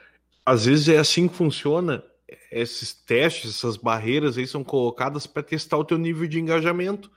[0.44, 2.04] às vezes é assim que funciona.
[2.52, 7.10] Esses testes, essas barreiras aí são colocadas para testar o teu nível de engajamento.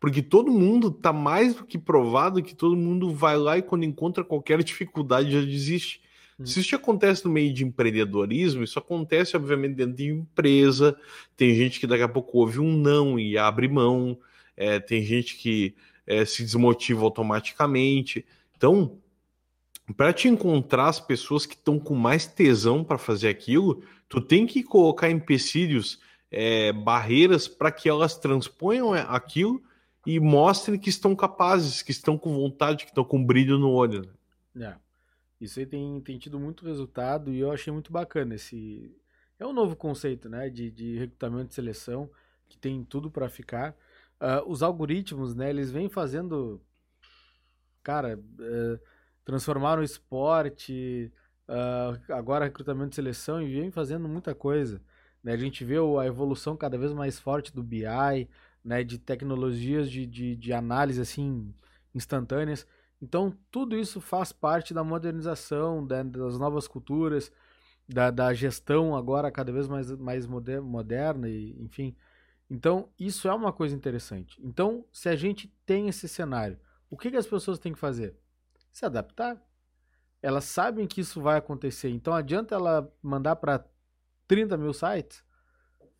[0.00, 3.84] Porque todo mundo tá mais do que provado que todo mundo vai lá e quando
[3.84, 6.00] encontra qualquer dificuldade já desiste.
[6.40, 6.46] Hum.
[6.46, 10.98] Se isso acontece no meio de empreendedorismo, isso acontece, obviamente, dentro de empresa.
[11.36, 14.18] Tem gente que daqui a pouco ouve um não e abre mão.
[14.56, 15.76] É, tem gente que
[16.08, 18.24] é, se desmotiva automaticamente.
[18.56, 18.98] Então,
[19.94, 24.46] para te encontrar as pessoas que estão com mais tesão para fazer aquilo, tu tem
[24.46, 29.62] que colocar empecilhos, é, barreiras para que elas transponham aquilo
[30.06, 34.10] e mostrem que estão capazes, que estão com vontade, que estão com brilho no olho.
[34.54, 34.74] Né?
[34.74, 35.44] É.
[35.44, 38.90] Isso aí tem, tem tido muito resultado e eu achei muito bacana esse.
[39.38, 42.10] É um novo conceito, né, de, de recrutamento e seleção
[42.48, 43.76] que tem tudo para ficar.
[44.20, 46.60] Uh, os algoritmos, né, eles vêm fazendo,
[47.82, 48.80] cara, uh,
[49.24, 51.12] transformaram o esporte,
[51.48, 54.80] uh, agora recrutamento e seleção e vem fazendo muita coisa.
[55.22, 55.32] Né?
[55.32, 58.28] A gente vê a evolução cada vez mais forte do BI,
[58.64, 61.54] né, de tecnologias de, de, de análise assim
[61.94, 62.66] instantâneas.
[63.00, 67.30] Então, tudo isso faz parte da modernização, da, das novas culturas,
[67.88, 71.96] da, da, gestão agora cada vez mais, mais moder, moderna, e, enfim.
[72.50, 74.40] Então, isso é uma coisa interessante.
[74.42, 76.58] Então, se a gente tem esse cenário,
[76.90, 78.16] o que, que as pessoas têm que fazer?
[78.72, 79.42] Se adaptar.
[80.22, 81.90] Elas sabem que isso vai acontecer.
[81.90, 83.64] Então, adianta ela mandar para
[84.26, 85.22] 30 mil sites?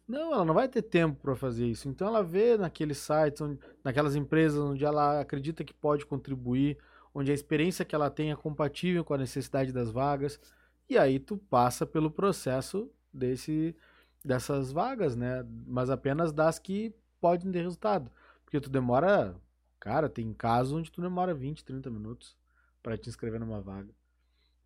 [0.09, 1.87] Não, ela não vai ter tempo para fazer isso.
[1.87, 6.79] Então ela vê naqueles sites, onde, naquelas empresas onde ela acredita que pode contribuir,
[7.15, 10.41] onde a experiência que ela tem é compatível com a necessidade das vagas,
[10.89, 13.77] e aí tu passa pelo processo desse
[14.25, 15.45] dessas vagas, né?
[15.67, 18.11] Mas apenas das que podem ter resultado.
[18.45, 19.37] Porque tu demora,
[19.79, 22.37] cara, tem casos onde tu demora 20, 30 minutos
[22.83, 23.95] para te inscrever numa vaga.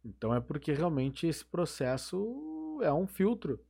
[0.05, 3.61] Então é porque realmente esse processo é um filtro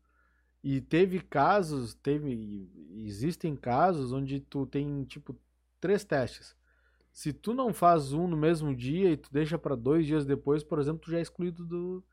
[0.62, 2.70] e teve casos, teve,
[3.04, 5.36] existem casos onde tu tem tipo
[5.80, 6.56] três testes.
[7.12, 10.62] Se tu não faz um no mesmo dia e tu deixa para dois dias depois,
[10.62, 12.04] por exemplo, tu já é excluído do,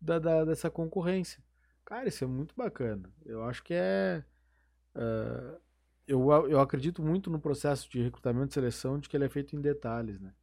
[0.00, 1.42] da, da, dessa concorrência.
[1.88, 3.10] Cara, isso é muito bacana.
[3.24, 4.22] Eu acho que é.
[4.94, 5.58] Uh,
[6.06, 9.56] eu, eu acredito muito no processo de recrutamento e seleção de que ele é feito
[9.56, 10.34] em detalhes, né?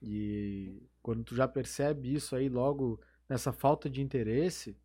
[0.00, 4.76] E quando tu já percebe isso aí logo nessa falta de interesse,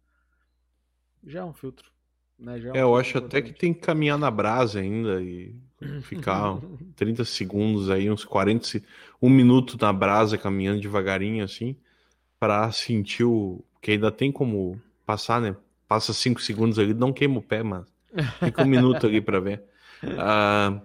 [1.24, 1.91] já é um filtro.
[2.38, 2.60] Né?
[2.60, 5.56] Já é, um é, eu acho até que tem que caminhar na brasa ainda e
[6.02, 6.60] ficar
[6.98, 8.82] 30 segundos aí, uns 40,
[9.22, 11.78] um minuto na brasa caminhando devagarinho assim,
[12.40, 13.64] para sentir o.
[13.80, 15.56] que ainda tem como passar, né?
[15.88, 17.86] Passa 5 segundos ali, não queima o pé, mas
[18.40, 19.64] fica um minuto ali para ver.
[20.03, 20.82] Uh,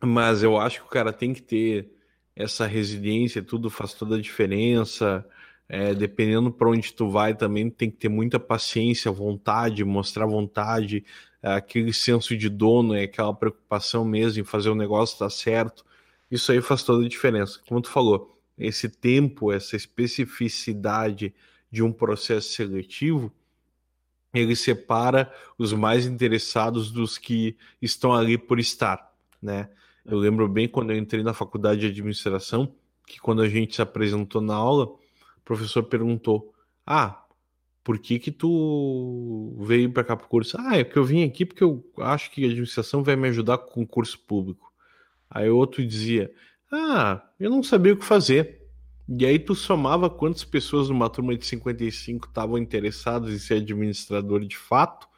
[0.06, 1.90] mas eu acho que o cara tem que ter
[2.34, 5.26] essa resiliência, tudo faz toda a diferença.
[5.70, 11.04] É, dependendo para onde tu vai também tem que ter muita paciência, vontade, mostrar vontade,
[11.42, 15.84] aquele senso de dono, é aquela preocupação mesmo em fazer o negócio dar certo.
[16.30, 17.60] Isso aí faz toda a diferença.
[17.68, 21.34] Como tu falou, esse tempo, essa especificidade
[21.70, 23.32] de um processo seletivo,
[24.32, 29.68] ele separa os mais interessados dos que estão ali por estar, né?
[30.04, 32.74] Eu lembro bem quando eu entrei na faculdade de administração,
[33.06, 34.88] que quando a gente se apresentou na aula,
[35.48, 36.52] professor perguntou:
[36.86, 37.24] Ah,
[37.82, 40.58] por que que tu veio para cá pro curso?
[40.60, 43.56] Ah, é que eu vim aqui porque eu acho que a administração vai me ajudar
[43.56, 44.70] com o concurso público.
[45.30, 46.30] Aí outro dizia:
[46.70, 48.67] Ah, eu não sabia o que fazer.
[49.08, 54.44] E aí tu somava quantas pessoas numa turma de 55 estavam interessadas em ser administrador
[54.44, 55.08] de fato,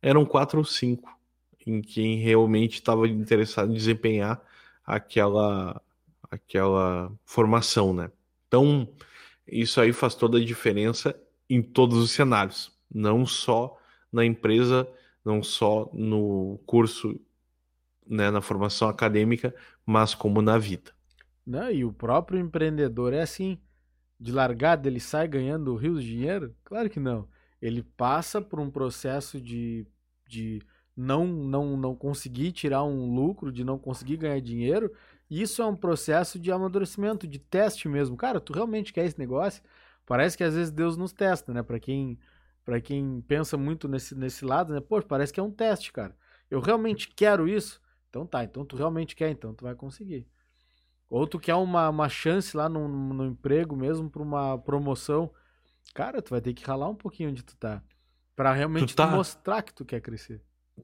[0.00, 1.18] eram quatro ou cinco
[1.66, 4.40] em quem realmente estava interessado em desempenhar
[4.86, 5.82] aquela
[6.30, 8.10] aquela formação, né?
[8.48, 8.88] Então,
[9.46, 11.14] isso aí faz toda a diferença
[11.48, 13.76] em todos os cenários, não só
[14.12, 14.88] na empresa,
[15.24, 17.20] não só no curso,
[18.06, 20.92] né, na formação acadêmica, mas como na vida.
[21.50, 23.58] Não, e o próprio empreendedor é assim.
[24.20, 26.54] de largada ele sai ganhando rios de dinheiro?
[26.64, 27.28] Claro que não.
[27.60, 29.86] Ele passa por um processo de,
[30.28, 30.62] de
[30.96, 34.92] não, não, não conseguir tirar um lucro, de não conseguir ganhar dinheiro.
[35.30, 38.16] Isso é um processo de amadurecimento, de teste mesmo.
[38.16, 39.62] Cara, tu realmente quer esse negócio?
[40.06, 41.62] Parece que às vezes Deus nos testa, né?
[41.62, 42.18] Para quem
[42.64, 44.80] para quem pensa muito nesse, nesse lado, né?
[44.80, 46.16] Pô, parece que é um teste, cara.
[46.50, 47.80] Eu realmente quero isso?
[48.08, 50.26] Então tá, então tu realmente quer, então tu vai conseguir.
[51.10, 55.28] Ou tu quer uma, uma chance lá no, no emprego mesmo para uma promoção.
[55.92, 57.82] Cara, tu vai ter que ralar um pouquinho onde tu tá.
[58.36, 59.08] Pra realmente tá...
[59.08, 60.40] mostrar que tu quer crescer.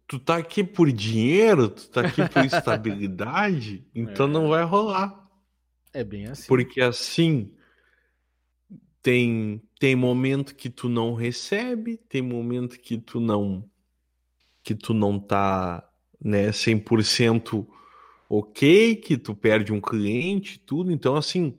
[0.06, 4.28] Tu tá aqui por dinheiro, tu tá aqui por estabilidade, então é.
[4.28, 5.26] não vai rolar.
[5.92, 6.48] É bem assim.
[6.48, 7.54] Porque assim,
[9.00, 13.64] tem tem momento que tu não recebe, tem momento que tu não
[14.62, 15.88] que tu não tá,
[16.20, 17.64] né, 100%
[18.28, 20.90] ok, que tu perde um cliente, tudo.
[20.90, 21.56] Então assim,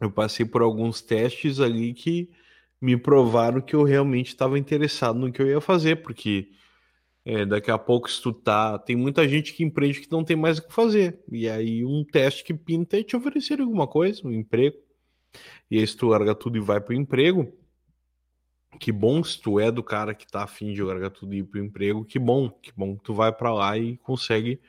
[0.00, 2.30] eu passei por alguns testes ali que
[2.80, 6.50] me provaram que eu realmente estava interessado no que eu ia fazer, porque
[7.24, 10.36] é, daqui a pouco se tu tá, tem muita gente que empreende que não tem
[10.36, 11.20] mais o que fazer.
[11.30, 14.76] E aí um teste que pinta é te oferecer alguma coisa, um emprego
[15.70, 17.52] e aí se tu larga tudo e vai pro emprego,
[18.80, 21.44] que bom se tu é do cara que tá afim de largar tudo e ir
[21.44, 24.60] pro emprego, que bom, que bom que tu vai para lá e consegue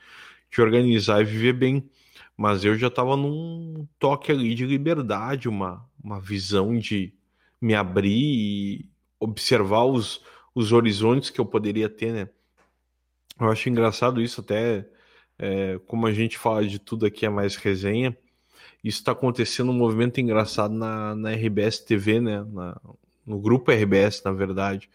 [0.50, 1.90] te organizar e viver bem.
[2.36, 7.14] Mas eu já tava num toque ali de liberdade, uma, uma visão de
[7.62, 8.90] me abrir e
[9.20, 10.24] observar os,
[10.56, 12.30] os horizontes que eu poderia ter, né?
[13.40, 14.88] Eu acho engraçado isso até,
[15.38, 18.18] é, como a gente fala de tudo aqui é mais resenha,
[18.84, 22.44] isso está acontecendo um movimento engraçado na, na RBS TV, né?
[22.44, 22.80] Na,
[23.26, 24.90] no grupo RBS, na verdade,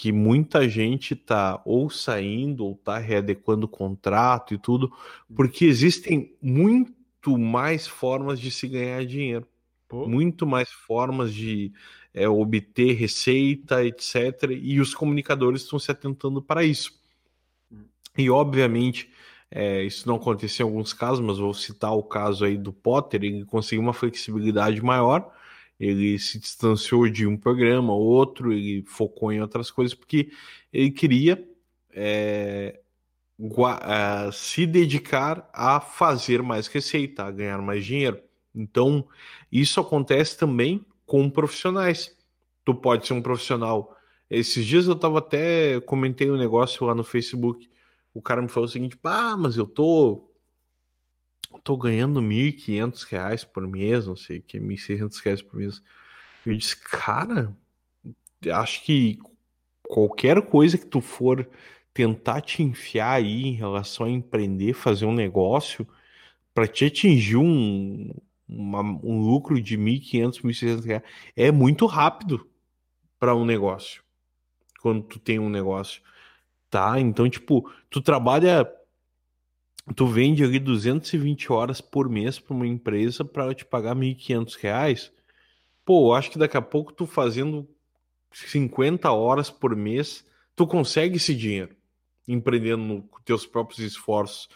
[0.00, 4.90] que muita gente está ou saindo ou está readequando o contrato e tudo,
[5.36, 9.46] porque existem muito mais formas de se ganhar dinheiro,
[9.86, 10.08] Pô.
[10.08, 11.70] muito mais formas de
[12.14, 14.52] é, obter receita, etc.
[14.58, 16.98] E os comunicadores estão se atentando para isso.
[18.16, 19.10] E, obviamente,
[19.50, 23.22] é, isso não aconteceu em alguns casos, mas vou citar o caso aí do Potter,
[23.22, 25.30] ele conseguiu uma flexibilidade maior,
[25.80, 30.30] ele se distanciou de um programa, outro, ele focou em outras coisas, porque
[30.72, 31.42] ele queria
[31.92, 32.80] é,
[34.32, 38.20] se dedicar a fazer mais receita, a ganhar mais dinheiro.
[38.54, 39.06] Então,
[39.50, 42.16] isso acontece também com profissionais.
[42.64, 43.96] Tu pode ser um profissional.
[44.28, 47.70] Esses dias eu estava até comentei um negócio lá no Facebook
[48.12, 50.29] o cara me falou o seguinte: ah, mas eu tô.
[51.58, 55.82] Tô ganhando 1.500 reais por mês, não sei o que, 1.600 reais por mês.
[56.46, 57.54] Eu disse, cara,
[58.52, 59.18] acho que
[59.82, 61.48] qualquer coisa que tu for
[61.92, 65.86] tentar te enfiar aí em relação a empreender, fazer um negócio,
[66.54, 68.10] para te atingir um,
[68.48, 71.02] uma, um lucro de 1.500, 1.600 reais,
[71.36, 72.46] é muito rápido
[73.18, 74.02] para um negócio.
[74.80, 76.00] Quando tu tem um negócio.
[76.70, 76.98] Tá?
[77.00, 78.64] Então, tipo, tu trabalha,
[79.94, 85.12] tu vende ali 220 horas por mês para uma empresa para te pagar 1.500 reais.
[85.84, 87.68] Pô, acho que daqui a pouco tu fazendo
[88.32, 91.74] 50 horas por mês, tu consegue esse dinheiro,
[92.28, 94.48] empreendendo com teus próprios esforços,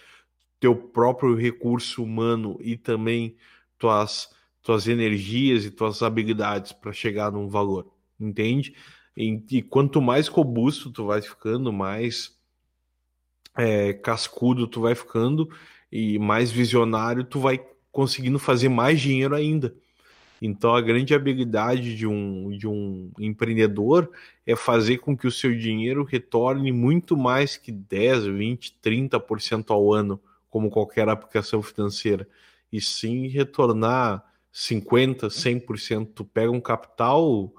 [0.61, 3.36] teu próprio recurso humano e também
[3.78, 4.31] tuas,
[4.62, 8.74] tuas energias e tuas habilidades para chegar num valor, entende?
[9.16, 12.39] E, e quanto mais robusto tu vai ficando, mais
[13.56, 15.48] é, cascudo tu vai ficando
[15.90, 17.60] e mais visionário tu vai
[17.93, 19.74] conseguindo fazer mais dinheiro ainda.
[20.43, 24.10] Então a grande habilidade de um, de um empreendedor
[24.47, 29.93] é fazer com que o seu dinheiro retorne muito mais que 10, 20, 30% ao
[29.93, 30.20] ano,
[30.51, 32.28] como qualquer aplicação financeira,
[32.70, 36.09] e sim retornar 50, 100%.
[36.14, 37.52] Tu pega um capital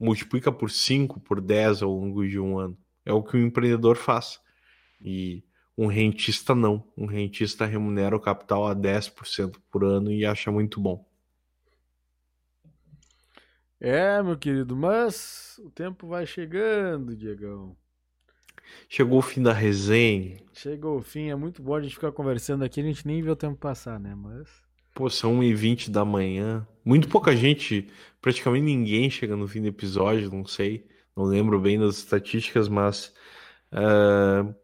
[0.00, 2.76] multiplica por 5, por 10 ao longo de um ano.
[3.04, 4.40] É o que o empreendedor faz.
[5.00, 5.42] E
[5.76, 6.84] um rentista não.
[6.96, 11.08] Um rentista remunera o capital a 10% por ano e acha muito bom.
[13.80, 17.74] É, meu querido, mas o tempo vai chegando, Diegão.
[18.90, 20.36] Chegou o fim da resenha.
[20.52, 23.30] Chegou o fim, é muito bom a gente ficar conversando aqui, a gente nem vê
[23.30, 24.14] o tempo passar, né?
[24.14, 24.48] Mas.
[24.94, 26.66] Pô, são 1h20 da manhã.
[26.84, 27.88] Muito pouca gente,
[28.20, 30.86] praticamente ninguém chega no fim do episódio, não sei.
[31.16, 33.14] Não lembro bem das estatísticas, mas
[33.72, 34.54] uh,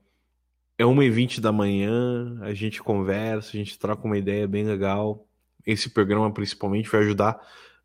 [0.78, 5.26] é 1h20 da manhã, a gente conversa, a gente troca uma ideia bem legal.
[5.64, 7.40] Esse programa principalmente vai ajudar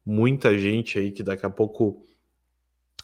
[0.06, 2.06] muita gente aí que daqui a pouco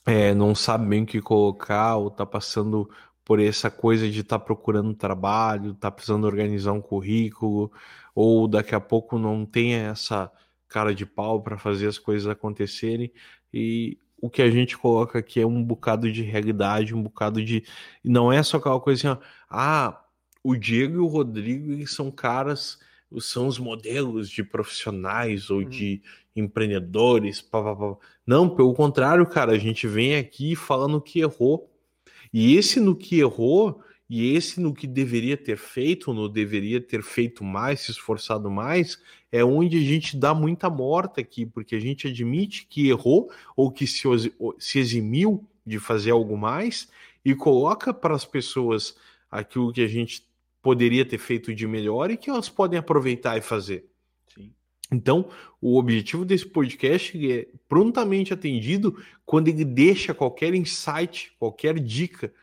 [0.06, 2.90] é, não sabe bem o que colocar ou tá passando
[3.24, 7.72] por essa coisa de estar tá procurando trabalho, tá precisando organizar um currículo,
[8.16, 10.32] ou daqui a pouco não tem essa
[10.68, 13.12] cara de pau para fazer as coisas acontecerem
[13.54, 17.64] e o que a gente coloca aqui é um bocado de realidade, um bocado de.
[18.04, 20.04] Não é só aquela coisa assim, ó, ah,
[20.44, 22.80] o Diego e o Rodrigo eles são caras,
[23.20, 25.70] são os modelos de profissionais ou uhum.
[25.70, 26.02] de
[26.36, 27.42] empreendedores.
[27.42, 27.98] Pá, pá, pá.
[28.26, 31.72] Não, pelo contrário, cara, a gente vem aqui falando que errou.
[32.34, 37.04] E esse no que errou, e esse no que deveria ter feito, no deveria ter
[37.04, 41.80] feito mais, se esforçado mais, é onde a gente dá muita morta aqui, porque a
[41.80, 44.04] gente admite que errou ou que se,
[44.58, 46.88] se eximiu de fazer algo mais
[47.24, 48.96] e coloca para as pessoas
[49.30, 50.26] aquilo que a gente
[50.62, 53.86] poderia ter feito de melhor e que elas podem aproveitar e fazer.
[54.34, 54.54] Sim.
[54.90, 55.30] Então,
[55.62, 62.34] o objetivo desse podcast é prontamente atendido quando ele deixa qualquer insight, qualquer dica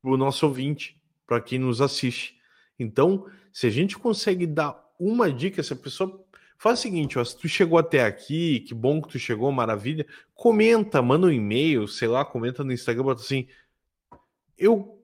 [0.00, 1.01] para o nosso ouvinte
[1.32, 2.36] para quem nos assiste.
[2.78, 6.22] Então, se a gente consegue dar uma dica, se a pessoa
[6.58, 10.06] faz o seguinte, ó, se tu chegou até aqui, que bom que tu chegou, maravilha,
[10.34, 13.48] comenta, manda um e-mail, sei lá, comenta no Instagram, bota assim,
[14.58, 15.02] eu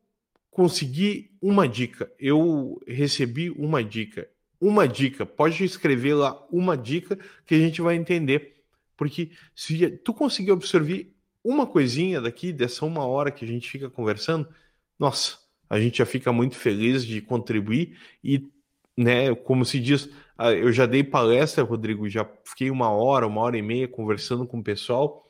[0.51, 4.29] consegui uma dica, eu recebi uma dica,
[4.61, 8.63] uma dica, pode escrever lá uma dica que a gente vai entender,
[8.99, 11.11] porque se tu conseguir absorver
[11.43, 14.47] uma coisinha daqui, dessa uma hora que a gente fica conversando,
[14.99, 18.49] nossa, a gente já fica muito feliz de contribuir e,
[18.97, 20.09] né, como se diz,
[20.57, 24.61] eu já dei palestra, Rodrigo, já fiquei uma hora, uma hora e meia conversando com
[24.61, 25.29] o pessoal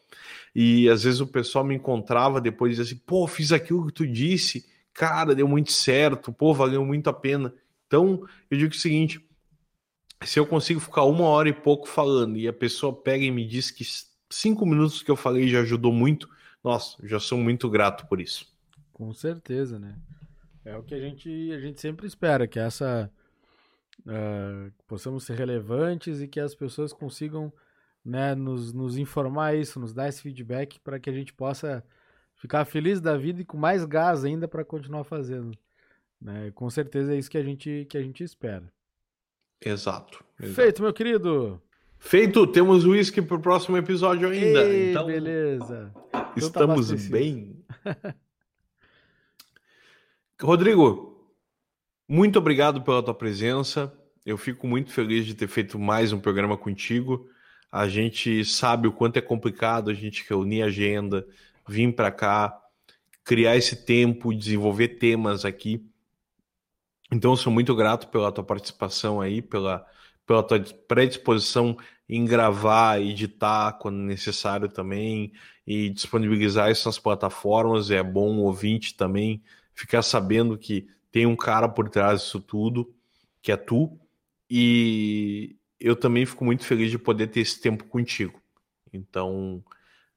[0.55, 3.93] e às vezes o pessoal me encontrava depois e dizia assim, pô, fiz aquilo que
[3.93, 7.55] tu disse, cara, deu muito certo, pô, valeu muito a pena.
[7.87, 9.25] Então, eu digo o seguinte,
[10.25, 13.47] se eu consigo ficar uma hora e pouco falando e a pessoa pega e me
[13.47, 13.85] diz que
[14.31, 16.29] cinco minutos que eu falei já ajudou muito,
[16.63, 18.47] nossa, já sou muito grato por isso.
[18.93, 19.97] Com certeza, né?
[20.69, 23.11] É o que a gente, a gente sempre espera, que essa
[24.01, 27.51] uh, possamos ser relevantes e que as pessoas consigam
[28.05, 31.83] né, nos, nos informar isso, nos dar esse feedback para que a gente possa
[32.37, 35.57] ficar feliz da vida e com mais gás ainda para continuar fazendo.
[36.21, 36.51] Né?
[36.55, 38.71] Com certeza é isso que a gente, que a gente espera.
[39.65, 40.55] Exato, exato.
[40.55, 41.63] Feito, meu querido.
[41.99, 44.65] Feito, temos o uísque para o próximo episódio ainda.
[44.65, 45.93] Ei, então, beleza.
[46.37, 47.65] Estamos então tá bem.
[50.41, 51.35] Rodrigo,
[52.09, 53.93] muito obrigado pela tua presença.
[54.25, 57.29] Eu fico muito feliz de ter feito mais um programa contigo.
[57.73, 61.27] A gente sabe o quanto é complicado a gente reunir agenda,
[61.69, 62.57] vir para cá,
[63.25, 65.85] criar esse tempo, desenvolver temas aqui.
[67.11, 69.85] Então, sou muito grato pela tua participação aí, pela,
[70.25, 71.77] pela tua predisposição
[72.09, 75.33] em gravar, editar quando necessário também
[75.67, 77.91] e disponibilizar essas plataformas.
[77.91, 79.43] É bom o ouvinte também
[79.79, 82.93] ficar sabendo que tem um cara por trás disso tudo,
[83.41, 83.97] que é tu,
[84.51, 88.43] e eu também fico muito feliz de poder ter esse tempo contigo.
[88.93, 89.63] Então,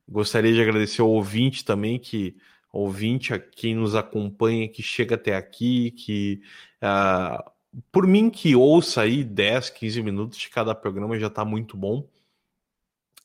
[0.10, 2.36] gostaria de agradecer ao ouvinte também, que
[2.74, 6.42] ouvinte, a quem nos acompanha, que chega até aqui, que
[6.82, 7.52] uh,
[7.92, 12.08] por mim que ouça aí 10, 15 minutos de cada programa já está muito bom.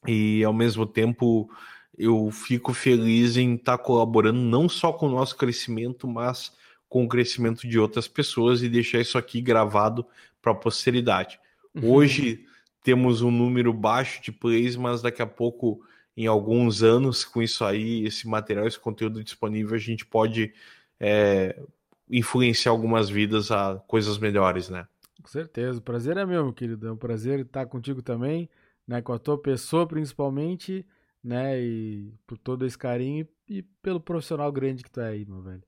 [0.07, 1.49] E ao mesmo tempo
[1.98, 6.52] eu fico feliz em estar tá colaborando não só com o nosso crescimento, mas
[6.89, 10.06] com o crescimento de outras pessoas e deixar isso aqui gravado
[10.40, 11.40] para a posteridade.
[11.74, 11.93] Uhum.
[11.93, 12.44] Hoje
[12.82, 15.81] temos um número baixo de plays, mas daqui a pouco,
[16.16, 20.52] em alguns anos, com isso aí, esse material, esse conteúdo disponível, a gente pode
[21.01, 21.60] é,
[22.09, 24.86] influenciar algumas vidas a coisas melhores, né?
[25.20, 25.78] Com certeza.
[25.78, 26.86] O prazer é meu, meu querido.
[26.86, 28.48] É um prazer estar contigo também,
[28.86, 29.02] né?
[29.02, 30.86] Com a tua pessoa, principalmente
[31.23, 31.61] né?
[31.61, 35.63] E por todo esse carinho e, pelo profissional grande que tu é aí, meu velho.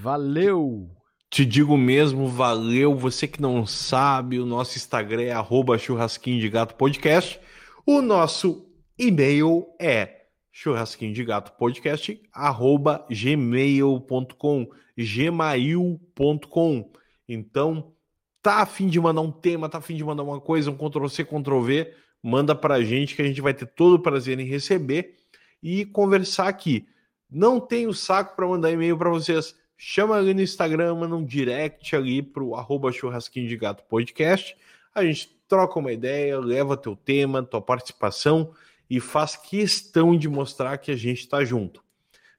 [0.00, 0.90] Valeu!
[1.30, 2.94] Te digo mesmo, valeu.
[2.94, 7.40] Você que não sabe, o nosso Instagram é arroba churrasquinho de gato podcast.
[7.84, 8.68] O nosso
[8.98, 10.24] e-mail é
[10.54, 16.92] churrasquinho de gato podcast arroba gmail.com gmail.com
[17.28, 17.92] então
[18.40, 20.76] tá a fim de mandar um tema tá a fim de mandar uma coisa um
[20.76, 21.92] Ctrl C Ctrl V
[22.24, 25.14] manda para a gente que a gente vai ter todo o prazer em receber
[25.62, 26.88] e conversar aqui.
[27.30, 29.54] Não tenho saco para mandar e-mail para vocês.
[29.76, 34.56] Chama ali no Instagram, manda um direct ali pro arroba churrasquinho de gato podcast.
[34.94, 38.54] A gente troca uma ideia, leva teu tema, tua participação
[38.88, 41.84] e faz questão de mostrar que a gente está junto.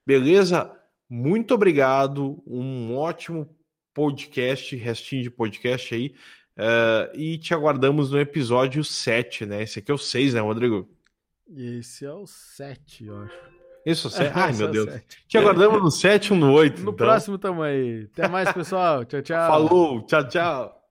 [0.03, 0.71] Beleza?
[1.07, 2.41] Muito obrigado.
[2.47, 3.47] Um ótimo
[3.93, 6.15] podcast, restinho de podcast aí.
[6.57, 9.63] Uh, e te aguardamos no episódio 7, né?
[9.63, 10.87] Esse aqui é o 6, né, Rodrigo?
[11.53, 13.55] Esse é o 7, eu acho.
[13.85, 14.31] Isso, 7.
[14.33, 14.91] Ai, meu é Deus.
[14.91, 15.17] 7.
[15.27, 16.77] Te aguardamos no 7 ou no 8.
[16.77, 16.93] No então.
[16.93, 18.07] próximo tamo aí.
[18.11, 19.05] Até mais, pessoal.
[19.05, 19.47] tchau, tchau.
[19.47, 20.01] Falou.
[20.03, 20.84] Tchau, tchau.